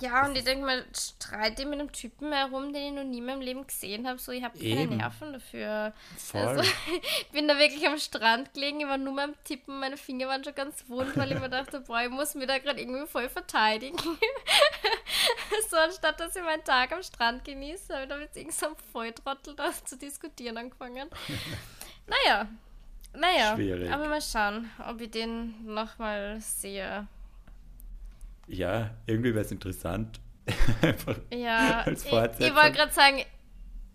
Ja, 0.01 0.25
und 0.25 0.37
ich 0.37 0.43
denke 0.43 0.65
mal, 0.65 0.85
streite 0.95 1.65
mit 1.65 1.79
einem 1.79 1.91
Typen 1.91 2.31
herum, 2.31 2.73
den 2.73 2.87
ich 2.87 2.91
noch 2.91 3.03
nie 3.03 3.19
in 3.19 3.25
meinem 3.25 3.41
Leben 3.41 3.65
gesehen 3.65 4.07
habe. 4.07 4.19
So, 4.19 4.31
ich 4.31 4.43
habe 4.43 4.57
keine 4.57 4.81
Eben. 4.81 4.97
Nerven 4.97 5.33
dafür. 5.33 5.93
Voll. 6.17 6.41
Also, 6.41 6.63
ich 7.19 7.27
bin 7.31 7.47
da 7.47 7.57
wirklich 7.57 7.87
am 7.87 7.97
Strand 7.97 8.53
gelegen, 8.53 8.81
ich 8.81 8.87
war 8.87 8.97
nur 8.97 9.15
beim 9.15 9.33
Tippen, 9.43 9.79
meine 9.79 9.97
Finger 9.97 10.27
waren 10.27 10.43
schon 10.43 10.55
ganz 10.55 10.83
wund, 10.87 11.15
weil 11.15 11.31
ich 11.31 11.39
mir 11.39 11.49
dachte, 11.49 11.81
boah, 11.81 12.01
ich 12.01 12.09
muss 12.09 12.35
mir 12.35 12.47
da 12.47 12.57
gerade 12.57 12.81
irgendwie 12.81 13.07
voll 13.07 13.29
verteidigen. 13.29 13.97
so, 15.69 15.77
anstatt 15.77 16.19
dass 16.19 16.35
ich 16.35 16.43
meinen 16.43 16.63
Tag 16.63 16.91
am 16.91 17.03
Strand 17.03 17.45
genieße, 17.45 17.93
habe 17.93 18.03
ich 18.03 18.09
da 18.09 18.17
mit 18.17 18.35
irgendeinem 18.35 18.75
Volltrottel 18.91 19.55
da 19.55 19.71
zu 19.71 19.97
diskutieren 19.97 20.57
angefangen. 20.57 21.09
naja, 22.07 22.47
naja, 23.13 23.55
Schwierig. 23.55 23.91
aber 23.91 24.09
mal 24.09 24.21
schauen, 24.21 24.69
ob 24.87 25.01
ich 25.01 25.11
den 25.11 25.65
nochmal 25.65 26.39
sehe. 26.39 27.07
Ja, 28.47 28.91
irgendwie 29.05 29.33
wäre 29.33 29.45
es 29.45 29.51
interessant. 29.51 30.19
Einfach 30.81 31.17
ja, 31.33 31.81
als 31.81 32.05
ich, 32.05 32.11
ich 32.11 32.55
wollte 32.55 32.71
gerade 32.71 32.93
sagen, 32.93 33.21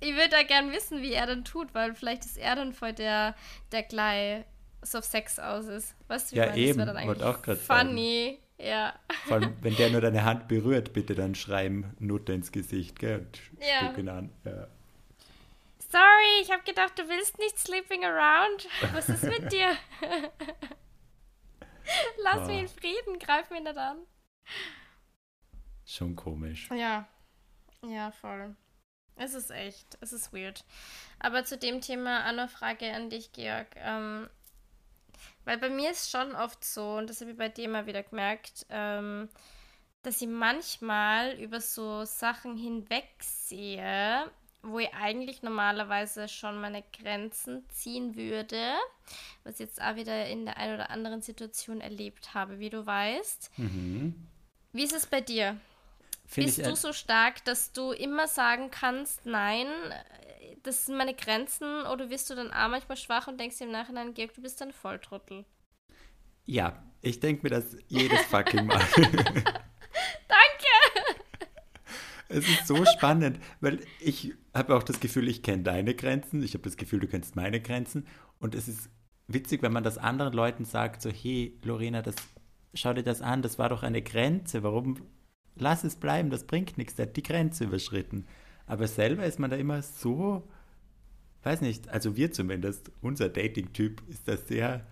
ich 0.00 0.14
würde 0.14 0.30
da 0.30 0.42
gern 0.42 0.72
wissen, 0.72 1.00
wie 1.00 1.12
er 1.12 1.26
dann 1.26 1.44
tut, 1.44 1.74
weil 1.74 1.94
vielleicht 1.94 2.24
ist 2.24 2.36
er 2.36 2.56
dann 2.56 2.72
voll 2.72 2.92
der, 2.92 3.34
der 3.70 3.82
gleich 3.84 4.44
so 4.82 4.98
auf 4.98 5.04
Sex 5.04 5.38
aus 5.38 5.66
ist. 5.66 5.94
Weißt 6.08 6.32
du, 6.32 6.36
wie 6.36 6.40
ja, 6.40 6.54
eben, 6.54 6.78
das 6.78 6.86
dann 6.88 6.96
eigentlich 6.96 7.22
auch 7.22 7.38
funny. 7.56 8.38
Sagen. 8.58 8.68
Ja. 8.68 8.94
Vor 9.26 9.38
allem, 9.38 9.56
wenn 9.60 9.74
der 9.76 9.90
nur 9.90 10.00
deine 10.00 10.24
Hand 10.24 10.48
berührt, 10.48 10.92
bitte 10.92 11.14
dann 11.14 11.34
schreiben 11.34 11.96
Nutte 11.98 12.32
ins 12.32 12.52
Gesicht, 12.52 12.98
gell? 12.98 13.20
Und 13.20 13.38
ja. 13.60 13.86
spuck 13.86 13.98
ihn 13.98 14.08
an. 14.08 14.30
Ja. 14.44 14.68
Sorry, 15.90 16.42
ich 16.42 16.50
habe 16.50 16.62
gedacht, 16.62 16.98
du 16.98 17.08
willst 17.08 17.38
nicht 17.38 17.58
sleeping 17.58 18.04
around. 18.04 18.68
Was 18.92 19.08
ist 19.08 19.24
mit 19.24 19.52
dir? 19.52 19.76
Lass 22.22 22.38
oh. 22.38 22.46
mich 22.46 22.60
in 22.60 22.68
Frieden, 22.68 23.18
greif 23.18 23.50
mich 23.50 23.62
nicht 23.62 23.76
an. 23.76 23.98
Schon 25.84 26.16
komisch. 26.16 26.68
Ja. 26.70 27.06
Ja, 27.84 28.10
voll. 28.12 28.54
Es 29.16 29.34
ist 29.34 29.50
echt, 29.50 29.98
es 30.00 30.12
ist 30.12 30.32
weird. 30.32 30.64
Aber 31.18 31.44
zu 31.44 31.58
dem 31.58 31.80
Thema 31.80 32.24
eine 32.24 32.48
Frage 32.48 32.92
an 32.94 33.10
dich, 33.10 33.32
Georg. 33.32 33.68
Ähm, 33.76 34.28
weil 35.44 35.58
bei 35.58 35.68
mir 35.68 35.90
ist 35.90 36.10
schon 36.10 36.34
oft 36.34 36.64
so, 36.64 36.96
und 36.96 37.10
das 37.10 37.20
habe 37.20 37.32
ich 37.32 37.36
bei 37.36 37.48
dir 37.48 37.68
mal 37.68 37.86
wieder 37.86 38.02
gemerkt, 38.02 38.66
ähm, 38.70 39.28
dass 40.02 40.22
ich 40.22 40.28
manchmal 40.28 41.38
über 41.38 41.60
so 41.60 42.04
Sachen 42.04 42.56
hinwegsehe, 42.56 44.30
wo 44.62 44.78
ich 44.78 44.92
eigentlich 44.94 45.42
normalerweise 45.42 46.28
schon 46.28 46.60
meine 46.60 46.82
Grenzen 46.92 47.68
ziehen 47.68 48.16
würde, 48.16 48.74
was 49.44 49.54
ich 49.54 49.60
jetzt 49.60 49.82
auch 49.82 49.96
wieder 49.96 50.26
in 50.26 50.44
der 50.44 50.56
einen 50.56 50.74
oder 50.74 50.90
anderen 50.90 51.22
Situation 51.22 51.80
erlebt 51.80 52.34
habe, 52.34 52.58
wie 52.58 52.70
du 52.70 52.84
weißt. 52.86 53.50
Mhm. 53.58 54.28
Wie 54.72 54.84
ist 54.84 54.94
es 54.94 55.06
bei 55.06 55.20
dir? 55.20 55.60
Find 56.26 56.46
Bist 56.46 56.66
du 56.66 56.74
so 56.76 56.92
stark, 56.92 57.44
dass 57.44 57.72
du 57.72 57.92
immer 57.92 58.26
sagen 58.26 58.70
kannst, 58.70 59.26
nein, 59.26 59.66
das 60.62 60.86
sind 60.86 60.96
meine 60.96 61.14
Grenzen, 61.14 61.82
oder 61.86 62.08
wirst 62.08 62.30
du 62.30 62.34
dann 62.34 62.50
auch 62.52 62.68
manchmal 62.68 62.96
schwach 62.96 63.28
und 63.28 63.38
denkst 63.38 63.58
dir 63.58 63.64
im 63.64 63.72
Nachhinein, 63.72 64.14
Georg, 64.14 64.32
du 64.32 64.40
bist 64.40 64.62
ein 64.62 64.72
Volltrottel? 64.72 65.44
Ja, 66.44 66.82
ich 67.02 67.20
denke 67.20 67.42
mir 67.42 67.50
das 67.50 67.76
jedes 67.88 68.22
fucking 68.22 68.66
Mal. 68.66 68.80
Danke! 68.96 69.62
Es 72.28 72.48
ist 72.48 72.66
so 72.66 72.82
spannend, 72.86 73.38
weil 73.60 73.80
ich 74.00 74.32
habe 74.54 74.74
auch 74.74 74.82
das 74.82 75.00
Gefühl, 75.00 75.28
ich 75.28 75.42
kenne 75.42 75.64
deine 75.64 75.94
Grenzen, 75.94 76.42
ich 76.42 76.54
habe 76.54 76.64
das 76.64 76.78
Gefühl, 76.78 77.00
du 77.00 77.08
kennst 77.08 77.36
meine 77.36 77.60
Grenzen 77.60 78.06
und 78.38 78.54
es 78.54 78.68
ist 78.68 78.88
witzig, 79.28 79.62
wenn 79.62 79.72
man 79.72 79.84
das 79.84 79.98
anderen 79.98 80.32
Leuten 80.32 80.64
sagt, 80.64 81.02
so, 81.02 81.10
hey, 81.10 81.58
Lorena, 81.62 82.00
das 82.00 82.16
schau 82.74 82.92
dir 82.92 83.02
das 83.02 83.22
an, 83.22 83.42
das 83.42 83.58
war 83.58 83.68
doch 83.68 83.82
eine 83.82 84.02
Grenze, 84.02 84.62
warum 84.62 84.96
lass 85.54 85.84
es 85.84 85.96
bleiben, 85.96 86.30
das 86.30 86.46
bringt 86.46 86.78
nichts, 86.78 86.94
der 86.94 87.06
hat 87.06 87.16
die 87.16 87.22
Grenze 87.22 87.64
überschritten. 87.64 88.26
Aber 88.66 88.86
selber 88.86 89.24
ist 89.24 89.38
man 89.38 89.50
da 89.50 89.56
immer 89.56 89.82
so, 89.82 90.48
weiß 91.42 91.60
nicht, 91.60 91.88
also 91.88 92.16
wir 92.16 92.32
zumindest, 92.32 92.90
unser 93.00 93.28
Dating-Typ 93.28 94.02
ist 94.08 94.28
da 94.28 94.36
sehr, 94.36 94.86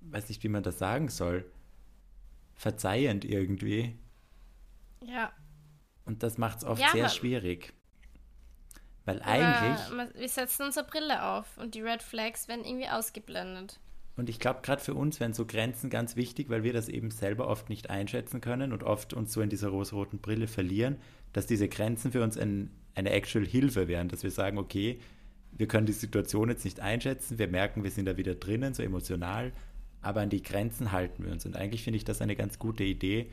weiß 0.00 0.28
nicht, 0.28 0.42
wie 0.42 0.48
man 0.48 0.62
das 0.62 0.78
sagen 0.78 1.08
soll, 1.08 1.50
verzeihend 2.54 3.24
irgendwie. 3.24 3.98
Ja. 5.02 5.32
Und 6.04 6.22
das 6.22 6.36
macht 6.38 6.58
es 6.58 6.64
oft 6.64 6.80
ja, 6.80 6.90
sehr 6.90 7.08
schwierig. 7.08 7.72
Weil 9.04 9.22
eigentlich. 9.22 10.14
wir 10.14 10.28
setzen 10.28 10.64
unsere 10.66 10.86
Brille 10.86 11.24
auf 11.24 11.56
und 11.56 11.74
die 11.74 11.80
Red 11.80 12.02
Flags 12.02 12.48
werden 12.48 12.64
irgendwie 12.64 12.88
ausgeblendet. 12.88 13.80
Und 14.20 14.28
ich 14.28 14.38
glaube, 14.38 14.60
gerade 14.62 14.82
für 14.82 14.92
uns 14.92 15.18
wären 15.18 15.32
so 15.32 15.46
Grenzen 15.46 15.88
ganz 15.88 16.14
wichtig, 16.14 16.50
weil 16.50 16.62
wir 16.62 16.74
das 16.74 16.90
eben 16.90 17.10
selber 17.10 17.48
oft 17.48 17.70
nicht 17.70 17.88
einschätzen 17.88 18.42
können 18.42 18.74
und 18.74 18.82
oft 18.82 19.14
uns 19.14 19.32
so 19.32 19.40
in 19.40 19.48
dieser 19.48 19.70
rosaroten 19.70 20.18
Brille 20.18 20.46
verlieren, 20.46 20.96
dass 21.32 21.46
diese 21.46 21.68
Grenzen 21.68 22.12
für 22.12 22.22
uns 22.22 22.36
ein, 22.36 22.70
eine 22.94 23.12
actual 23.12 23.46
Hilfe 23.46 23.88
wären, 23.88 24.08
dass 24.08 24.22
wir 24.22 24.30
sagen, 24.30 24.58
okay, 24.58 24.98
wir 25.52 25.68
können 25.68 25.86
die 25.86 25.94
Situation 25.94 26.50
jetzt 26.50 26.66
nicht 26.66 26.80
einschätzen, 26.80 27.38
wir 27.38 27.48
merken, 27.48 27.82
wir 27.82 27.90
sind 27.90 28.04
da 28.04 28.18
wieder 28.18 28.34
drinnen, 28.34 28.74
so 28.74 28.82
emotional, 28.82 29.52
aber 30.02 30.20
an 30.20 30.28
die 30.28 30.42
Grenzen 30.42 30.92
halten 30.92 31.24
wir 31.24 31.32
uns. 31.32 31.46
Und 31.46 31.56
eigentlich 31.56 31.82
finde 31.82 31.96
ich 31.96 32.04
das 32.04 32.20
eine 32.20 32.36
ganz 32.36 32.58
gute 32.58 32.84
Idee, 32.84 33.30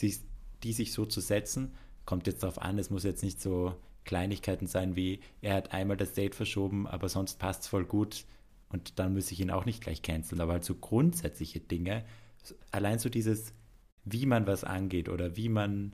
die 0.00 0.72
sich 0.72 0.92
so 0.94 1.04
zu 1.04 1.20
setzen. 1.20 1.74
Kommt 2.06 2.26
jetzt 2.26 2.42
darauf 2.42 2.62
an, 2.62 2.78
es 2.78 2.88
muss 2.88 3.04
jetzt 3.04 3.22
nicht 3.22 3.42
so 3.42 3.74
Kleinigkeiten 4.06 4.66
sein 4.66 4.96
wie, 4.96 5.20
er 5.42 5.52
hat 5.52 5.74
einmal 5.74 5.98
das 5.98 6.14
Date 6.14 6.34
verschoben, 6.34 6.86
aber 6.86 7.10
sonst 7.10 7.38
passt 7.38 7.64
es 7.64 7.68
voll 7.68 7.84
gut 7.84 8.24
und 8.70 8.98
dann 8.98 9.14
muss 9.14 9.30
ich 9.30 9.40
ihn 9.40 9.50
auch 9.50 9.64
nicht 9.64 9.82
gleich 9.82 10.02
canceln. 10.02 10.40
Aber 10.40 10.52
halt 10.52 10.64
so 10.64 10.74
grundsätzliche 10.74 11.60
Dinge, 11.60 12.04
allein 12.70 12.98
so 12.98 13.08
dieses, 13.08 13.52
wie 14.04 14.26
man 14.26 14.46
was 14.46 14.64
angeht 14.64 15.08
oder 15.08 15.36
wie 15.36 15.48
man 15.48 15.92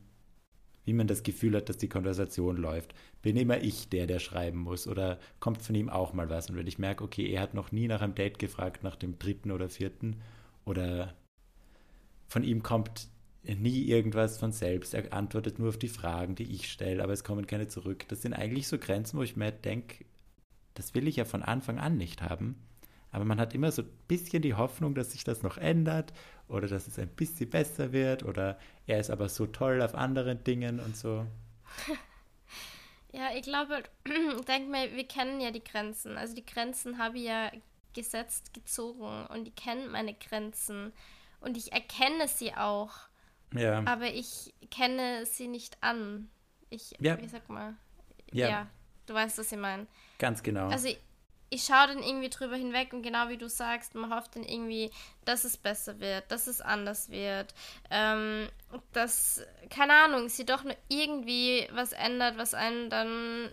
wie 0.86 0.92
man 0.92 1.08
das 1.08 1.24
Gefühl 1.24 1.56
hat, 1.56 1.68
dass 1.68 1.78
die 1.78 1.88
Konversation 1.88 2.56
läuft. 2.56 2.94
Bin 3.20 3.36
immer 3.36 3.60
ich 3.60 3.88
der, 3.88 4.06
der 4.06 4.20
schreiben 4.20 4.60
muss 4.60 4.86
oder 4.86 5.18
kommt 5.40 5.60
von 5.60 5.74
ihm 5.74 5.90
auch 5.90 6.12
mal 6.12 6.30
was? 6.30 6.48
Und 6.48 6.56
wenn 6.56 6.68
ich 6.68 6.78
merke, 6.78 7.02
okay, 7.02 7.28
er 7.28 7.42
hat 7.42 7.54
noch 7.54 7.72
nie 7.72 7.88
nach 7.88 8.00
einem 8.00 8.14
Date 8.14 8.38
gefragt, 8.38 8.84
nach 8.84 8.94
dem 8.94 9.18
dritten 9.18 9.50
oder 9.50 9.68
vierten 9.68 10.22
oder 10.64 11.14
von 12.28 12.44
ihm 12.44 12.62
kommt 12.62 13.08
nie 13.42 13.82
irgendwas 13.82 14.38
von 14.38 14.52
selbst. 14.52 14.94
Er 14.94 15.12
antwortet 15.12 15.58
nur 15.58 15.70
auf 15.70 15.78
die 15.78 15.88
Fragen, 15.88 16.36
die 16.36 16.54
ich 16.54 16.70
stelle, 16.70 17.02
aber 17.02 17.12
es 17.12 17.24
kommen 17.24 17.48
keine 17.48 17.66
zurück. 17.66 18.06
Das 18.08 18.22
sind 18.22 18.32
eigentlich 18.32 18.68
so 18.68 18.78
Grenzen, 18.78 19.18
wo 19.18 19.22
ich 19.22 19.36
mir 19.36 19.50
denke, 19.50 20.04
das 20.74 20.94
will 20.94 21.08
ich 21.08 21.16
ja 21.16 21.24
von 21.24 21.42
Anfang 21.42 21.78
an 21.78 21.96
nicht 21.96 22.22
haben. 22.22 22.56
Aber 23.16 23.24
man 23.24 23.40
hat 23.40 23.54
immer 23.54 23.72
so 23.72 23.80
ein 23.80 23.88
bisschen 24.08 24.42
die 24.42 24.52
Hoffnung, 24.52 24.94
dass 24.94 25.12
sich 25.12 25.24
das 25.24 25.42
noch 25.42 25.56
ändert 25.56 26.12
oder 26.48 26.68
dass 26.68 26.86
es 26.86 26.98
ein 26.98 27.08
bisschen 27.08 27.48
besser 27.48 27.90
wird 27.92 28.22
oder 28.22 28.58
er 28.86 29.00
ist 29.00 29.10
aber 29.10 29.30
so 29.30 29.46
toll 29.46 29.80
auf 29.80 29.94
anderen 29.94 30.44
Dingen 30.44 30.80
und 30.80 30.94
so. 30.94 31.26
Ja, 33.12 33.30
ich 33.34 33.44
glaube, 33.44 33.82
ich 34.04 34.44
denke 34.44 34.70
mal, 34.70 34.94
wir 34.94 35.08
kennen 35.08 35.40
ja 35.40 35.50
die 35.50 35.64
Grenzen. 35.64 36.18
Also 36.18 36.34
die 36.34 36.44
Grenzen 36.44 36.98
habe 36.98 37.16
ich 37.16 37.24
ja 37.24 37.50
gesetzt, 37.94 38.52
gezogen 38.52 39.24
und 39.28 39.48
ich 39.48 39.54
kenne 39.54 39.88
meine 39.88 40.12
Grenzen 40.12 40.92
und 41.40 41.56
ich 41.56 41.72
erkenne 41.72 42.28
sie 42.28 42.52
auch. 42.52 42.92
Ja. 43.54 43.82
Aber 43.86 44.12
ich 44.12 44.52
kenne 44.70 45.24
sie 45.24 45.48
nicht 45.48 45.82
an. 45.82 46.28
Ich, 46.68 46.94
ja. 47.00 47.18
wie 47.18 47.28
sag 47.28 47.48
mal, 47.48 47.74
ja. 48.32 48.50
ja, 48.50 48.66
du 49.06 49.14
weißt, 49.14 49.38
was 49.38 49.50
ich 49.50 49.56
meine. 49.56 49.86
Ganz 50.18 50.42
genau. 50.42 50.68
Also 50.68 50.88
ich, 50.88 50.98
ich 51.50 51.64
schaue 51.64 51.88
dann 51.88 52.02
irgendwie 52.02 52.28
drüber 52.28 52.56
hinweg 52.56 52.92
und 52.92 53.02
genau 53.02 53.28
wie 53.28 53.36
du 53.36 53.48
sagst, 53.48 53.94
man 53.94 54.14
hofft 54.14 54.36
dann 54.36 54.42
irgendwie, 54.42 54.90
dass 55.24 55.44
es 55.44 55.56
besser 55.56 56.00
wird, 56.00 56.30
dass 56.30 56.46
es 56.46 56.60
anders 56.60 57.10
wird, 57.10 57.54
ähm, 57.90 58.48
dass, 58.92 59.44
keine 59.70 59.92
Ahnung, 59.94 60.28
sie 60.28 60.44
doch 60.44 60.64
nur 60.64 60.76
irgendwie 60.88 61.68
was 61.72 61.92
ändert, 61.92 62.36
was 62.36 62.54
einen 62.54 62.90
dann 62.90 63.52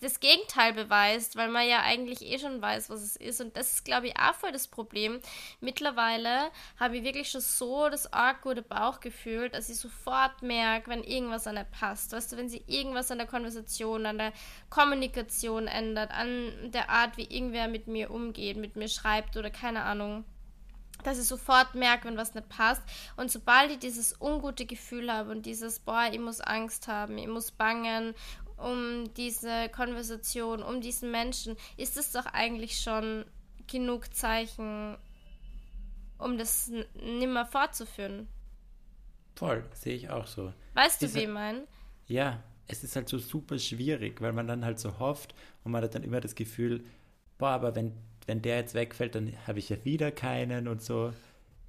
das 0.00 0.20
Gegenteil 0.20 0.72
beweist, 0.72 1.36
weil 1.36 1.48
man 1.48 1.68
ja 1.68 1.82
eigentlich 1.82 2.22
eh 2.22 2.38
schon 2.38 2.60
weiß, 2.60 2.90
was 2.90 3.02
es 3.02 3.16
ist. 3.16 3.40
Und 3.40 3.56
das 3.56 3.74
ist, 3.74 3.84
glaube 3.84 4.08
ich, 4.08 4.16
auch 4.18 4.34
voll 4.34 4.52
das 4.52 4.66
Problem. 4.66 5.20
Mittlerweile 5.60 6.50
habe 6.78 6.96
ich 6.96 7.04
wirklich 7.04 7.30
schon 7.30 7.40
so 7.40 7.88
das 7.88 8.12
arg 8.12 8.42
gute 8.42 8.62
Bauchgefühl, 8.62 9.48
dass 9.48 9.68
ich 9.68 9.78
sofort 9.78 10.42
merke, 10.42 10.90
wenn 10.90 11.04
irgendwas 11.04 11.46
an 11.46 11.54
der 11.54 11.64
passt. 11.64 12.12
Weißt 12.12 12.32
du, 12.32 12.36
wenn 12.36 12.48
sie 12.48 12.64
irgendwas 12.66 13.10
an 13.10 13.18
der 13.18 13.26
Konversation, 13.26 14.06
an 14.06 14.18
der 14.18 14.32
Kommunikation 14.70 15.68
ändert, 15.68 16.10
an 16.10 16.70
der 16.72 16.90
Art, 16.90 17.16
wie 17.16 17.24
irgendwer 17.24 17.68
mit 17.68 17.86
mir 17.86 18.10
umgeht, 18.10 18.56
mit 18.56 18.76
mir 18.76 18.88
schreibt 18.88 19.36
oder 19.36 19.50
keine 19.50 19.82
Ahnung 19.82 20.24
dass 21.02 21.18
ich 21.18 21.26
sofort 21.26 21.74
merke, 21.74 22.08
wenn 22.08 22.16
was 22.16 22.34
nicht 22.34 22.48
passt. 22.48 22.82
Und 23.16 23.30
sobald 23.30 23.70
ich 23.70 23.78
dieses 23.78 24.20
ungute 24.20 24.66
Gefühl 24.66 25.12
habe 25.12 25.30
und 25.30 25.46
dieses, 25.46 25.80
boah, 25.80 26.08
ich 26.10 26.18
muss 26.18 26.40
Angst 26.40 26.88
haben, 26.88 27.18
ich 27.18 27.26
muss 27.26 27.50
bangen 27.50 28.14
um 28.62 29.12
diese 29.14 29.68
Konversation, 29.68 30.62
um 30.62 30.80
diesen 30.80 31.10
Menschen, 31.10 31.56
ist 31.76 31.96
es 31.96 32.12
doch 32.12 32.26
eigentlich 32.26 32.80
schon 32.80 33.24
genug 33.66 34.14
Zeichen, 34.14 34.96
um 36.18 36.38
das 36.38 36.70
nimmer 36.94 37.46
fortzuführen. 37.46 38.28
Voll, 39.34 39.64
sehe 39.74 39.94
ich 39.94 40.10
auch 40.10 40.26
so. 40.26 40.52
Weißt 40.74 41.02
du, 41.02 41.14
wie 41.14 41.20
ich 41.20 41.28
meine? 41.28 41.66
Ja, 42.06 42.42
es 42.68 42.84
ist 42.84 42.96
halt 42.96 43.08
so 43.08 43.18
super 43.18 43.58
schwierig, 43.58 44.20
weil 44.20 44.32
man 44.32 44.46
dann 44.46 44.64
halt 44.64 44.78
so 44.78 44.98
hofft 44.98 45.34
und 45.64 45.72
man 45.72 45.82
hat 45.82 45.94
dann 45.94 46.04
immer 46.04 46.20
das 46.20 46.34
Gefühl, 46.34 46.84
boah, 47.38 47.50
aber 47.50 47.74
wenn, 47.74 47.92
wenn 48.26 48.42
der 48.42 48.56
jetzt 48.56 48.74
wegfällt, 48.74 49.14
dann 49.14 49.32
habe 49.46 49.58
ich 49.58 49.68
ja 49.68 49.84
wieder 49.84 50.10
keinen 50.12 50.68
und 50.68 50.82
so. 50.82 51.12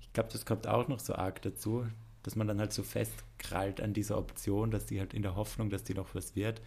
Ich 0.01 0.11
glaube, 0.13 0.29
das 0.31 0.45
kommt 0.45 0.67
auch 0.67 0.87
noch 0.87 0.99
so 0.99 1.15
arg 1.15 1.41
dazu, 1.41 1.87
dass 2.21 2.35
man 2.35 2.47
dann 2.47 2.59
halt 2.59 2.73
so 2.73 2.83
festkrallt 2.83 3.81
an 3.81 3.93
dieser 3.93 4.17
Option, 4.17 4.71
dass 4.71 4.85
die 4.85 4.99
halt 4.99 5.13
in 5.13 5.23
der 5.23 5.35
Hoffnung, 5.35 5.69
dass 5.69 5.83
die 5.83 5.93
noch 5.93 6.13
was 6.15 6.35
wird. 6.35 6.61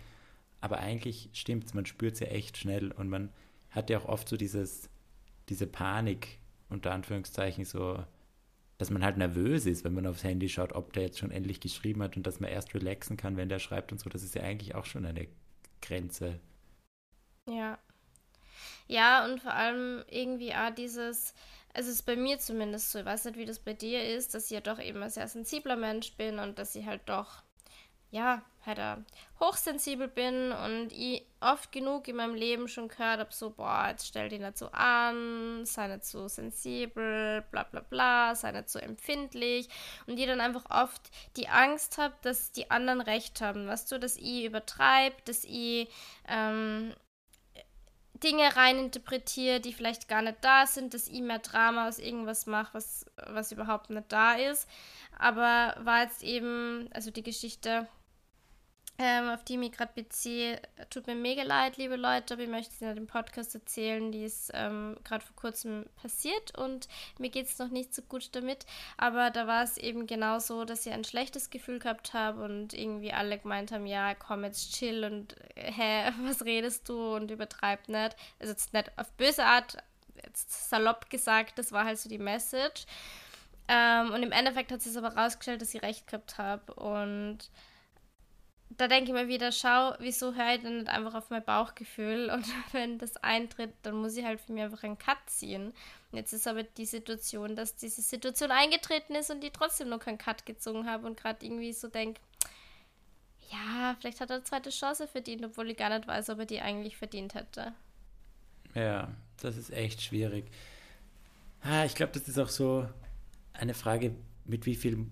Aber 0.66 0.80
eigentlich 0.80 1.30
stimmt 1.32 1.66
es, 1.66 1.74
man 1.74 1.86
spürt 1.86 2.14
es 2.14 2.18
ja 2.18 2.26
echt 2.26 2.56
schnell 2.56 2.90
und 2.90 3.08
man 3.08 3.32
hat 3.70 3.88
ja 3.88 3.98
auch 4.00 4.06
oft 4.06 4.28
so 4.28 4.36
dieses, 4.36 4.90
diese 5.48 5.68
Panik, 5.68 6.40
unter 6.68 6.90
Anführungszeichen, 6.90 7.64
so, 7.64 8.02
dass 8.76 8.90
man 8.90 9.04
halt 9.04 9.16
nervös 9.16 9.64
ist, 9.64 9.84
wenn 9.84 9.94
man 9.94 10.08
aufs 10.08 10.24
Handy 10.24 10.48
schaut, 10.48 10.72
ob 10.72 10.92
der 10.92 11.04
jetzt 11.04 11.20
schon 11.20 11.30
endlich 11.30 11.60
geschrieben 11.60 12.02
hat 12.02 12.16
und 12.16 12.26
dass 12.26 12.40
man 12.40 12.50
erst 12.50 12.74
relaxen 12.74 13.16
kann, 13.16 13.36
wenn 13.36 13.48
der 13.48 13.60
schreibt 13.60 13.92
und 13.92 14.00
so. 14.00 14.10
Das 14.10 14.24
ist 14.24 14.34
ja 14.34 14.42
eigentlich 14.42 14.74
auch 14.74 14.86
schon 14.86 15.06
eine 15.06 15.28
Grenze. 15.80 16.40
Ja. 17.48 17.78
Ja, 18.88 19.24
und 19.24 19.40
vor 19.40 19.54
allem 19.54 20.02
irgendwie 20.10 20.52
auch 20.52 20.74
dieses, 20.74 21.32
also 21.74 21.90
es 21.90 22.00
ist 22.00 22.06
bei 22.06 22.16
mir 22.16 22.40
zumindest 22.40 22.90
so, 22.90 22.98
ich 22.98 23.04
weiß 23.04 23.26
nicht, 23.26 23.38
wie 23.38 23.44
das 23.44 23.60
bei 23.60 23.72
dir 23.72 24.02
ist, 24.02 24.34
dass 24.34 24.46
ich 24.46 24.50
ja 24.50 24.60
doch 24.60 24.80
eben 24.80 25.00
ein 25.00 25.10
sehr 25.10 25.28
sensibler 25.28 25.76
Mensch 25.76 26.16
bin 26.16 26.40
und 26.40 26.58
dass 26.58 26.74
ich 26.74 26.86
halt 26.86 27.02
doch 27.06 27.44
ja, 28.16 28.42
halt 28.64 28.78
da 28.78 28.98
hochsensibel 29.38 30.08
bin 30.08 30.50
und 30.50 30.92
ich 30.92 31.24
oft 31.40 31.70
genug 31.70 32.08
in 32.08 32.16
meinem 32.16 32.34
Leben 32.34 32.66
schon 32.66 32.88
gehört 32.88 33.20
habe, 33.20 33.32
so, 33.32 33.50
boah, 33.50 33.88
jetzt 33.90 34.06
stell 34.06 34.30
dich 34.30 34.40
nicht 34.40 34.56
so 34.56 34.70
an, 34.72 35.64
sei 35.64 35.88
nicht 35.88 36.06
so 36.06 36.26
sensibel, 36.26 37.44
bla 37.50 37.64
bla 37.64 37.80
bla, 37.80 38.34
sei 38.34 38.52
nicht 38.52 38.70
so 38.70 38.78
empfindlich 38.78 39.68
und 40.06 40.18
ich 40.18 40.26
dann 40.26 40.40
einfach 40.40 40.64
oft 40.70 41.10
die 41.36 41.48
Angst 41.48 41.98
habe, 41.98 42.14
dass 42.22 42.52
die 42.52 42.70
anderen 42.70 43.02
recht 43.02 43.40
haben, 43.42 43.68
weißt 43.68 43.92
du, 43.92 43.98
dass 43.98 44.16
ich 44.16 44.44
übertreibe, 44.44 45.16
dass 45.26 45.44
ich 45.44 45.88
ähm, 46.26 46.94
Dinge 48.14 48.56
reininterpretiere, 48.56 49.60
die 49.60 49.74
vielleicht 49.74 50.08
gar 50.08 50.22
nicht 50.22 50.38
da 50.40 50.66
sind, 50.66 50.94
dass 50.94 51.08
ich 51.08 51.20
mehr 51.20 51.40
Drama 51.40 51.86
aus 51.86 51.98
irgendwas 51.98 52.46
mache, 52.46 52.72
was, 52.72 53.04
was 53.26 53.52
überhaupt 53.52 53.90
nicht 53.90 54.10
da 54.10 54.34
ist. 54.36 54.66
Aber 55.18 55.74
war 55.80 56.02
jetzt 56.02 56.22
eben, 56.22 56.88
also 56.94 57.10
die 57.10 57.22
Geschichte 57.22 57.86
ähm, 58.99 59.28
auf 59.28 59.44
die 59.44 59.55
ich 59.55 59.59
mich 59.59 59.72
gerade 59.72 59.92
beziehe, 59.94 60.61
tut 60.88 61.07
mir 61.07 61.14
mega 61.14 61.42
leid, 61.42 61.76
liebe 61.76 61.97
Leute, 61.97 62.34
aber 62.34 62.42
ich 62.44 62.49
möchte 62.49 62.72
es 62.74 62.80
in 62.80 62.94
dem 62.94 63.07
Podcast 63.07 63.55
erzählen, 63.55 64.11
die 64.11 64.24
ist 64.24 64.51
ähm, 64.55 64.97
gerade 65.05 65.24
vor 65.24 65.36
kurzem 65.36 65.84
passiert 66.01 66.57
und 66.57 66.88
mir 67.18 67.28
geht 67.28 67.47
es 67.47 67.59
noch 67.59 67.68
nicht 67.68 67.94
so 67.94 68.01
gut 68.03 68.34
damit. 68.34 68.64
Aber 68.97 69.30
da 69.30 69.47
war 69.47 69.62
es 69.62 69.76
eben 69.76 70.07
genau 70.07 70.38
so, 70.38 70.64
dass 70.64 70.86
ich 70.86 70.92
ein 70.92 71.05
schlechtes 71.05 71.51
Gefühl 71.51 71.78
gehabt 71.78 72.14
habe 72.14 72.42
und 72.44 72.72
irgendwie 72.72 73.12
alle 73.12 73.38
gemeint 73.38 73.70
haben, 73.70 73.86
ja, 73.86 74.14
komm 74.14 74.44
jetzt 74.44 74.74
chill 74.74 75.05
und 75.05 75.36
äh, 75.57 75.72
hä, 75.72 76.12
was 76.22 76.44
redest 76.44 76.88
du 76.88 77.16
und 77.16 77.30
übertreib 77.30 77.88
nicht. 77.88 78.16
Also 78.38 78.53
jetzt 78.53 78.72
nicht 78.72 78.90
auf 78.97 79.11
böse 79.12 79.44
Art, 79.44 79.76
jetzt 80.24 80.70
salopp 80.70 81.11
gesagt, 81.11 81.59
das 81.59 81.70
war 81.70 81.84
halt 81.84 81.99
so 81.99 82.09
die 82.09 82.18
Message. 82.18 82.86
Ähm, 83.68 84.12
und 84.12 84.22
im 84.22 84.32
Endeffekt 84.32 84.72
hat 84.72 84.80
sich 84.80 84.97
aber 84.97 85.14
rausgestellt, 85.16 85.61
dass 85.61 85.74
ich 85.74 85.82
recht 85.82 86.07
gehabt 86.07 86.38
habe 86.38 86.72
und 86.74 87.51
da 88.70 88.88
denke 88.88 89.10
ich 89.10 89.14
mir 89.14 89.28
wieder, 89.28 89.52
schau, 89.52 89.94
wieso 90.00 90.34
höre 90.34 90.54
ich 90.54 90.62
denn 90.62 90.78
nicht 90.78 90.88
einfach 90.88 91.14
auf 91.14 91.30
mein 91.30 91.44
Bauchgefühl 91.44 92.30
und 92.34 92.46
wenn 92.72 92.98
das 92.98 93.16
eintritt, 93.18 93.72
dann 93.82 93.96
muss 93.96 94.16
ich 94.16 94.24
halt 94.24 94.40
für 94.40 94.52
mich 94.52 94.62
einfach 94.62 94.82
einen 94.82 94.98
Cut 94.98 95.18
ziehen. 95.26 95.72
Und 96.10 96.18
jetzt 96.18 96.32
ist 96.32 96.46
aber 96.46 96.62
die 96.62 96.86
Situation, 96.86 97.56
dass 97.56 97.76
diese 97.76 98.02
Situation 98.02 98.50
eingetreten 98.50 99.14
ist 99.14 99.30
und 99.30 99.42
ich 99.44 99.52
trotzdem 99.52 99.88
noch 99.88 100.00
keinen 100.00 100.18
Cut 100.18 100.46
gezogen 100.46 100.88
habe 100.88 101.06
und 101.06 101.16
gerade 101.16 101.44
irgendwie 101.44 101.72
so 101.72 101.88
denke, 101.88 102.20
ja, 103.50 103.96
vielleicht 104.00 104.20
hat 104.20 104.30
er 104.30 104.36
eine 104.36 104.44
zweite 104.44 104.70
Chance 104.70 105.06
verdient, 105.06 105.44
obwohl 105.44 105.70
ich 105.70 105.76
gar 105.76 105.90
nicht 105.90 106.08
weiß, 106.08 106.30
ob 106.30 106.40
er 106.40 106.46
die 106.46 106.60
eigentlich 106.60 106.96
verdient 106.96 107.34
hätte. 107.34 107.72
Ja, 108.74 109.08
das 109.40 109.56
ist 109.56 109.70
echt 109.70 110.02
schwierig. 110.02 110.46
Ah, 111.62 111.84
ich 111.84 111.94
glaube, 111.94 112.12
das 112.12 112.28
ist 112.28 112.38
auch 112.38 112.48
so 112.48 112.88
eine 113.52 113.74
Frage, 113.74 114.14
mit 114.44 114.66
wie 114.66 114.74
viel 114.74 115.06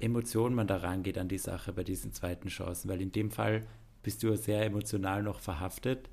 Emotion 0.00 0.54
man 0.54 0.66
da 0.66 0.76
rangeht 0.76 1.18
an 1.18 1.28
die 1.28 1.38
Sache 1.38 1.72
bei 1.72 1.84
diesen 1.84 2.12
zweiten 2.12 2.48
Chancen, 2.48 2.88
weil 2.88 3.00
in 3.00 3.12
dem 3.12 3.30
Fall 3.30 3.66
bist 4.02 4.22
du 4.22 4.34
sehr 4.36 4.64
emotional 4.64 5.22
noch 5.22 5.40
verhaftet. 5.40 6.08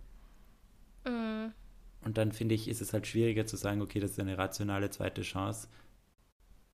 Mhm. 1.06 1.54
Und 2.02 2.18
dann 2.18 2.32
finde 2.32 2.56
ich, 2.56 2.68
ist 2.68 2.82
es 2.82 2.94
halt 2.94 3.08
schwieriger 3.08 3.46
zu 3.46 3.58
sagen, 3.58 3.82
okay, 3.82 4.00
das 4.00 4.12
ist 4.12 4.20
eine 4.20 4.38
rationale 4.38 4.90
zweite 4.90 5.22
Chance, 5.22 5.68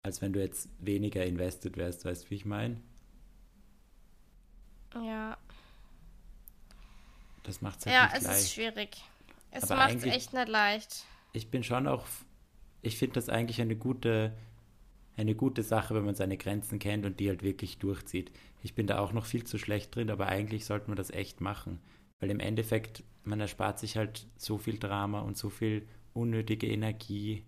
als 0.02 0.22
wenn 0.22 0.34
du 0.34 0.42
jetzt 0.42 0.70
weniger 0.80 1.26
invested 1.26 1.78
wärst, 1.78 2.06
weißt 2.06 2.26
du, 2.26 2.30
wie 2.32 2.36
ich 2.36 2.46
meine? 2.46 2.82
Ja. 4.96 5.38
Das 7.44 7.62
macht 7.62 7.80
es 7.80 7.86
halt 7.86 7.96
ja, 7.96 8.04
nicht 8.04 8.14
leicht. 8.14 8.26
Ja, 8.26 8.32
es 8.32 8.44
ist 8.44 8.54
schwierig. 8.54 9.04
Es 9.52 9.70
macht 9.70 9.96
es 9.96 10.04
echt 10.04 10.34
nicht 10.34 10.48
leicht. 10.48 11.06
Ich 11.34 11.50
bin 11.50 11.64
schon 11.64 11.88
auch, 11.88 12.06
ich 12.82 12.98
finde 12.98 13.16
das 13.16 13.30
eigentlich 13.30 13.62
eine 13.62 13.76
gute 13.76 14.36
eine 15.18 15.36
gute 15.36 15.64
Sache, 15.64 15.94
wenn 15.96 16.06
man 16.06 16.16
seine 16.16 16.38
Grenzen 16.38 16.80
kennt 16.80 17.06
und 17.06 17.20
die 17.20 17.30
halt 17.30 17.44
wirklich 17.44 17.78
durchzieht. 17.78 18.32
Ich 18.62 18.74
bin 18.74 18.88
da 18.88 19.00
auch 19.00 19.14
noch 19.14 19.26
viel 19.26 19.44
zu 19.44 19.58
schlecht 19.58 19.96
drin, 19.96 20.10
aber 20.10 20.28
eigentlich 20.28 20.66
sollte 20.66 20.88
man 20.88 20.98
das 20.98 21.12
echt 21.12 21.42
machen. 21.42 21.80
Weil 22.20 22.32
im 22.32 22.40
Endeffekt, 22.40 23.04
man 23.24 23.40
erspart 23.40 23.80
sich 23.80 23.98
halt 23.98 24.28
so 24.38 24.58
viel 24.58 24.80
Drama 24.80 25.22
und 25.22 25.38
so 25.38 25.50
viel 25.50 25.88
unnötige 26.14 26.68
Energie, 26.68 27.44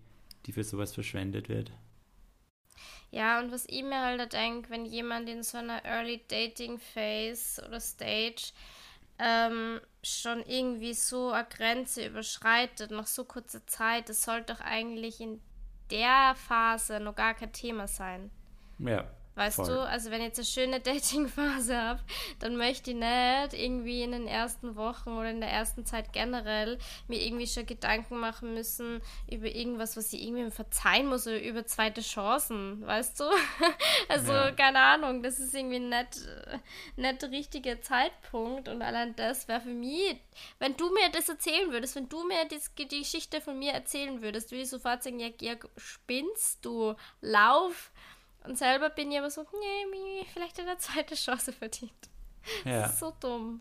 die 0.46 0.52
für 0.52 0.64
sowas 0.64 0.94
verschwendet 0.94 1.48
wird. 1.48 1.72
Ja, 3.10 3.40
und 3.40 3.52
was 3.52 3.66
ich 3.68 3.82
mir 3.82 4.00
halt 4.00 4.32
denke, 4.32 4.70
wenn 4.70 4.84
jemand 4.84 5.28
in 5.28 5.42
so 5.42 5.58
einer 5.58 5.84
Early 5.84 6.22
Dating 6.28 6.78
Phase 6.78 7.64
oder 7.66 7.80
Stage 7.80 8.52
ähm, 9.18 9.80
schon 10.02 10.44
irgendwie 10.46 10.94
so 10.94 11.30
eine 11.30 11.46
Grenze 11.48 12.06
überschreitet, 12.06 12.90
nach 12.90 13.06
so 13.06 13.24
kurzer 13.24 13.66
Zeit, 13.66 14.08
das 14.08 14.22
sollte 14.22 14.54
doch 14.54 14.60
eigentlich 14.60 15.20
in 15.20 15.40
der 15.90 16.34
Phase 16.34 17.00
noch 17.00 17.14
gar 17.14 17.34
kein 17.34 17.52
Thema 17.52 17.86
sein. 17.86 18.30
Ja. 18.78 19.04
Weißt 19.36 19.56
Voll. 19.56 19.66
du, 19.66 19.80
also 19.82 20.10
wenn 20.10 20.22
ich 20.22 20.28
jetzt 20.28 20.38
eine 20.38 20.46
schöne 20.46 20.80
Dating-Phase 20.80 21.76
habe, 21.76 22.00
dann 22.40 22.56
möchte 22.56 22.92
ich 22.92 22.96
nicht 22.96 23.52
irgendwie 23.52 24.02
in 24.02 24.12
den 24.12 24.26
ersten 24.26 24.76
Wochen 24.76 25.10
oder 25.10 25.28
in 25.28 25.42
der 25.42 25.50
ersten 25.50 25.84
Zeit 25.84 26.14
generell 26.14 26.78
mir 27.06 27.22
irgendwie 27.22 27.46
schon 27.46 27.66
Gedanken 27.66 28.18
machen 28.18 28.54
müssen 28.54 29.02
über 29.30 29.46
irgendwas, 29.46 29.94
was 29.94 30.10
ich 30.14 30.22
irgendwie 30.22 30.50
verzeihen 30.50 31.08
muss 31.08 31.26
oder 31.26 31.42
über 31.42 31.66
zweite 31.66 32.00
Chancen, 32.00 32.84
weißt 32.86 33.20
du? 33.20 33.24
Also, 34.08 34.32
ja. 34.32 34.52
keine 34.52 34.78
Ahnung, 34.78 35.22
das 35.22 35.38
ist 35.38 35.54
irgendwie 35.54 35.80
nicht, 35.80 36.20
nicht 36.96 37.22
der 37.22 37.30
richtige 37.30 37.80
Zeitpunkt 37.80 38.68
und 38.68 38.80
allein 38.80 39.16
das 39.16 39.48
wäre 39.48 39.60
für 39.60 39.68
mich, 39.68 40.16
wenn 40.58 40.76
du 40.76 40.90
mir 40.92 41.10
das 41.10 41.28
erzählen 41.28 41.72
würdest, 41.72 41.96
wenn 41.96 42.08
du 42.08 42.24
mir 42.24 42.44
die, 42.46 42.86
die 42.86 43.00
Geschichte 43.00 43.40
von 43.40 43.58
mir 43.58 43.72
erzählen 43.72 44.22
würdest, 44.22 44.50
würde 44.50 44.62
ich 44.62 44.70
sofort 44.70 45.02
sagen, 45.02 45.18
ja, 45.18 45.28
ja 45.40 45.54
spinnst 45.76 46.64
du, 46.64 46.94
lauf 47.20 47.90
und 48.48 48.58
selber 48.58 48.90
bin 48.90 49.10
ich 49.10 49.18
aber 49.18 49.30
so, 49.30 49.42
nee, 49.42 50.24
vielleicht 50.32 50.58
eine 50.60 50.76
zweite 50.78 51.14
Chance 51.14 51.52
verdient. 51.52 51.92
Ja. 52.64 52.82
Das 52.82 52.94
ist 52.94 53.00
so 53.00 53.12
dumm. 53.20 53.60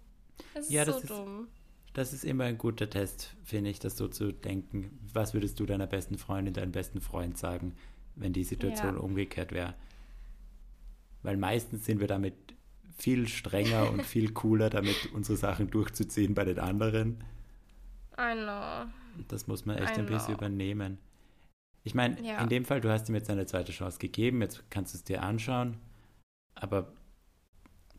Das 0.54 0.70
ja, 0.70 0.84
ist 0.84 0.88
so 0.88 1.00
das 1.00 1.08
dumm. 1.08 1.44
Ist, 1.44 1.98
das 1.98 2.14
ist 2.14 2.26
immer 2.26 2.44
ein 2.44 2.58
guter 2.58 2.90
Test, 2.90 3.36
finde 3.44 3.70
ich, 3.70 3.80
das 3.80 3.98
so 3.98 4.08
zu 4.08 4.32
denken. 4.32 5.00
Was 5.14 5.34
würdest 5.34 5.60
du 5.60 5.66
deiner 5.66 5.88
besten 5.88 6.18
Freundin, 6.18 6.54
deinem 6.54 6.72
besten 6.72 7.02
Freund 7.02 7.38
sagen, 7.38 7.76
wenn 8.16 8.34
die 8.34 8.44
Situation 8.44 8.96
ja. 8.96 9.02
umgekehrt 9.02 9.52
wäre? 9.52 9.76
Weil 11.24 11.38
meistens 11.38 11.86
sind 11.86 12.00
wir 12.00 12.08
damit 12.08 12.36
viel 12.98 13.28
strenger 13.28 13.90
und 13.90 14.02
viel 14.06 14.34
cooler, 14.34 14.70
damit 14.70 15.14
unsere 15.14 15.38
Sachen 15.38 15.70
durchzuziehen 15.70 16.34
bei 16.34 16.44
den 16.44 16.60
anderen. 16.60 17.24
I 18.18 18.34
know. 18.34 18.92
Das 19.28 19.48
muss 19.48 19.66
man 19.66 19.78
echt 19.78 19.98
I 19.98 20.02
ein 20.02 20.06
bisschen 20.06 20.36
übernehmen. 20.36 20.98
Ich 21.86 21.94
meine, 21.94 22.20
ja. 22.26 22.42
in 22.42 22.50
dem 22.50 22.66
Fall, 22.66 22.82
du 22.82 22.90
hast 22.90 23.08
ihm 23.08 23.16
jetzt 23.16 23.30
eine 23.30 23.46
zweite 23.46 23.72
Chance 23.72 24.00
gegeben, 24.00 24.42
jetzt 24.42 24.64
kannst 24.72 24.94
du 24.94 24.98
es 24.98 25.04
dir 25.04 25.22
anschauen, 25.22 25.78
aber 26.56 26.92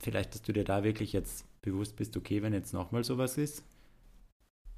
vielleicht, 0.01 0.35
dass 0.35 0.43
du 0.43 0.53
dir 0.53 0.65
da 0.65 0.83
wirklich 0.83 1.13
jetzt 1.13 1.47
bewusst 1.63 1.95
bist, 1.95 2.17
okay, 2.17 2.43
wenn 2.43 2.53
jetzt 2.53 2.75
nochmal 2.75 3.05
sowas 3.05 3.39
ist, 3.39 3.65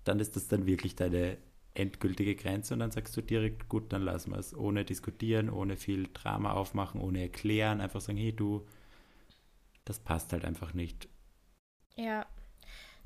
dann 0.05 0.21
ist 0.21 0.37
das 0.37 0.49
dann 0.49 0.67
wirklich 0.67 0.95
deine 0.95 1.39
endgültige 1.73 2.37
Grenze 2.37 2.75
und 2.75 2.81
dann 2.81 2.91
sagst 2.91 3.17
du 3.17 3.23
direkt, 3.23 3.71
gut, 3.71 3.95
dann 3.95 4.03
lassen 4.03 4.33
wir 4.33 4.39
es, 4.39 4.55
ohne 4.55 4.85
diskutieren, 4.85 5.49
ohne 5.49 5.79
viel 5.79 6.09
Drama 6.13 6.53
aufmachen, 6.53 7.01
ohne 7.01 7.23
erklären, 7.23 7.81
einfach 7.81 8.03
sagen, 8.03 8.19
hey 8.19 8.33
du, 8.33 8.67
das 9.87 9.99
passt 10.01 10.35
halt 10.35 10.45
einfach 10.45 10.75
nicht. 10.75 11.09
Ja, 11.97 12.27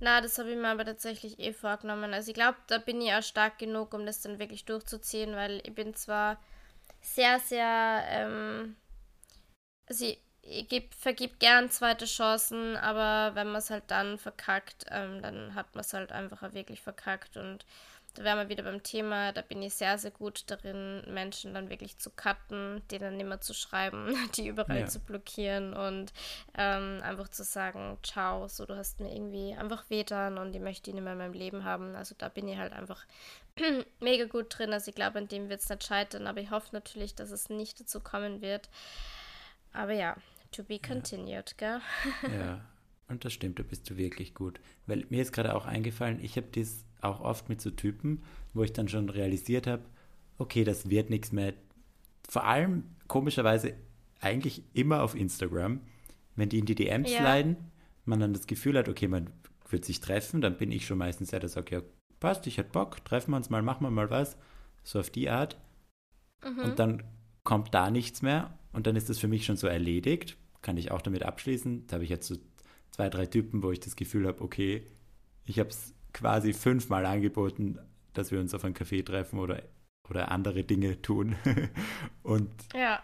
na, 0.02 0.20
das 0.20 0.36
habe 0.38 0.50
ich 0.50 0.56
mir 0.56 0.68
aber 0.68 0.84
tatsächlich 0.84 1.38
eh 1.38 1.52
vorgenommen. 1.52 2.12
Also 2.12 2.30
ich 2.30 2.34
glaube, 2.34 2.58
da 2.66 2.78
bin 2.78 3.00
ich 3.00 3.12
auch 3.12 3.22
stark 3.22 3.58
genug, 3.58 3.94
um 3.94 4.04
das 4.04 4.20
dann 4.20 4.40
wirklich 4.40 4.64
durchzuziehen, 4.64 5.36
weil 5.36 5.60
ich 5.64 5.74
bin 5.74 5.94
zwar 5.94 6.40
sehr, 7.00 7.38
sehr, 7.38 8.02
ähm, 8.08 8.76
also 9.86 10.06
ich, 10.06 10.18
ich 10.42 10.90
vergib 10.98 11.38
gern 11.38 11.70
zweite 11.70 12.06
Chancen, 12.06 12.76
aber 12.76 13.36
wenn 13.36 13.46
man 13.46 13.56
es 13.56 13.70
halt 13.70 13.84
dann 13.88 14.18
verkackt, 14.18 14.86
ähm, 14.90 15.22
dann 15.22 15.54
hat 15.54 15.72
man 15.76 15.82
es 15.82 15.94
halt 15.94 16.10
einfach 16.10 16.42
auch 16.42 16.52
wirklich 16.52 16.80
verkackt 16.80 17.36
und 17.36 17.64
da 18.14 18.24
wären 18.24 18.38
wir 18.38 18.48
wieder 18.48 18.62
beim 18.62 18.82
Thema, 18.82 19.32
da 19.32 19.40
bin 19.40 19.62
ich 19.62 19.74
sehr, 19.74 19.96
sehr 19.96 20.10
gut 20.10 20.44
darin, 20.48 21.02
Menschen 21.12 21.54
dann 21.54 21.70
wirklich 21.70 21.98
zu 21.98 22.10
cutten, 22.10 22.82
denen 22.90 23.18
immer 23.18 23.40
zu 23.40 23.54
schreiben, 23.54 24.14
die 24.36 24.48
überall 24.48 24.80
ja. 24.80 24.86
zu 24.86 25.00
blockieren 25.00 25.74
und 25.74 26.12
ähm, 26.56 27.00
einfach 27.02 27.28
zu 27.28 27.42
sagen, 27.42 27.96
ciao, 28.02 28.48
so 28.48 28.66
du 28.66 28.76
hast 28.76 29.00
mir 29.00 29.14
irgendwie 29.14 29.54
einfach 29.54 29.88
wehtan 29.88 30.36
und 30.36 30.54
ich 30.54 30.60
möchte 30.60 30.90
ihn 30.90 30.98
immer 30.98 31.12
in 31.12 31.18
meinem 31.18 31.32
Leben 31.32 31.64
haben. 31.64 31.96
Also 31.96 32.14
da 32.18 32.28
bin 32.28 32.48
ich 32.48 32.58
halt 32.58 32.72
einfach 32.72 33.04
mega 34.00 34.26
gut 34.26 34.58
drin. 34.58 34.72
Also 34.72 34.90
ich 34.90 34.94
glaube, 34.94 35.18
an 35.18 35.28
dem 35.28 35.48
wird 35.48 35.60
es 35.60 35.68
nicht 35.68 35.84
scheitern, 35.84 36.26
aber 36.26 36.40
ich 36.40 36.50
hoffe 36.50 36.68
natürlich, 36.72 37.14
dass 37.14 37.30
es 37.30 37.48
nicht 37.48 37.80
dazu 37.80 38.00
kommen 38.00 38.42
wird. 38.42 38.68
Aber 39.72 39.92
ja, 39.92 40.16
to 40.50 40.62
be 40.64 40.78
continued, 40.78 41.54
ja. 41.60 41.80
gell? 42.22 42.30
ja, 42.30 42.60
und 43.12 43.24
das 43.24 43.32
stimmt, 43.32 43.58
da 43.58 43.62
bist 43.62 43.88
du 43.88 43.96
wirklich 43.96 44.34
gut. 44.34 44.60
Weil 44.86 45.04
mir 45.10 45.22
ist 45.22 45.32
gerade 45.32 45.54
auch 45.54 45.66
eingefallen, 45.66 46.18
ich 46.22 46.36
habe 46.36 46.48
das 46.52 46.84
auch 47.00 47.20
oft 47.20 47.48
mit 47.48 47.60
so 47.60 47.70
Typen, 47.70 48.22
wo 48.54 48.62
ich 48.62 48.72
dann 48.72 48.88
schon 48.88 49.08
realisiert 49.08 49.66
habe, 49.66 49.82
okay, 50.38 50.64
das 50.64 50.90
wird 50.90 51.10
nichts 51.10 51.32
mehr. 51.32 51.54
Vor 52.28 52.44
allem 52.44 52.84
komischerweise 53.08 53.74
eigentlich 54.20 54.62
immer 54.72 55.02
auf 55.02 55.14
Instagram, 55.14 55.80
wenn 56.36 56.48
die 56.48 56.58
in 56.58 56.66
die 56.66 56.74
DMs 56.74 57.12
ja. 57.12 57.22
leiden, 57.22 57.56
man 58.04 58.20
dann 58.20 58.32
das 58.32 58.46
Gefühl 58.46 58.78
hat, 58.78 58.88
okay, 58.88 59.08
man 59.08 59.30
wird 59.68 59.84
sich 59.84 60.00
treffen, 60.00 60.40
dann 60.40 60.56
bin 60.56 60.72
ich 60.72 60.86
schon 60.86 60.98
meistens 60.98 61.30
der, 61.30 61.40
der 61.40 61.48
sagt, 61.48 61.70
ja, 61.70 61.82
passt, 62.20 62.46
ich 62.46 62.58
hätte 62.58 62.70
Bock, 62.70 63.04
treffen 63.04 63.32
wir 63.32 63.36
uns 63.36 63.50
mal, 63.50 63.62
machen 63.62 63.84
wir 63.84 63.90
mal 63.90 64.10
was, 64.10 64.36
so 64.82 65.00
auf 65.00 65.10
die 65.10 65.28
Art. 65.28 65.58
Mhm. 66.44 66.58
Und 66.60 66.78
dann 66.78 67.02
kommt 67.44 67.74
da 67.74 67.90
nichts 67.90 68.22
mehr 68.22 68.56
und 68.72 68.86
dann 68.86 68.96
ist 68.96 69.08
das 69.08 69.18
für 69.18 69.28
mich 69.28 69.44
schon 69.44 69.56
so 69.56 69.66
erledigt, 69.66 70.36
kann 70.60 70.76
ich 70.76 70.90
auch 70.90 71.02
damit 71.02 71.24
abschließen. 71.24 71.86
Da 71.86 71.94
habe 71.94 72.04
ich 72.04 72.10
jetzt 72.10 72.28
so 72.28 72.36
zwei, 72.92 73.08
drei 73.08 73.26
Typen, 73.26 73.62
wo 73.62 73.72
ich 73.72 73.80
das 73.80 73.96
Gefühl 73.96 74.26
habe, 74.26 74.40
okay, 74.42 74.86
ich 75.44 75.58
habe 75.58 75.70
es 75.70 75.92
quasi 76.12 76.52
fünfmal 76.52 77.04
angeboten, 77.04 77.78
dass 78.12 78.30
wir 78.30 78.38
uns 78.38 78.54
auf 78.54 78.64
einen 78.64 78.74
Café 78.74 79.04
treffen 79.04 79.38
oder, 79.38 79.62
oder 80.08 80.30
andere 80.30 80.62
Dinge 80.62 81.02
tun. 81.02 81.34
Und 82.22 82.50
ja. 82.74 83.02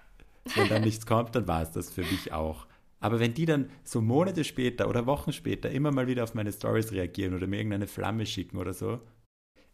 wenn 0.55 0.69
dann 0.69 0.83
nichts 0.83 1.07
kommt, 1.07 1.35
dann 1.35 1.49
war 1.49 1.63
es 1.63 1.73
das 1.73 1.91
für 1.91 2.03
mich 2.03 2.33
auch. 2.33 2.67
Aber 3.01 3.21
wenn 3.21 3.35
die 3.35 3.47
dann 3.47 3.71
so 3.85 4.01
Monate 4.01 4.45
später 4.45 4.89
oder 4.89 5.07
Wochen 5.07 5.33
später 5.33 5.71
immer 5.71 5.91
mal 5.91 6.07
wieder 6.07 6.25
auf 6.25 6.35
meine 6.35 6.53
Stories 6.53 6.93
reagieren 6.93 7.35
oder 7.35 7.47
mir 7.47 7.57
irgendeine 7.57 7.87
Flamme 7.87 8.27
schicken 8.27 8.59
oder 8.59 8.75
so, 8.75 9.01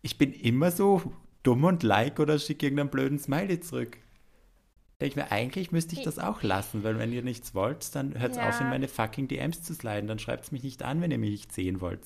ich 0.03 0.19
bin 0.19 0.33
immer 0.33 0.71
so 0.71 1.03
dumm 1.43 1.65
und 1.65 1.83
like 1.83 2.21
oder 2.21 2.39
schicke 2.39 2.67
irgendeinen 2.67 2.91
blöden 2.91 3.19
Smiley 3.19 3.61
zurück. 3.61 3.99
Denke 5.05 5.21
ich 5.21 5.27
mir, 5.27 5.33
eigentlich 5.33 5.71
müsste 5.71 5.95
ich 5.95 6.03
das 6.03 6.19
auch 6.19 6.43
lassen, 6.43 6.83
weil 6.83 6.99
wenn 6.99 7.13
ihr 7.13 7.23
nichts 7.23 7.55
wollt, 7.55 7.95
dann 7.95 8.19
hört 8.19 8.31
es 8.31 8.39
ja. 8.39 8.49
auf, 8.49 8.59
in 8.63 8.71
meine 8.71 8.89
fucking 8.89 9.29
DMs 9.29 9.63
zu 9.63 9.75
sliden. 9.75 10.07
Dann 10.07 10.19
schreibt 10.19 10.45
es 10.45 10.51
mich 10.51 10.63
nicht 10.63 10.83
an, 10.83 11.03
wenn 11.03 11.11
ihr 11.11 11.19
mich 11.19 11.31
nicht 11.31 11.53
sehen 11.53 11.83
wollt. 11.83 12.01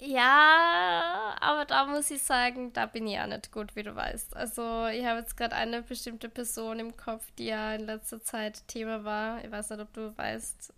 Ja, 0.00 1.36
aber 1.40 1.64
da 1.64 1.86
muss 1.86 2.10
ich 2.10 2.24
sagen, 2.24 2.72
da 2.72 2.86
bin 2.86 3.06
ich 3.06 3.20
auch 3.20 3.28
nicht 3.28 3.52
gut, 3.52 3.76
wie 3.76 3.84
du 3.84 3.94
weißt. 3.94 4.34
Also 4.34 4.88
ich 4.88 5.06
habe 5.06 5.20
jetzt 5.20 5.36
gerade 5.36 5.54
eine 5.54 5.82
bestimmte 5.82 6.28
Person 6.28 6.80
im 6.80 6.96
Kopf, 6.96 7.24
die 7.38 7.46
ja 7.46 7.76
in 7.76 7.86
letzter 7.86 8.20
Zeit 8.20 8.66
Thema 8.66 9.04
war. 9.04 9.44
Ich 9.44 9.50
weiß 9.52 9.70
nicht, 9.70 9.80
ob 9.80 9.92
du 9.92 10.12
weißt, 10.18 10.74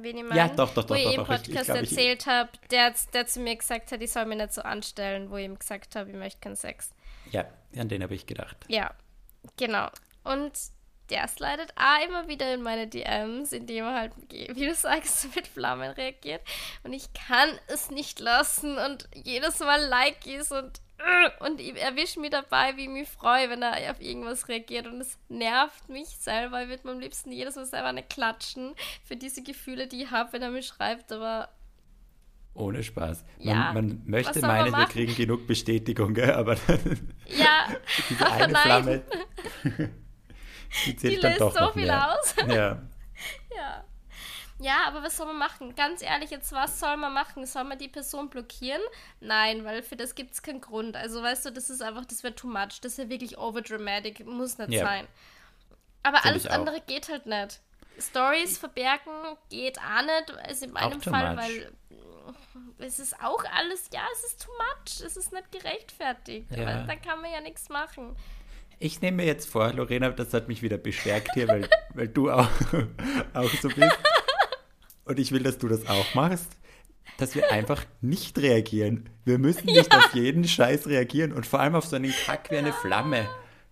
wen 0.00 0.16
ich 0.16 0.24
meine. 0.24 0.36
Ja, 0.36 0.48
doch, 0.48 0.74
doch, 0.74 0.82
doch. 0.82 0.96
Wo 0.96 0.98
ich 0.98 1.14
im 1.14 1.24
Podcast 1.24 1.48
ich, 1.48 1.60
ich, 1.60 1.68
erzählt 1.68 2.26
habe, 2.26 2.50
der, 2.72 2.92
der 3.12 3.26
zu 3.28 3.38
mir 3.38 3.54
gesagt 3.54 3.92
hat, 3.92 4.02
ich 4.02 4.10
soll 4.10 4.24
mich 4.24 4.38
nicht 4.38 4.52
so 4.52 4.62
anstellen, 4.62 5.30
wo 5.30 5.36
ich 5.36 5.44
ihm 5.44 5.60
gesagt 5.60 5.94
habe, 5.94 6.10
ich 6.10 6.16
möchte 6.16 6.40
keinen 6.40 6.56
Sex. 6.56 6.90
Ja, 7.30 7.44
an 7.76 7.88
den 7.88 8.02
habe 8.02 8.14
ich 8.14 8.26
gedacht. 8.26 8.56
Ja, 8.68 8.94
genau. 9.56 9.88
Und 10.24 10.52
der 11.10 11.26
slidet 11.28 11.72
auch 11.76 12.06
immer 12.06 12.28
wieder 12.28 12.52
in 12.52 12.62
meine 12.62 12.86
DMs, 12.86 13.52
indem 13.52 13.84
er 13.84 13.94
halt, 13.94 14.12
wie 14.30 14.66
du 14.66 14.74
sagst, 14.74 15.28
mit 15.36 15.46
Flammen 15.46 15.90
reagiert. 15.90 16.42
Und 16.82 16.92
ich 16.92 17.12
kann 17.12 17.50
es 17.68 17.90
nicht 17.90 18.20
lassen 18.20 18.78
und 18.78 19.08
jedes 19.14 19.60
Mal 19.60 19.80
like 19.86 20.26
ist 20.26 20.52
und 20.52 20.80
und 21.38 21.60
ich 21.60 21.80
erwische 21.80 22.18
mich 22.18 22.30
dabei, 22.30 22.76
wie 22.76 22.82
ich 22.82 22.88
mich 22.88 23.08
freue, 23.08 23.48
wenn 23.50 23.62
er 23.62 23.92
auf 23.92 24.00
irgendwas 24.00 24.48
reagiert. 24.48 24.88
Und 24.88 25.00
es 25.00 25.16
nervt 25.28 25.88
mich 25.88 26.08
selber. 26.08 26.62
Ich 26.62 26.68
würde 26.68 26.88
mir 26.88 26.92
am 26.92 26.98
liebsten 26.98 27.30
jedes 27.30 27.54
Mal 27.54 27.66
selber 27.66 27.88
eine 27.88 28.02
klatschen 28.02 28.74
für 29.04 29.14
diese 29.14 29.44
Gefühle, 29.44 29.86
die 29.86 30.02
ich 30.02 30.10
habe, 30.10 30.32
wenn 30.32 30.42
er 30.42 30.50
mich 30.50 30.66
schreibt. 30.66 31.12
Aber 31.12 31.50
ohne 32.54 32.82
Spaß. 32.82 33.24
Man, 33.38 33.46
ja, 33.46 33.72
man 33.72 34.02
möchte 34.04 34.40
meinen, 34.40 34.74
wir 34.74 34.86
kriegen 34.86 35.14
genug 35.14 35.46
Bestätigung, 35.46 36.14
gell? 36.14 36.32
aber 36.32 36.54
ja, 37.26 37.68
diese 38.08 38.26
aber 38.26 38.34
eine 38.34 38.52
nein. 38.52 38.62
Flamme. 38.62 39.02
Die, 40.84 40.94
die 40.94 41.16
löst 41.16 41.38
so 41.38 41.72
viel 41.72 41.86
mehr. 41.86 42.12
aus. 42.12 42.34
Ja. 42.46 42.82
ja. 43.56 43.84
Ja, 44.60 44.76
aber 44.86 45.02
was 45.02 45.16
soll 45.16 45.26
man 45.26 45.38
machen? 45.38 45.74
Ganz 45.76 46.02
ehrlich, 46.02 46.30
jetzt 46.30 46.52
was 46.52 46.80
soll 46.80 46.96
man 46.96 47.14
machen? 47.14 47.46
Soll 47.46 47.64
man 47.64 47.78
die 47.78 47.88
Person 47.88 48.28
blockieren? 48.28 48.82
Nein, 49.20 49.64
weil 49.64 49.82
für 49.82 49.94
das 49.94 50.16
gibt 50.16 50.32
es 50.34 50.42
keinen 50.42 50.60
Grund. 50.60 50.96
Also 50.96 51.22
weißt 51.22 51.46
du, 51.46 51.52
das 51.52 51.70
ist 51.70 51.80
einfach, 51.80 52.04
das 52.04 52.24
wäre 52.24 52.34
too 52.34 52.48
much. 52.48 52.80
Das 52.82 52.92
ist 52.92 52.98
ja 52.98 53.08
wirklich 53.08 53.38
overdramatic, 53.38 54.26
muss 54.26 54.58
nicht 54.58 54.72
ja. 54.72 54.84
sein. 54.84 55.06
Aber 56.02 56.18
Find 56.18 56.26
alles 56.26 56.46
andere 56.46 56.80
geht 56.80 57.08
halt 57.08 57.26
nicht. 57.26 57.60
Stories 58.00 58.58
verbergen 58.58 59.12
geht 59.48 59.78
auch 59.78 60.02
nicht, 60.02 60.38
also 60.44 60.66
in 60.66 60.72
meinem 60.72 61.00
Fall, 61.00 61.34
much. 61.34 61.44
weil 61.44 61.72
es 62.78 62.98
ist 62.98 63.14
auch 63.22 63.44
alles, 63.44 63.88
ja, 63.92 64.02
es 64.14 64.24
ist 64.24 64.42
too 64.44 64.50
much, 64.52 65.04
es 65.04 65.16
ist 65.16 65.32
nicht 65.32 65.50
gerechtfertigt. 65.52 66.50
Ja. 66.50 66.62
Aber 66.62 66.86
da 66.86 66.96
kann 66.96 67.20
man 67.20 67.32
ja 67.32 67.40
nichts 67.40 67.68
machen. 67.68 68.16
Ich 68.78 69.00
nehme 69.00 69.18
mir 69.18 69.26
jetzt 69.26 69.48
vor, 69.48 69.72
Lorena, 69.72 70.10
das 70.10 70.32
hat 70.32 70.48
mich 70.48 70.62
wieder 70.62 70.78
bestärkt 70.78 71.30
hier, 71.34 71.48
weil, 71.48 71.68
weil 71.94 72.08
du 72.08 72.30
auch, 72.30 72.48
auch 73.34 73.50
so 73.60 73.68
bist. 73.68 73.98
und 75.04 75.18
ich 75.18 75.32
will, 75.32 75.42
dass 75.42 75.58
du 75.58 75.68
das 75.68 75.86
auch 75.88 76.14
machst, 76.14 76.48
dass 77.16 77.34
wir 77.34 77.50
einfach 77.50 77.84
nicht 78.00 78.38
reagieren. 78.38 79.08
Wir 79.24 79.38
müssen 79.38 79.66
nicht 79.66 79.92
ja. 79.92 79.98
auf 79.98 80.14
jeden 80.14 80.46
Scheiß 80.46 80.86
reagieren 80.86 81.32
und 81.32 81.46
vor 81.46 81.60
allem 81.60 81.74
auf 81.74 81.86
so 81.86 81.96
einen 81.96 82.12
Kack 82.12 82.50
wie 82.50 82.58
eine 82.58 82.72
Flamme. 82.72 83.28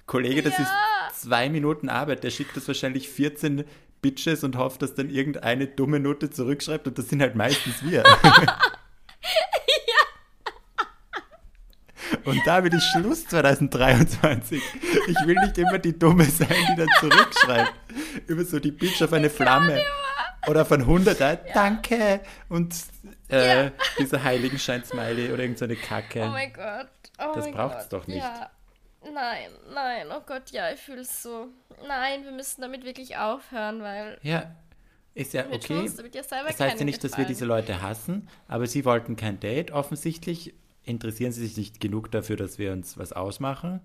Kollege, 0.06 0.42
das 0.42 0.58
ist 0.58 0.70
zwei 1.14 1.48
Minuten 1.48 1.88
Arbeit. 1.88 2.24
Der 2.24 2.30
schickt 2.30 2.56
das 2.56 2.66
wahrscheinlich 2.66 3.08
14 3.08 3.64
Bitches 4.02 4.44
und 4.44 4.56
hofft, 4.56 4.82
dass 4.82 4.94
dann 4.94 5.10
irgendeine 5.10 5.66
dumme 5.66 6.00
Note 6.00 6.30
zurückschreibt 6.30 6.86
und 6.86 6.98
das 6.98 7.08
sind 7.08 7.20
halt 7.20 7.34
meistens 7.34 7.82
wir. 7.82 8.04
Und 12.24 12.44
damit 12.44 12.74
ist 12.74 12.84
Schluss 12.90 13.26
2023. 13.26 14.62
Ich 15.06 15.26
will 15.26 15.36
nicht 15.36 15.58
immer 15.58 15.78
die 15.78 15.96
Dumme 15.96 16.24
sein, 16.24 16.48
die 16.70 16.76
dann 16.76 16.88
zurückschreibt. 17.00 17.72
Über 18.26 18.44
so 18.44 18.58
die 18.58 18.72
Bitch 18.72 19.00
auf 19.02 19.12
eine 19.12 19.30
Flamme. 19.30 19.80
Oder 20.48 20.64
von 20.64 20.80
100, 20.80 21.18
ja. 21.18 21.36
danke. 21.54 22.20
Und 22.48 22.74
äh, 23.28 23.64
ja. 23.64 23.72
dieser 23.98 24.22
Heiligenschein-Smiley 24.22 25.32
oder 25.32 25.42
irgendeine 25.42 25.74
so 25.74 25.80
Kacke. 25.80 26.22
Oh 26.22 26.28
mein 26.28 26.52
Gott. 26.52 26.88
Oh 27.18 27.32
das 27.34 27.50
braucht 27.50 27.78
es 27.78 27.88
doch 27.88 28.06
nicht. 28.06 28.18
Ja. 28.18 28.50
Nein, 29.12 29.50
nein, 29.72 30.06
oh 30.10 30.22
Gott, 30.26 30.50
ja, 30.50 30.70
ich 30.72 30.80
fühle 30.80 31.00
es 31.00 31.22
so. 31.22 31.48
Nein, 31.86 32.24
wir 32.24 32.32
müssen 32.32 32.60
damit 32.60 32.84
wirklich 32.84 33.16
aufhören, 33.16 33.80
weil. 33.80 34.18
Ja, 34.22 34.54
ist 35.14 35.32
ja 35.32 35.46
okay. 35.50 35.90
Das 36.12 36.60
heißt 36.60 36.78
ja 36.78 36.84
nicht, 36.84 37.02
dass 37.02 37.16
wir 37.16 37.24
diese 37.24 37.44
Leute 37.44 37.80
hassen, 37.80 38.28
aber 38.48 38.66
sie 38.66 38.84
wollten 38.84 39.16
kein 39.16 39.40
Date. 39.40 39.70
Offensichtlich 39.70 40.54
interessieren 40.82 41.32
sie 41.32 41.46
sich 41.46 41.56
nicht 41.56 41.80
genug 41.80 42.10
dafür, 42.10 42.36
dass 42.36 42.58
wir 42.58 42.72
uns 42.72 42.98
was 42.98 43.12
ausmachen. 43.12 43.80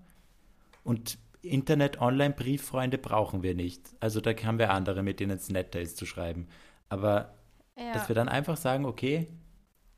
Und 0.84 1.18
Internet-Online-Brieffreunde 1.42 2.98
brauchen 2.98 3.42
wir 3.42 3.54
nicht. 3.54 3.80
Also 4.00 4.20
da 4.20 4.32
haben 4.44 4.58
wir 4.58 4.70
andere, 4.70 5.02
mit 5.02 5.20
denen 5.20 5.36
es 5.38 5.48
netter 5.48 5.80
ist 5.80 5.96
zu 5.96 6.06
schreiben. 6.06 6.48
Aber 6.88 7.34
ja. 7.78 7.92
dass 7.92 8.08
wir 8.08 8.14
dann 8.14 8.28
einfach 8.28 8.56
sagen, 8.56 8.84
okay, 8.84 9.28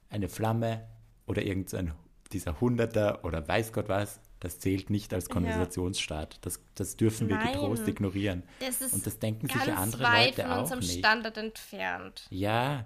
eine 0.08 0.28
Flamme 0.28 0.86
oder 1.26 1.42
irgendein 1.42 1.94
dieser 2.32 2.60
Hunderter 2.60 3.24
oder 3.24 3.46
weiß 3.46 3.72
Gott 3.72 3.88
was, 3.88 4.20
das 4.40 4.58
zählt 4.58 4.90
nicht 4.90 5.14
als 5.14 5.28
Konversationsstart. 5.28 6.38
Das, 6.42 6.60
das 6.74 6.96
dürfen 6.96 7.28
wir 7.28 7.36
Nein, 7.36 7.52
getrost 7.52 7.88
ignorieren. 7.88 8.42
Das 8.60 8.80
Und 8.92 9.06
das 9.06 9.18
denken 9.18 9.48
sich 9.48 9.64
ja 9.64 9.74
andere 9.74 10.02
weit 10.02 10.36
Leute 10.36 10.48
von 10.48 10.58
unserem 10.58 10.80
nicht. 10.80 10.98
Standard 10.98 11.36
entfernt. 11.36 12.26
Ja, 12.30 12.84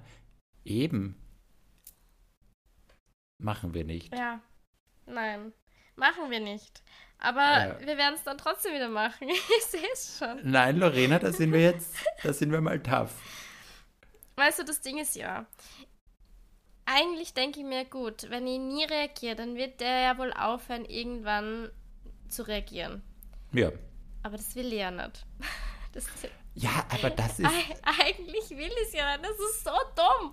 eben. 0.64 1.16
Machen 3.38 3.74
wir 3.74 3.84
nicht. 3.84 4.14
Ja. 4.14 4.40
Nein, 5.06 5.52
machen 5.96 6.30
wir 6.30 6.40
nicht. 6.40 6.82
Aber 7.18 7.40
ja. 7.40 7.80
wir 7.80 7.96
werden 7.96 8.14
es 8.14 8.22
dann 8.22 8.38
trotzdem 8.38 8.74
wieder 8.74 8.88
machen. 8.88 9.28
Ich 9.58 9.64
sehe 9.64 9.88
es 9.92 10.18
schon. 10.18 10.38
Nein, 10.48 10.78
Lorena, 10.78 11.18
da 11.18 11.32
sind 11.32 11.52
wir 11.52 11.60
jetzt, 11.60 11.94
da 12.22 12.32
sind 12.32 12.52
wir 12.52 12.60
mal 12.60 12.80
tough. 12.80 13.14
Weißt 14.36 14.60
du, 14.60 14.64
das 14.64 14.80
Ding 14.80 14.98
ist 14.98 15.16
ja, 15.16 15.46
eigentlich 16.88 17.34
denke 17.34 17.60
ich 17.60 17.66
mir, 17.66 17.84
gut, 17.84 18.30
wenn 18.30 18.46
ich 18.46 18.58
nie 18.58 18.84
reagiere, 18.84 19.36
dann 19.36 19.56
wird 19.56 19.80
der 19.80 20.00
ja 20.00 20.18
wohl 20.18 20.32
aufhören, 20.32 20.84
irgendwann 20.86 21.70
zu 22.28 22.46
reagieren. 22.46 23.02
Ja. 23.52 23.70
Aber 24.22 24.36
das 24.36 24.56
will 24.56 24.72
er 24.72 24.78
ja 24.78 24.90
nicht. 24.90 25.26
Das, 25.90 26.04
ja, 26.54 26.84
aber 26.90 27.08
das 27.08 27.38
ist. 27.38 27.46
Eigentlich 27.46 28.50
will 28.50 28.68
ich 28.68 28.88
es 28.88 28.92
ja 28.92 29.16
nicht. 29.16 29.24
Das 29.24 29.38
ist 29.38 29.64
so 29.64 29.70
dumm. 29.96 30.32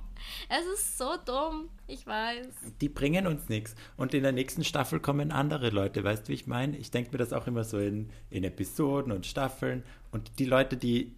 Es 0.49 0.65
ist 0.65 0.97
so 0.97 1.15
dumm. 1.25 1.69
Ich 1.87 2.05
weiß. 2.05 2.47
Die 2.81 2.89
bringen 2.89 3.25
uns 3.25 3.47
nichts. 3.47 3.73
Und 3.95 4.13
in 4.13 4.21
der 4.21 4.33
nächsten 4.33 4.65
Staffel 4.65 4.99
kommen 4.99 5.31
andere 5.31 5.69
Leute. 5.69 6.03
Weißt 6.03 6.27
du, 6.27 6.27
wie 6.27 6.33
ich 6.33 6.45
meine? 6.45 6.75
Ich 6.77 6.91
denke 6.91 7.11
mir 7.13 7.19
das 7.19 7.31
auch 7.31 7.47
immer 7.47 7.63
so 7.63 7.79
in, 7.79 8.11
in 8.29 8.43
Episoden 8.43 9.13
und 9.13 9.25
Staffeln. 9.25 9.85
Und 10.11 10.37
die 10.37 10.45
Leute, 10.45 10.75
die 10.75 11.15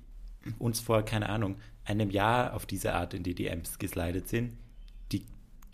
uns 0.59 0.79
vor, 0.79 1.01
keine 1.01 1.29
Ahnung, 1.29 1.57
einem 1.83 2.11
Jahr 2.11 2.53
auf 2.53 2.67
diese 2.67 2.93
Art 2.93 3.15
in 3.15 3.23
die 3.23 3.33
DMs 3.33 3.79
geslidet 3.79 4.29
sind, 4.29 4.55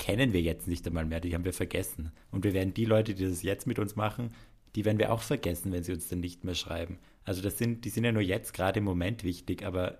kennen 0.03 0.33
wir 0.33 0.41
jetzt 0.41 0.67
nicht 0.67 0.85
einmal 0.85 1.05
mehr. 1.05 1.21
Die 1.21 1.33
haben 1.33 1.45
wir 1.45 1.53
vergessen. 1.53 2.11
Und 2.29 2.43
wir 2.43 2.53
werden 2.53 2.73
die 2.73 2.83
Leute, 2.83 3.15
die 3.15 3.23
das 3.23 3.41
jetzt 3.41 3.65
mit 3.65 3.79
uns 3.79 3.95
machen, 3.95 4.33
die 4.75 4.83
werden 4.83 4.99
wir 4.99 5.13
auch 5.13 5.21
vergessen, 5.21 5.71
wenn 5.71 5.83
sie 5.83 5.93
uns 5.93 6.09
dann 6.09 6.19
nicht 6.19 6.43
mehr 6.43 6.55
schreiben. 6.55 6.99
Also 7.23 7.41
das 7.41 7.57
sind, 7.57 7.85
die 7.85 7.89
sind 7.89 8.03
ja 8.03 8.11
nur 8.11 8.21
jetzt 8.21 8.53
gerade 8.53 8.79
im 8.79 8.83
Moment 8.83 9.23
wichtig, 9.23 9.63
aber 9.63 9.99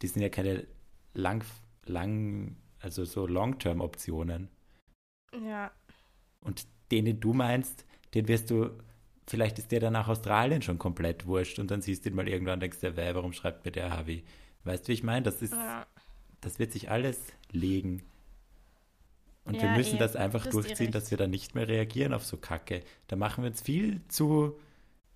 die 0.00 0.06
sind 0.06 0.22
ja 0.22 0.30
keine 0.30 0.66
lang, 1.12 1.44
lang 1.84 2.56
also 2.80 3.04
so 3.04 3.26
Long-Term-Optionen. 3.26 4.48
Ja. 5.46 5.70
Und 6.40 6.66
den, 6.90 7.20
du 7.20 7.34
meinst, 7.34 7.84
den 8.14 8.28
wirst 8.28 8.50
du, 8.50 8.70
vielleicht 9.26 9.58
ist 9.58 9.70
der 9.70 9.80
dann 9.80 9.92
nach 9.92 10.08
Australien 10.08 10.62
schon 10.62 10.78
komplett 10.78 11.26
wurscht 11.26 11.58
und 11.58 11.70
dann 11.70 11.82
siehst 11.82 12.06
du 12.06 12.08
ihn 12.08 12.14
mal 12.14 12.26
irgendwann 12.26 12.54
und 12.54 12.60
denkst 12.60 12.80
dir, 12.80 12.96
warum 12.96 13.34
schreibt 13.34 13.66
mir 13.66 13.72
der 13.72 13.90
Harvey? 13.90 14.24
Weißt 14.64 14.84
du, 14.84 14.88
wie 14.88 14.94
ich 14.94 15.02
meine? 15.02 15.24
Das 15.24 15.42
ist, 15.42 15.52
ja. 15.52 15.86
das 16.40 16.58
wird 16.58 16.72
sich 16.72 16.90
alles 16.90 17.20
legen. 17.52 18.02
Und 19.46 19.54
ja, 19.54 19.62
wir 19.62 19.70
müssen 19.70 19.96
eh, 19.96 19.98
das 19.98 20.16
einfach 20.16 20.44
das 20.44 20.52
durchziehen, 20.52 20.90
dass 20.90 21.10
wir 21.10 21.18
dann 21.18 21.30
nicht 21.30 21.54
mehr 21.54 21.68
reagieren 21.68 22.12
auf 22.12 22.24
so 22.24 22.36
Kacke. 22.36 22.82
Da 23.06 23.16
machen 23.16 23.44
wir 23.44 23.50
uns 23.50 23.62
viel 23.62 24.00
zu, 24.08 24.58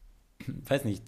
weiß 0.47 0.85
nicht, 0.85 1.03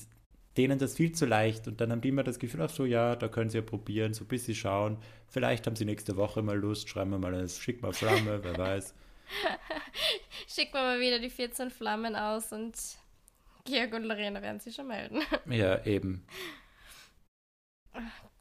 denen 0.56 0.78
das 0.78 0.94
viel 0.94 1.12
zu 1.12 1.24
leicht 1.24 1.66
und 1.66 1.80
dann 1.80 1.90
haben 1.92 2.02
die 2.02 2.08
immer 2.08 2.24
das 2.24 2.38
Gefühl, 2.38 2.60
ach 2.62 2.70
so, 2.70 2.84
ja, 2.84 3.16
da 3.16 3.28
können 3.28 3.48
sie 3.48 3.58
ja 3.58 3.62
probieren, 3.62 4.12
so 4.12 4.24
ein 4.24 4.28
bisschen 4.28 4.54
schauen. 4.54 4.98
Vielleicht 5.28 5.66
haben 5.66 5.76
sie 5.76 5.84
nächste 5.84 6.16
Woche 6.16 6.42
mal 6.42 6.58
Lust, 6.58 6.88
schreiben 6.88 7.10
wir 7.10 7.18
mal 7.18 7.48
schick 7.48 7.80
mal 7.80 7.92
Flamme, 7.92 8.40
wer 8.42 8.58
weiß. 8.58 8.94
Schicken 10.48 10.74
wir 10.74 10.82
mal 10.82 11.00
wieder 11.00 11.18
die 11.18 11.30
14 11.30 11.70
Flammen 11.70 12.16
aus 12.16 12.52
und 12.52 12.76
Georg 13.64 13.94
und 13.94 14.04
Lorena 14.04 14.42
werden 14.42 14.60
sich 14.60 14.74
schon 14.74 14.88
melden. 14.88 15.22
Ja, 15.46 15.84
eben. 15.86 16.26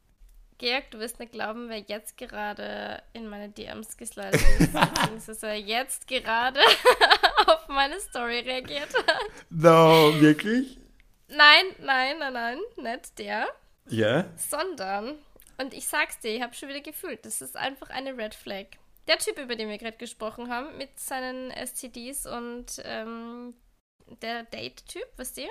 Georg, 0.62 0.91
du 0.91 0.99
wirst 0.99 1.20
nicht 1.20 1.32
glauben, 1.32 1.70
wer 1.70 1.80
jetzt 1.80 2.18
gerade 2.18 3.01
in 3.14 3.28
meine 3.28 3.49
DMs 3.49 3.97
geslidet 3.97 4.36
ist, 4.36 4.72
beziehungsweise 4.74 5.53
jetzt 5.53 6.07
gerade 6.07 6.59
auf 7.47 7.68
meine 7.68 7.99
Story 7.99 8.41
reagiert 8.41 8.93
hat. 8.93 9.22
No, 9.49 10.14
wirklich? 10.22 10.78
Nein, 11.30 11.66
nein, 11.80 12.20
nein, 12.20 12.34
nein, 12.34 12.59
nicht 12.78 13.18
der. 13.18 13.47
Ja? 13.89 14.26
Sondern, 14.38 15.16
und 15.57 15.74
ich 15.74 15.88
sag's 15.88 16.20
dir, 16.20 16.36
ich 16.36 16.43
habe 16.43 16.53
schon 16.53 16.70
wieder 16.70 16.82
gefühlt, 16.82 17.26
das 17.26 17.41
ist 17.41 17.57
einfach 17.57 17.89
eine 17.89 18.16
Red 18.16 18.36
Flag. 18.36 18.68
Der 19.07 19.18
Typ, 19.18 19.39
über 19.39 19.55
den 19.55 19.68
wir 19.68 19.80
gerade 19.80 19.97
gesprochen 19.97 20.51
haben, 20.51 20.78
mit 20.78 20.99
seinen 20.99 21.49
STDs 21.49 22.28
und 22.28 22.84
ähm, 22.86 23.55
der 24.22 24.43
Date-Typ, 24.43 25.07
weißt 25.18 25.38
du? 25.38 25.41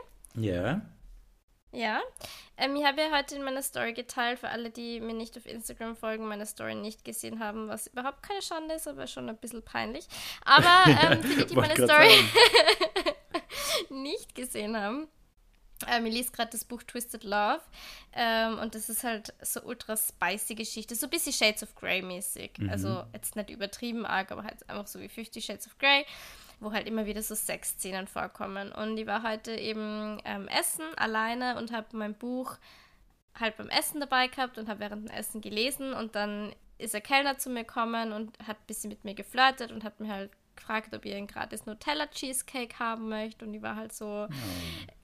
Ja. 0.40 0.82
Ja, 1.72 2.00
ähm, 2.56 2.74
ich 2.74 2.84
habe 2.84 3.00
ja 3.00 3.16
heute 3.16 3.36
in 3.36 3.42
meiner 3.42 3.62
Story 3.62 3.92
geteilt, 3.92 4.40
für 4.40 4.48
alle, 4.48 4.70
die 4.70 5.00
mir 5.00 5.14
nicht 5.14 5.36
auf 5.36 5.46
Instagram 5.46 5.96
folgen, 5.96 6.26
meine 6.26 6.46
Story 6.46 6.74
nicht 6.74 7.04
gesehen 7.04 7.38
haben, 7.38 7.68
was 7.68 7.86
überhaupt 7.86 8.22
keine 8.24 8.42
Schande 8.42 8.74
ist, 8.74 8.88
aber 8.88 9.06
schon 9.06 9.28
ein 9.28 9.36
bisschen 9.36 9.62
peinlich. 9.62 10.06
Aber 10.44 10.84
ähm, 10.86 11.22
für 11.22 11.44
die, 11.44 11.46
die 11.46 11.54
meine 11.54 11.74
Story 11.74 12.10
nicht 13.90 14.34
gesehen 14.34 14.76
haben, 14.76 15.06
ähm, 15.86 16.06
ich 16.06 16.14
lese 16.14 16.32
gerade 16.32 16.50
das 16.50 16.64
Buch 16.64 16.82
Twisted 16.82 17.24
Love 17.24 17.62
ähm, 18.12 18.58
und 18.58 18.74
das 18.74 18.88
ist 18.88 19.04
halt 19.04 19.32
so 19.40 19.62
ultra 19.62 19.96
spicy 19.96 20.54
Geschichte, 20.54 20.94
so 20.94 21.06
ein 21.06 21.10
bisschen 21.10 21.32
Shades 21.32 21.62
of 21.62 21.74
Grey 21.74 22.02
mäßig. 22.02 22.58
Mhm. 22.58 22.70
Also 22.70 23.04
jetzt 23.12 23.36
nicht 23.36 23.50
übertrieben 23.50 24.04
arg, 24.04 24.32
aber 24.32 24.42
halt 24.42 24.68
einfach 24.68 24.86
so 24.86 25.00
wie 25.00 25.08
50 25.08 25.44
Shades 25.44 25.66
of 25.68 25.78
Grey 25.78 26.04
wo 26.60 26.72
halt 26.72 26.86
immer 26.86 27.06
wieder 27.06 27.22
so 27.22 27.34
Sexszenen 27.34 28.06
vorkommen. 28.06 28.70
Und 28.72 28.96
ich 28.98 29.06
war 29.06 29.22
heute 29.22 29.52
eben 29.52 30.20
ähm, 30.24 30.46
essen 30.48 30.84
alleine 30.96 31.56
und 31.56 31.72
habe 31.72 31.96
mein 31.96 32.14
Buch 32.14 32.56
halt 33.38 33.56
beim 33.56 33.68
Essen 33.68 34.00
dabei 34.00 34.28
gehabt 34.28 34.58
und 34.58 34.68
habe 34.68 34.80
während 34.80 35.08
dem 35.08 35.14
Essen 35.14 35.40
gelesen 35.40 35.94
und 35.94 36.14
dann 36.14 36.54
ist 36.78 36.94
ein 36.94 37.02
Kellner 37.02 37.38
zu 37.38 37.50
mir 37.50 37.64
gekommen 37.64 38.12
und 38.12 38.38
hat 38.46 38.58
ein 38.58 38.66
bisschen 38.66 38.90
mit 38.90 39.04
mir 39.04 39.14
geflirtet 39.14 39.72
und 39.72 39.84
hat 39.84 40.00
mir 40.00 40.12
halt 40.12 40.30
gefragt, 40.60 40.94
ob 40.94 41.04
ich 41.04 41.14
einen 41.14 41.26
gratis 41.26 41.66
Nutella 41.66 42.06
Cheesecake 42.08 42.78
haben 42.78 43.08
möchte 43.08 43.44
und 43.44 43.54
ich 43.54 43.62
war 43.62 43.76
halt 43.76 43.92
so 43.92 44.28
oh. 44.28 44.34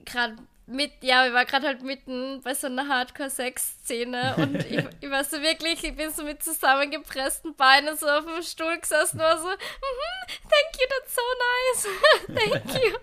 gerade 0.04 0.36
mit, 0.66 0.92
ja, 1.02 1.26
ich 1.26 1.32
war 1.32 1.44
gerade 1.44 1.66
halt 1.66 1.82
mitten 1.82 2.40
bei 2.42 2.52
so 2.54 2.66
einer 2.66 2.88
Hardcore-Sex-Szene 2.88 4.34
und 4.38 4.54
ich, 4.70 4.84
ich, 5.00 5.10
war 5.10 5.24
so 5.24 5.40
wirklich, 5.40 5.82
ich 5.84 5.94
bin 5.94 6.10
so 6.10 6.24
mit 6.24 6.42
zusammengepressten 6.42 7.54
Beinen 7.54 7.96
so 7.96 8.06
auf 8.06 8.24
dem 8.24 8.42
Stuhl 8.42 8.78
gesessen 8.78 9.18
und 9.18 9.24
war 9.24 9.38
so, 9.38 9.48
mm 9.48 9.50
-hmm, 9.50 10.28
thank 10.42 10.74
you, 10.74 10.86
that's 10.88 11.14
so 11.14 11.22
nice, 11.46 12.62
thank 12.62 12.84
you. 12.84 12.96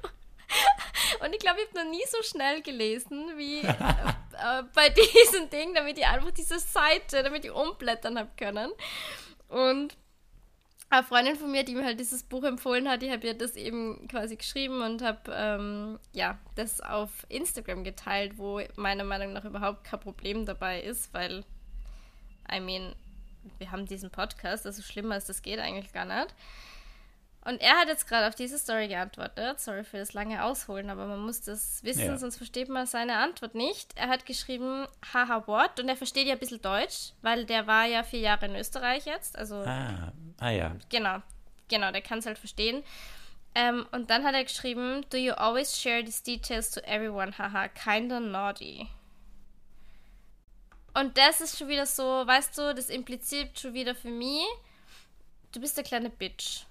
Und 1.25 1.33
ich 1.33 1.39
glaube, 1.39 1.61
ich 1.61 1.67
habe 1.69 1.85
noch 1.85 1.91
nie 1.91 2.03
so 2.07 2.21
schnell 2.21 2.61
gelesen 2.61 3.37
wie 3.37 3.61
äh, 3.61 3.69
äh, 3.69 4.63
bei 4.75 4.89
diesem 4.89 5.49
Ding, 5.49 5.73
damit 5.73 5.97
ich 5.97 6.05
einfach 6.05 6.31
diese 6.31 6.59
Seite, 6.59 7.23
damit 7.23 7.45
ich 7.45 7.51
umblättern 7.51 8.19
habe 8.19 8.29
können. 8.37 8.71
Und 9.47 9.95
eine 10.93 11.03
Freundin 11.03 11.35
von 11.35 11.51
mir, 11.51 11.63
die 11.63 11.75
mir 11.75 11.85
halt 11.85 11.99
dieses 11.99 12.23
Buch 12.23 12.43
empfohlen 12.43 12.89
hat, 12.89 13.03
ich 13.03 13.11
habe 13.11 13.25
ihr 13.27 13.33
das 13.33 13.55
eben 13.55 14.07
quasi 14.07 14.35
geschrieben 14.35 14.81
und 14.81 15.01
habe 15.01 15.31
ähm, 15.33 15.99
ja 16.11 16.37
das 16.55 16.81
auf 16.81 17.09
Instagram 17.29 17.83
geteilt, 17.83 18.37
wo 18.37 18.61
meiner 18.75 19.03
Meinung 19.03 19.33
nach 19.33 19.45
überhaupt 19.45 19.83
kein 19.83 19.99
Problem 19.99 20.45
dabei 20.45 20.81
ist, 20.81 21.13
weil 21.13 21.43
I 22.51 22.59
mean, 22.59 22.93
wir 23.57 23.71
haben 23.71 23.85
diesen 23.85 24.09
Podcast, 24.09 24.65
also 24.65 24.81
schlimmer 24.81 25.15
als 25.15 25.25
das 25.25 25.41
geht 25.41 25.59
eigentlich 25.59 25.93
gar 25.93 26.05
nicht. 26.05 26.33
Und 27.45 27.59
er 27.61 27.75
hat 27.75 27.89
jetzt 27.89 28.07
gerade 28.07 28.27
auf 28.27 28.35
diese 28.35 28.57
Story 28.57 28.87
geantwortet. 28.87 29.59
Sorry 29.59 29.83
für 29.83 29.97
das 29.97 30.13
lange 30.13 30.43
Ausholen, 30.45 30.89
aber 30.89 31.07
man 31.07 31.19
muss 31.19 31.41
das 31.41 31.83
wissen, 31.83 32.05
Ja. 32.05 32.17
sonst 32.17 32.37
versteht 32.37 32.69
man 32.69 32.85
seine 32.87 33.17
Antwort 33.17 33.53
nicht. 33.53 33.91
Er 33.97 34.07
hat 34.07 34.25
geschrieben, 34.25 34.87
haha, 35.13 35.45
what? 35.45 35.77
Und 35.79 35.89
er 35.89 35.97
versteht 35.97 36.25
ja 36.27 36.33
ein 36.33 36.39
bisschen 36.39 36.61
Deutsch, 36.61 37.11
weil 37.21 37.45
der 37.45 37.67
war 37.67 37.85
ja 37.85 38.03
vier 38.03 38.21
Jahre 38.21 38.45
in 38.45 38.55
Österreich 38.55 39.05
jetzt. 39.05 39.37
Also, 39.37 39.57
Ah, 39.57 40.13
ah 40.39 40.49
ja. 40.51 40.75
genau, 40.89 41.21
genau, 41.67 41.91
der 41.91 42.01
kann 42.01 42.19
es 42.19 42.25
halt 42.25 42.37
verstehen. 42.37 42.81
Ähm, 43.55 43.85
und 43.91 44.09
dann 44.09 44.23
hat 44.23 44.33
er 44.35 44.43
geschrieben, 44.45 45.05
do 45.09 45.17
you 45.17 45.33
always 45.33 45.77
share 45.77 46.01
these 46.03 46.23
details 46.23 46.71
to 46.71 46.79
everyone? 46.85 47.37
Haha, 47.37 47.67
kinda 47.67 48.21
naughty. 48.21 48.87
Und 50.93 51.17
das 51.17 51.41
ist 51.41 51.57
schon 51.57 51.67
wieder 51.67 51.85
so, 51.85 52.03
weißt 52.03 52.57
du, 52.57 52.73
das 52.73 52.89
impliziert 52.89 53.59
schon 53.59 53.73
wieder 53.73 53.95
für 53.95 54.09
mich, 54.09 54.45
du 55.51 55.59
bist 55.59 55.75
der 55.75 55.83
kleine 55.83 56.09
Bitch. 56.09 56.65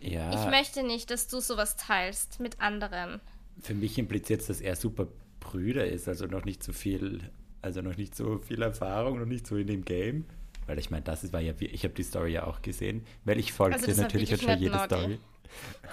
Ja, 0.00 0.32
Ich 0.44 0.50
möchte 0.50 0.82
nicht, 0.82 1.10
dass 1.10 1.26
du 1.28 1.40
sowas 1.40 1.76
teilst 1.76 2.40
mit 2.40 2.60
anderen. 2.60 3.20
für 3.60 3.74
mich 3.74 3.98
impliziert 3.98 4.40
es, 4.42 4.46
dass 4.46 4.60
er 4.60 4.76
super 4.76 5.08
Brüder 5.40 5.86
ist, 5.86 6.06
also 6.08 6.26
noch 6.26 6.44
nicht 6.44 6.62
so 6.62 6.72
viel, 6.72 7.20
also 7.62 7.80
noch 7.82 7.96
nicht 7.96 8.14
so 8.14 8.38
viel 8.38 8.62
Erfahrung, 8.62 9.18
noch 9.18 9.26
nicht 9.26 9.46
so 9.46 9.56
in 9.56 9.66
dem 9.66 9.84
Game. 9.84 10.26
Weil 10.66 10.78
ich 10.78 10.90
meine, 10.90 11.02
das 11.02 11.24
ist- 11.24 11.32
war 11.32 11.40
ja, 11.40 11.54
ich 11.58 11.82
habe 11.84 11.94
die 11.94 12.02
Story 12.02 12.32
ja 12.34 12.46
auch 12.46 12.60
gesehen, 12.62 13.04
weil 13.24 13.38
ich 13.40 13.52
folgte 13.52 13.86
Also 13.88 14.02
natürlich 14.02 14.30
jetzt 14.30 14.44
schon 14.44 14.58
jede 14.58 14.76
naughty. 14.76 14.94
Story. 14.94 15.18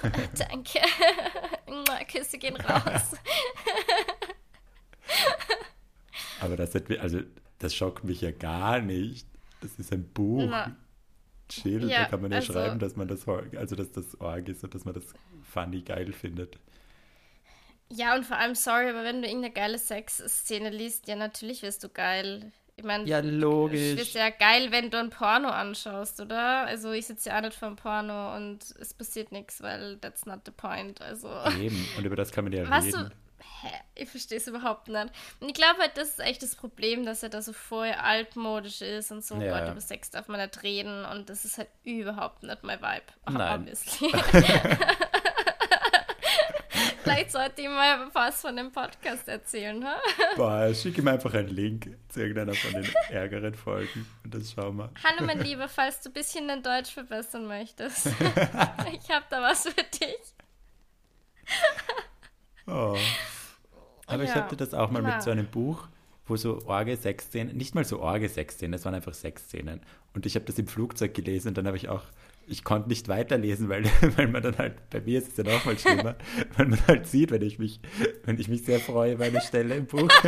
Danke. 0.37 0.79
Küsse 2.11 2.37
gehen 2.37 2.55
raus. 2.57 3.13
Aber 6.41 6.57
das 6.57 6.75
hat, 6.75 6.89
also 6.99 7.21
das 7.59 7.73
schockt 7.73 8.03
mich 8.03 8.21
ja 8.21 8.31
gar 8.31 8.79
nicht. 8.81 9.25
Das 9.61 9.79
ist 9.79 9.91
ein 9.93 10.07
Buch. 10.09 10.45
Na. 10.49 10.75
Chill, 11.49 11.89
Ja, 11.89 12.03
da 12.03 12.05
kann 12.05 12.21
man 12.21 12.31
ja 12.31 12.37
also- 12.37 12.53
schreiben, 12.53 12.79
dass 12.79 12.95
man 12.95 13.07
das, 13.07 13.27
also 13.27 13.75
dass 13.75 13.91
das 13.91 14.19
Org 14.19 14.47
ist 14.49 14.63
und 14.63 14.73
dass 14.73 14.85
man 14.85 14.93
das 14.95 15.05
funny 15.43 15.81
geil 15.81 16.11
findet. 16.13 16.57
Ja, 17.91 18.15
und 18.15 18.25
vor 18.25 18.37
allem, 18.37 18.55
sorry, 18.55 18.89
aber 18.89 19.03
wenn 19.03 19.21
du 19.21 19.27
irgendeine 19.27 19.53
geile 19.53 19.77
Sexszene 19.77 20.69
liest, 20.71 21.07
ja, 21.07 21.15
natürlich 21.15 21.61
wirst 21.61 21.83
du 21.83 21.89
geil. 21.89 22.51
Ich 22.77 22.83
meine, 22.83 23.05
Ja, 23.07 23.21
du 23.21 23.29
logisch. 23.29 23.95
wirst 23.95 24.15
ja 24.15 24.29
geil, 24.31 24.71
wenn 24.71 24.89
du 24.89 24.97
ein 24.99 25.09
Porno 25.11 25.47
anschaust, 25.49 26.19
oder? 26.19 26.65
Also, 26.65 26.91
ich 26.91 27.05
sitze 27.05 27.29
ja 27.29 27.37
auch 27.37 27.41
nicht 27.41 27.53
vor 27.53 27.67
einem 27.69 27.77
Porno 27.77 28.35
und 28.35 28.59
es 28.79 28.93
passiert 28.93 29.31
nichts, 29.31 29.61
weil 29.61 29.97
that's 29.99 30.25
not 30.25 30.41
the 30.45 30.51
point. 30.51 30.99
Also, 31.01 31.29
Eben, 31.61 31.87
und 31.97 32.03
über 32.05 32.15
das 32.15 32.31
kann 32.31 32.43
man 32.45 32.53
ja 32.53 32.67
was 32.69 32.85
reden. 32.85 33.09
du. 33.09 33.15
Hä? 33.61 33.69
Ich 33.95 34.09
verstehe 34.09 34.37
es 34.37 34.47
überhaupt 34.47 34.87
nicht. 34.87 35.07
Und 35.39 35.47
ich 35.47 35.53
glaube 35.53 35.79
halt, 35.79 35.97
das 35.97 36.09
ist 36.09 36.19
echt 36.19 36.43
das 36.43 36.55
Problem, 36.55 37.05
dass 37.05 37.23
er 37.23 37.29
da 37.29 37.41
so 37.41 37.53
voll 37.53 37.91
altmodisch 37.91 38.81
ist 38.81 39.11
und 39.11 39.23
so, 39.25 39.35
Ja. 39.35 39.59
Gott, 39.59 39.71
über 39.71 39.81
Sex 39.81 40.09
darf 40.09 40.27
man 40.27 40.39
nicht 40.39 40.61
reden 40.63 41.05
und 41.05 41.29
das 41.29 41.45
ist 41.45 41.57
halt 41.57 41.69
überhaupt 41.83 42.43
nicht 42.43 42.63
mein 42.63 42.79
Vibe. 42.81 43.05
Nein. 43.31 43.61
Obviously. 43.61 44.11
Vielleicht 47.03 47.31
sollte 47.31 47.61
ich 47.61 47.67
mal 47.69 48.09
was 48.13 48.41
von 48.41 48.55
dem 48.55 48.71
Podcast 48.71 49.27
erzählen, 49.27 49.85
ha? 49.85 49.95
Boah, 50.35 50.73
schick 50.73 50.97
ihm 50.97 51.07
einfach 51.07 51.33
einen 51.35 51.49
Link 51.49 51.95
zu 52.09 52.19
irgendeiner 52.21 52.55
von 52.55 52.73
den 52.73 52.91
ärgeren 53.09 53.53
Folgen 53.53 54.07
und 54.23 54.33
das 54.33 54.51
schauen 54.51 54.75
wir. 54.77 54.91
Hallo, 55.03 55.23
mein 55.25 55.39
Lieber, 55.39 55.69
falls 55.69 56.01
du 56.01 56.09
ein 56.09 56.13
bisschen 56.13 56.47
dein 56.47 56.63
Deutsch 56.63 56.91
verbessern 56.91 57.45
möchtest. 57.45 58.07
ich 58.91 59.09
habe 59.11 59.25
da 59.29 59.41
was 59.41 59.67
für 59.67 59.83
dich. 59.83 60.17
Oh. 62.67 62.97
Aber 64.07 64.23
ich 64.23 64.29
Ja. 64.29 64.35
hatte 64.35 64.55
das 64.55 64.73
auch 64.73 64.91
mal 64.91 65.01
Na. 65.01 65.15
mit 65.15 65.23
so 65.23 65.31
einem 65.31 65.47
Buch, 65.47 65.87
wo 66.27 66.35
so 66.35 66.65
Orge-Sexszenen, 66.65 67.55
nicht 67.55 67.75
mal 67.75 67.85
so 67.85 67.99
Orge-Sexszenen, 68.01 68.71
das 68.73 68.85
waren 68.85 68.95
einfach 68.95 69.13
Sexszenen. 69.13 69.81
Und 70.13 70.25
ich 70.25 70.35
habe 70.35 70.45
das 70.45 70.57
im 70.57 70.67
Flugzeug 70.67 71.13
gelesen 71.13 71.49
und 71.49 71.57
dann 71.57 71.67
habe 71.67 71.77
ich 71.77 71.89
auch, 71.89 72.03
ich 72.47 72.63
konnte 72.63 72.89
nicht 72.89 73.07
weiterlesen, 73.07 73.69
weil, 73.69 73.83
weil 74.17 74.27
man 74.27 74.41
dann 74.43 74.57
halt, 74.57 74.89
bei 74.89 75.01
mir 75.01 75.19
ist 75.19 75.29
es 75.29 75.37
ja 75.37 75.43
noch 75.43 75.65
mal 75.65 75.77
schlimmer, 75.77 76.15
weil 76.57 76.67
man 76.67 76.87
halt 76.87 77.07
sieht, 77.07 77.31
wenn 77.31 77.41
ich 77.41 77.59
mich, 77.59 77.79
wenn 78.23 78.39
ich 78.39 78.47
mich 78.47 78.63
sehr 78.63 78.79
freue 78.79 79.13
über 79.13 79.25
eine 79.25 79.41
Stelle 79.41 79.75
im 79.75 79.85
Buch. 79.87 80.07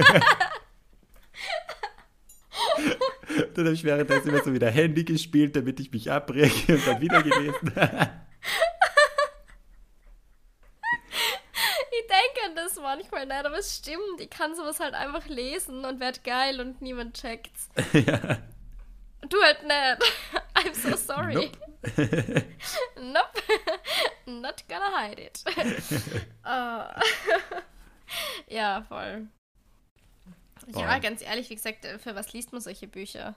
dann 3.53 3.65
habe 3.65 3.73
ich 3.73 3.83
währenddessen 3.83 4.29
immer 4.29 4.43
so 4.43 4.53
wieder 4.53 4.69
Handy 4.69 5.03
gespielt, 5.03 5.55
damit 5.55 5.79
ich 5.79 5.91
mich 5.91 6.11
abrege 6.11 6.75
und 6.75 6.87
dann 6.87 7.01
wieder 7.01 7.21
gelesen. 7.23 7.71
Ich 11.91 12.07
das 12.77 12.83
manchmal 12.83 13.25
nicht, 13.25 13.45
aber 13.45 13.57
es 13.57 13.77
stimmt. 13.77 14.19
Ich 14.19 14.29
kann 14.29 14.55
sowas 14.55 14.79
halt 14.79 14.93
einfach 14.93 15.27
lesen 15.27 15.85
und 15.85 15.99
werd 15.99 16.23
geil 16.23 16.61
und 16.61 16.81
niemand 16.81 17.19
checkt's. 17.19 17.69
ja. 17.93 18.37
Du 19.29 19.41
halt 19.41 19.63
nicht. 19.63 20.13
I'm 20.55 20.73
so 20.73 20.95
sorry. 20.95 21.33
Nope. 21.35 21.57
Nope. 23.01 23.43
Not 24.25 24.63
gonna 24.67 24.99
hide 24.99 25.21
it. 25.21 25.43
Ah. 26.43 26.99
ja, 28.47 28.83
voll. 28.83 29.27
Ja, 30.67 30.91
Voll. 30.91 30.99
ganz 30.99 31.21
ehrlich, 31.21 31.49
wie 31.49 31.55
gesagt, 31.55 31.85
äh, 31.85 31.99
für 31.99 32.15
was 32.15 32.33
liest 32.33 32.51
man 32.51 32.61
solche 32.61 32.87
Bücher? 32.87 33.35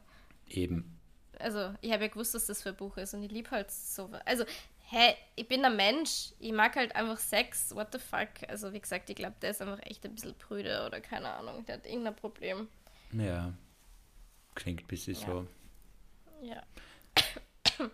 Eben. 0.48 0.98
Also, 1.38 1.74
ich 1.80 1.92
habe 1.92 2.04
ja 2.04 2.08
gewusst, 2.08 2.34
dass 2.34 2.46
das 2.46 2.62
für 2.62 2.70
ein 2.70 2.76
Buch 2.76 2.96
ist 2.96 3.14
und 3.14 3.22
ich 3.22 3.30
liebe 3.30 3.50
halt 3.50 3.70
so. 3.70 4.10
Also, 4.24 4.44
hä, 4.90 5.14
ich 5.36 5.46
bin 5.48 5.64
ein 5.64 5.76
Mensch. 5.76 6.32
Ich 6.38 6.52
mag 6.52 6.76
halt 6.76 6.94
einfach 6.96 7.18
Sex. 7.18 7.74
What 7.74 7.88
the 7.92 7.98
fuck? 7.98 8.28
Also, 8.48 8.72
wie 8.72 8.80
gesagt, 8.80 9.08
ich 9.10 9.16
glaube, 9.16 9.36
der 9.40 9.50
ist 9.50 9.62
einfach 9.62 9.78
echt 9.84 10.04
ein 10.04 10.14
bisschen 10.14 10.34
prüde 10.36 10.84
oder 10.86 11.00
keine 11.00 11.30
Ahnung. 11.32 11.64
Der 11.66 11.76
hat 11.76 11.86
irgendein 11.86 12.16
Problem. 12.16 12.68
Ja. 13.12 13.52
Klingt 14.54 14.82
ein 14.82 14.86
bisschen 14.86 15.14
Ja. 15.14 15.26
so. 15.26 15.46
Ja. 16.42 16.62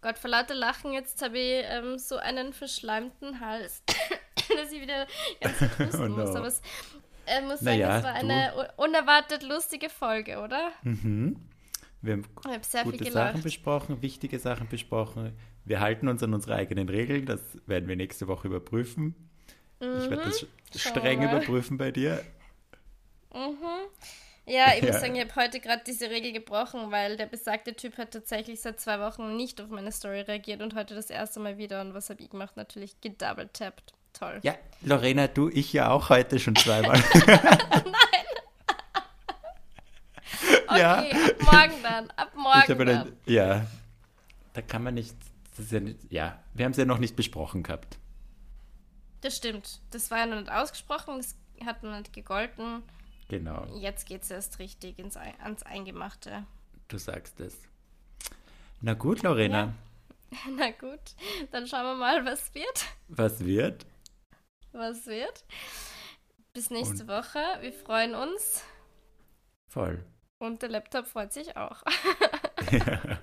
Gott, 0.00 0.18
vor 0.18 0.30
lauter 0.30 0.54
Lachen, 0.54 0.92
jetzt 0.92 1.22
habe 1.22 1.38
ich 1.38 1.64
ähm, 1.66 1.98
so 1.98 2.16
einen 2.16 2.52
verschleimten 2.52 3.38
Hals, 3.40 3.82
dass 4.48 4.72
ich 4.72 4.80
wieder 4.80 5.06
ganz 5.40 5.60
husten 5.78 6.02
Oh 6.02 6.08
no. 6.08 6.16
muss. 6.26 6.34
Aber 6.36 6.46
es 6.48 6.60
äh, 7.26 7.40
muss 7.42 7.60
sagen, 7.60 7.78
Naja, 7.78 7.98
es 7.98 8.04
war 8.04 8.12
du- 8.14 8.18
eine 8.18 8.72
unerwartet 8.78 9.42
lustige 9.44 9.88
Folge, 9.88 10.40
oder? 10.40 10.72
Mhm. 10.82 11.36
Wir 12.02 12.14
haben 12.14 12.24
gute 12.84 12.98
gelacht. 12.98 13.12
Sachen 13.12 13.42
besprochen, 13.42 14.02
wichtige 14.02 14.38
Sachen 14.38 14.68
besprochen. 14.68 15.32
Wir 15.64 15.80
halten 15.80 16.08
uns 16.08 16.22
an 16.22 16.34
unsere 16.34 16.56
eigenen 16.56 16.88
Regeln. 16.88 17.26
Das 17.26 17.40
werden 17.66 17.88
wir 17.88 17.94
nächste 17.96 18.26
Woche 18.28 18.48
überprüfen. 18.48 19.14
Ich 19.78 19.86
werde 19.86 20.16
das 20.24 20.42
Mhm. 20.42 20.46
Streng 20.78 21.22
überprüfen 21.22 21.76
bei 21.78 21.90
dir. 21.90 22.22
Mhm. 23.32 23.56
Ja, 24.46 24.72
ich 24.76 24.82
muss 24.82 24.94
Ja. 24.94 24.98
sagen, 25.00 25.14
ich 25.14 25.22
habe 25.22 25.34
heute 25.36 25.60
gerade 25.60 25.82
diese 25.86 26.10
Regel 26.10 26.32
gebrochen, 26.32 26.90
weil 26.90 27.16
der 27.16 27.26
besagte 27.26 27.74
Typ 27.74 27.96
hat 27.98 28.10
tatsächlich 28.10 28.60
seit 28.60 28.80
zwei 28.80 28.98
Wochen 28.98 29.36
nicht 29.36 29.60
auf 29.60 29.68
meine 29.68 29.92
Story 29.92 30.20
reagiert 30.22 30.60
und 30.62 30.74
heute 30.74 30.94
das 30.96 31.10
erste 31.10 31.38
Mal 31.38 31.58
wieder. 31.58 31.80
Und 31.80 31.94
was 31.94 32.10
habe 32.10 32.20
ich 32.22 32.30
gemacht? 32.30 32.56
Natürlich 32.56 33.00
gedouble-tapped. 33.00 33.92
Toll. 34.12 34.40
Ja, 34.42 34.54
Lorena, 34.82 35.26
du, 35.28 35.48
ich 35.48 35.72
ja 35.72 35.90
auch 35.90 36.10
heute 36.10 36.38
schon 36.40 36.56
zweimal. 36.56 37.00
Okay, 40.72 41.10
ja. 41.12 41.26
ab 41.26 41.42
morgen 41.42 41.82
dann. 41.82 42.10
Ab 42.12 42.32
morgen 42.34 42.78
dann. 42.78 42.86
dann, 42.86 43.16
ja, 43.26 43.66
da 44.52 44.62
kann 44.62 44.82
man 44.82 44.94
nicht, 44.94 45.16
das 45.50 45.66
ist 45.66 45.72
ja, 45.72 45.80
nicht, 45.80 45.98
ja, 46.12 46.38
wir 46.54 46.64
haben 46.64 46.72
es 46.72 46.78
ja 46.78 46.84
noch 46.84 46.98
nicht 46.98 47.16
besprochen 47.16 47.62
gehabt. 47.62 47.98
Das 49.20 49.36
stimmt. 49.36 49.80
Das 49.90 50.10
war 50.10 50.18
ja 50.18 50.26
noch 50.26 50.36
nicht 50.40 50.50
ausgesprochen, 50.50 51.16
das 51.18 51.36
hat 51.64 51.82
noch 51.82 51.96
nicht 51.96 52.12
gegolten. 52.12 52.82
Genau, 53.28 53.64
Jetzt 53.78 54.06
geht 54.06 54.22
es 54.22 54.30
erst 54.30 54.58
richtig 54.58 54.98
ins, 54.98 55.16
ans 55.16 55.62
Eingemachte. 55.62 56.44
du 56.88 56.98
sagst 56.98 57.40
es. 57.40 57.56
Na 58.80 58.94
gut, 58.94 59.22
Lorena, 59.22 59.72
Na 60.56 60.70
gut, 60.70 61.00
dann 61.50 61.66
schauen 61.66 61.84
wir 61.84 61.94
mal, 61.94 62.24
was 62.24 62.54
wird. 62.54 62.84
was 63.08 63.44
wird? 63.44 63.86
Was 64.72 65.06
wird. 65.06 65.44
Bis 66.54 66.70
nächste 66.70 67.04
Und- 67.04 67.08
Woche. 67.08 67.38
Wir 67.60 67.72
freuen 67.72 68.14
uns. 68.14 68.62
Voll. 69.68 70.04
Und 70.42 70.60
der 70.60 70.70
Laptop 70.70 71.06
freut 71.06 71.32
sich 71.32 71.56
auch. 71.56 71.82
Ja. 72.72 72.80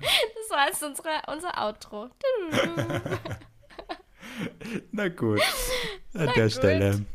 Das 0.49 0.57
war 0.57 0.67
jetzt 0.67 0.81
unsere, 0.81 1.09
unser 1.27 1.61
Outro. 1.61 2.09
Na 4.91 5.09
gut, 5.09 5.41
an 6.13 6.25
Na 6.25 6.33
der 6.33 6.45
gut. 6.45 6.53
Stelle. 6.53 7.05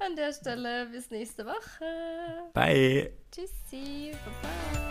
An 0.00 0.16
der 0.16 0.32
Stelle 0.32 0.86
bis 0.86 1.08
nächste 1.10 1.46
Woche. 1.46 2.50
Bye. 2.52 3.12
Tschüssi. 3.30 4.10
Baba. 4.24 4.81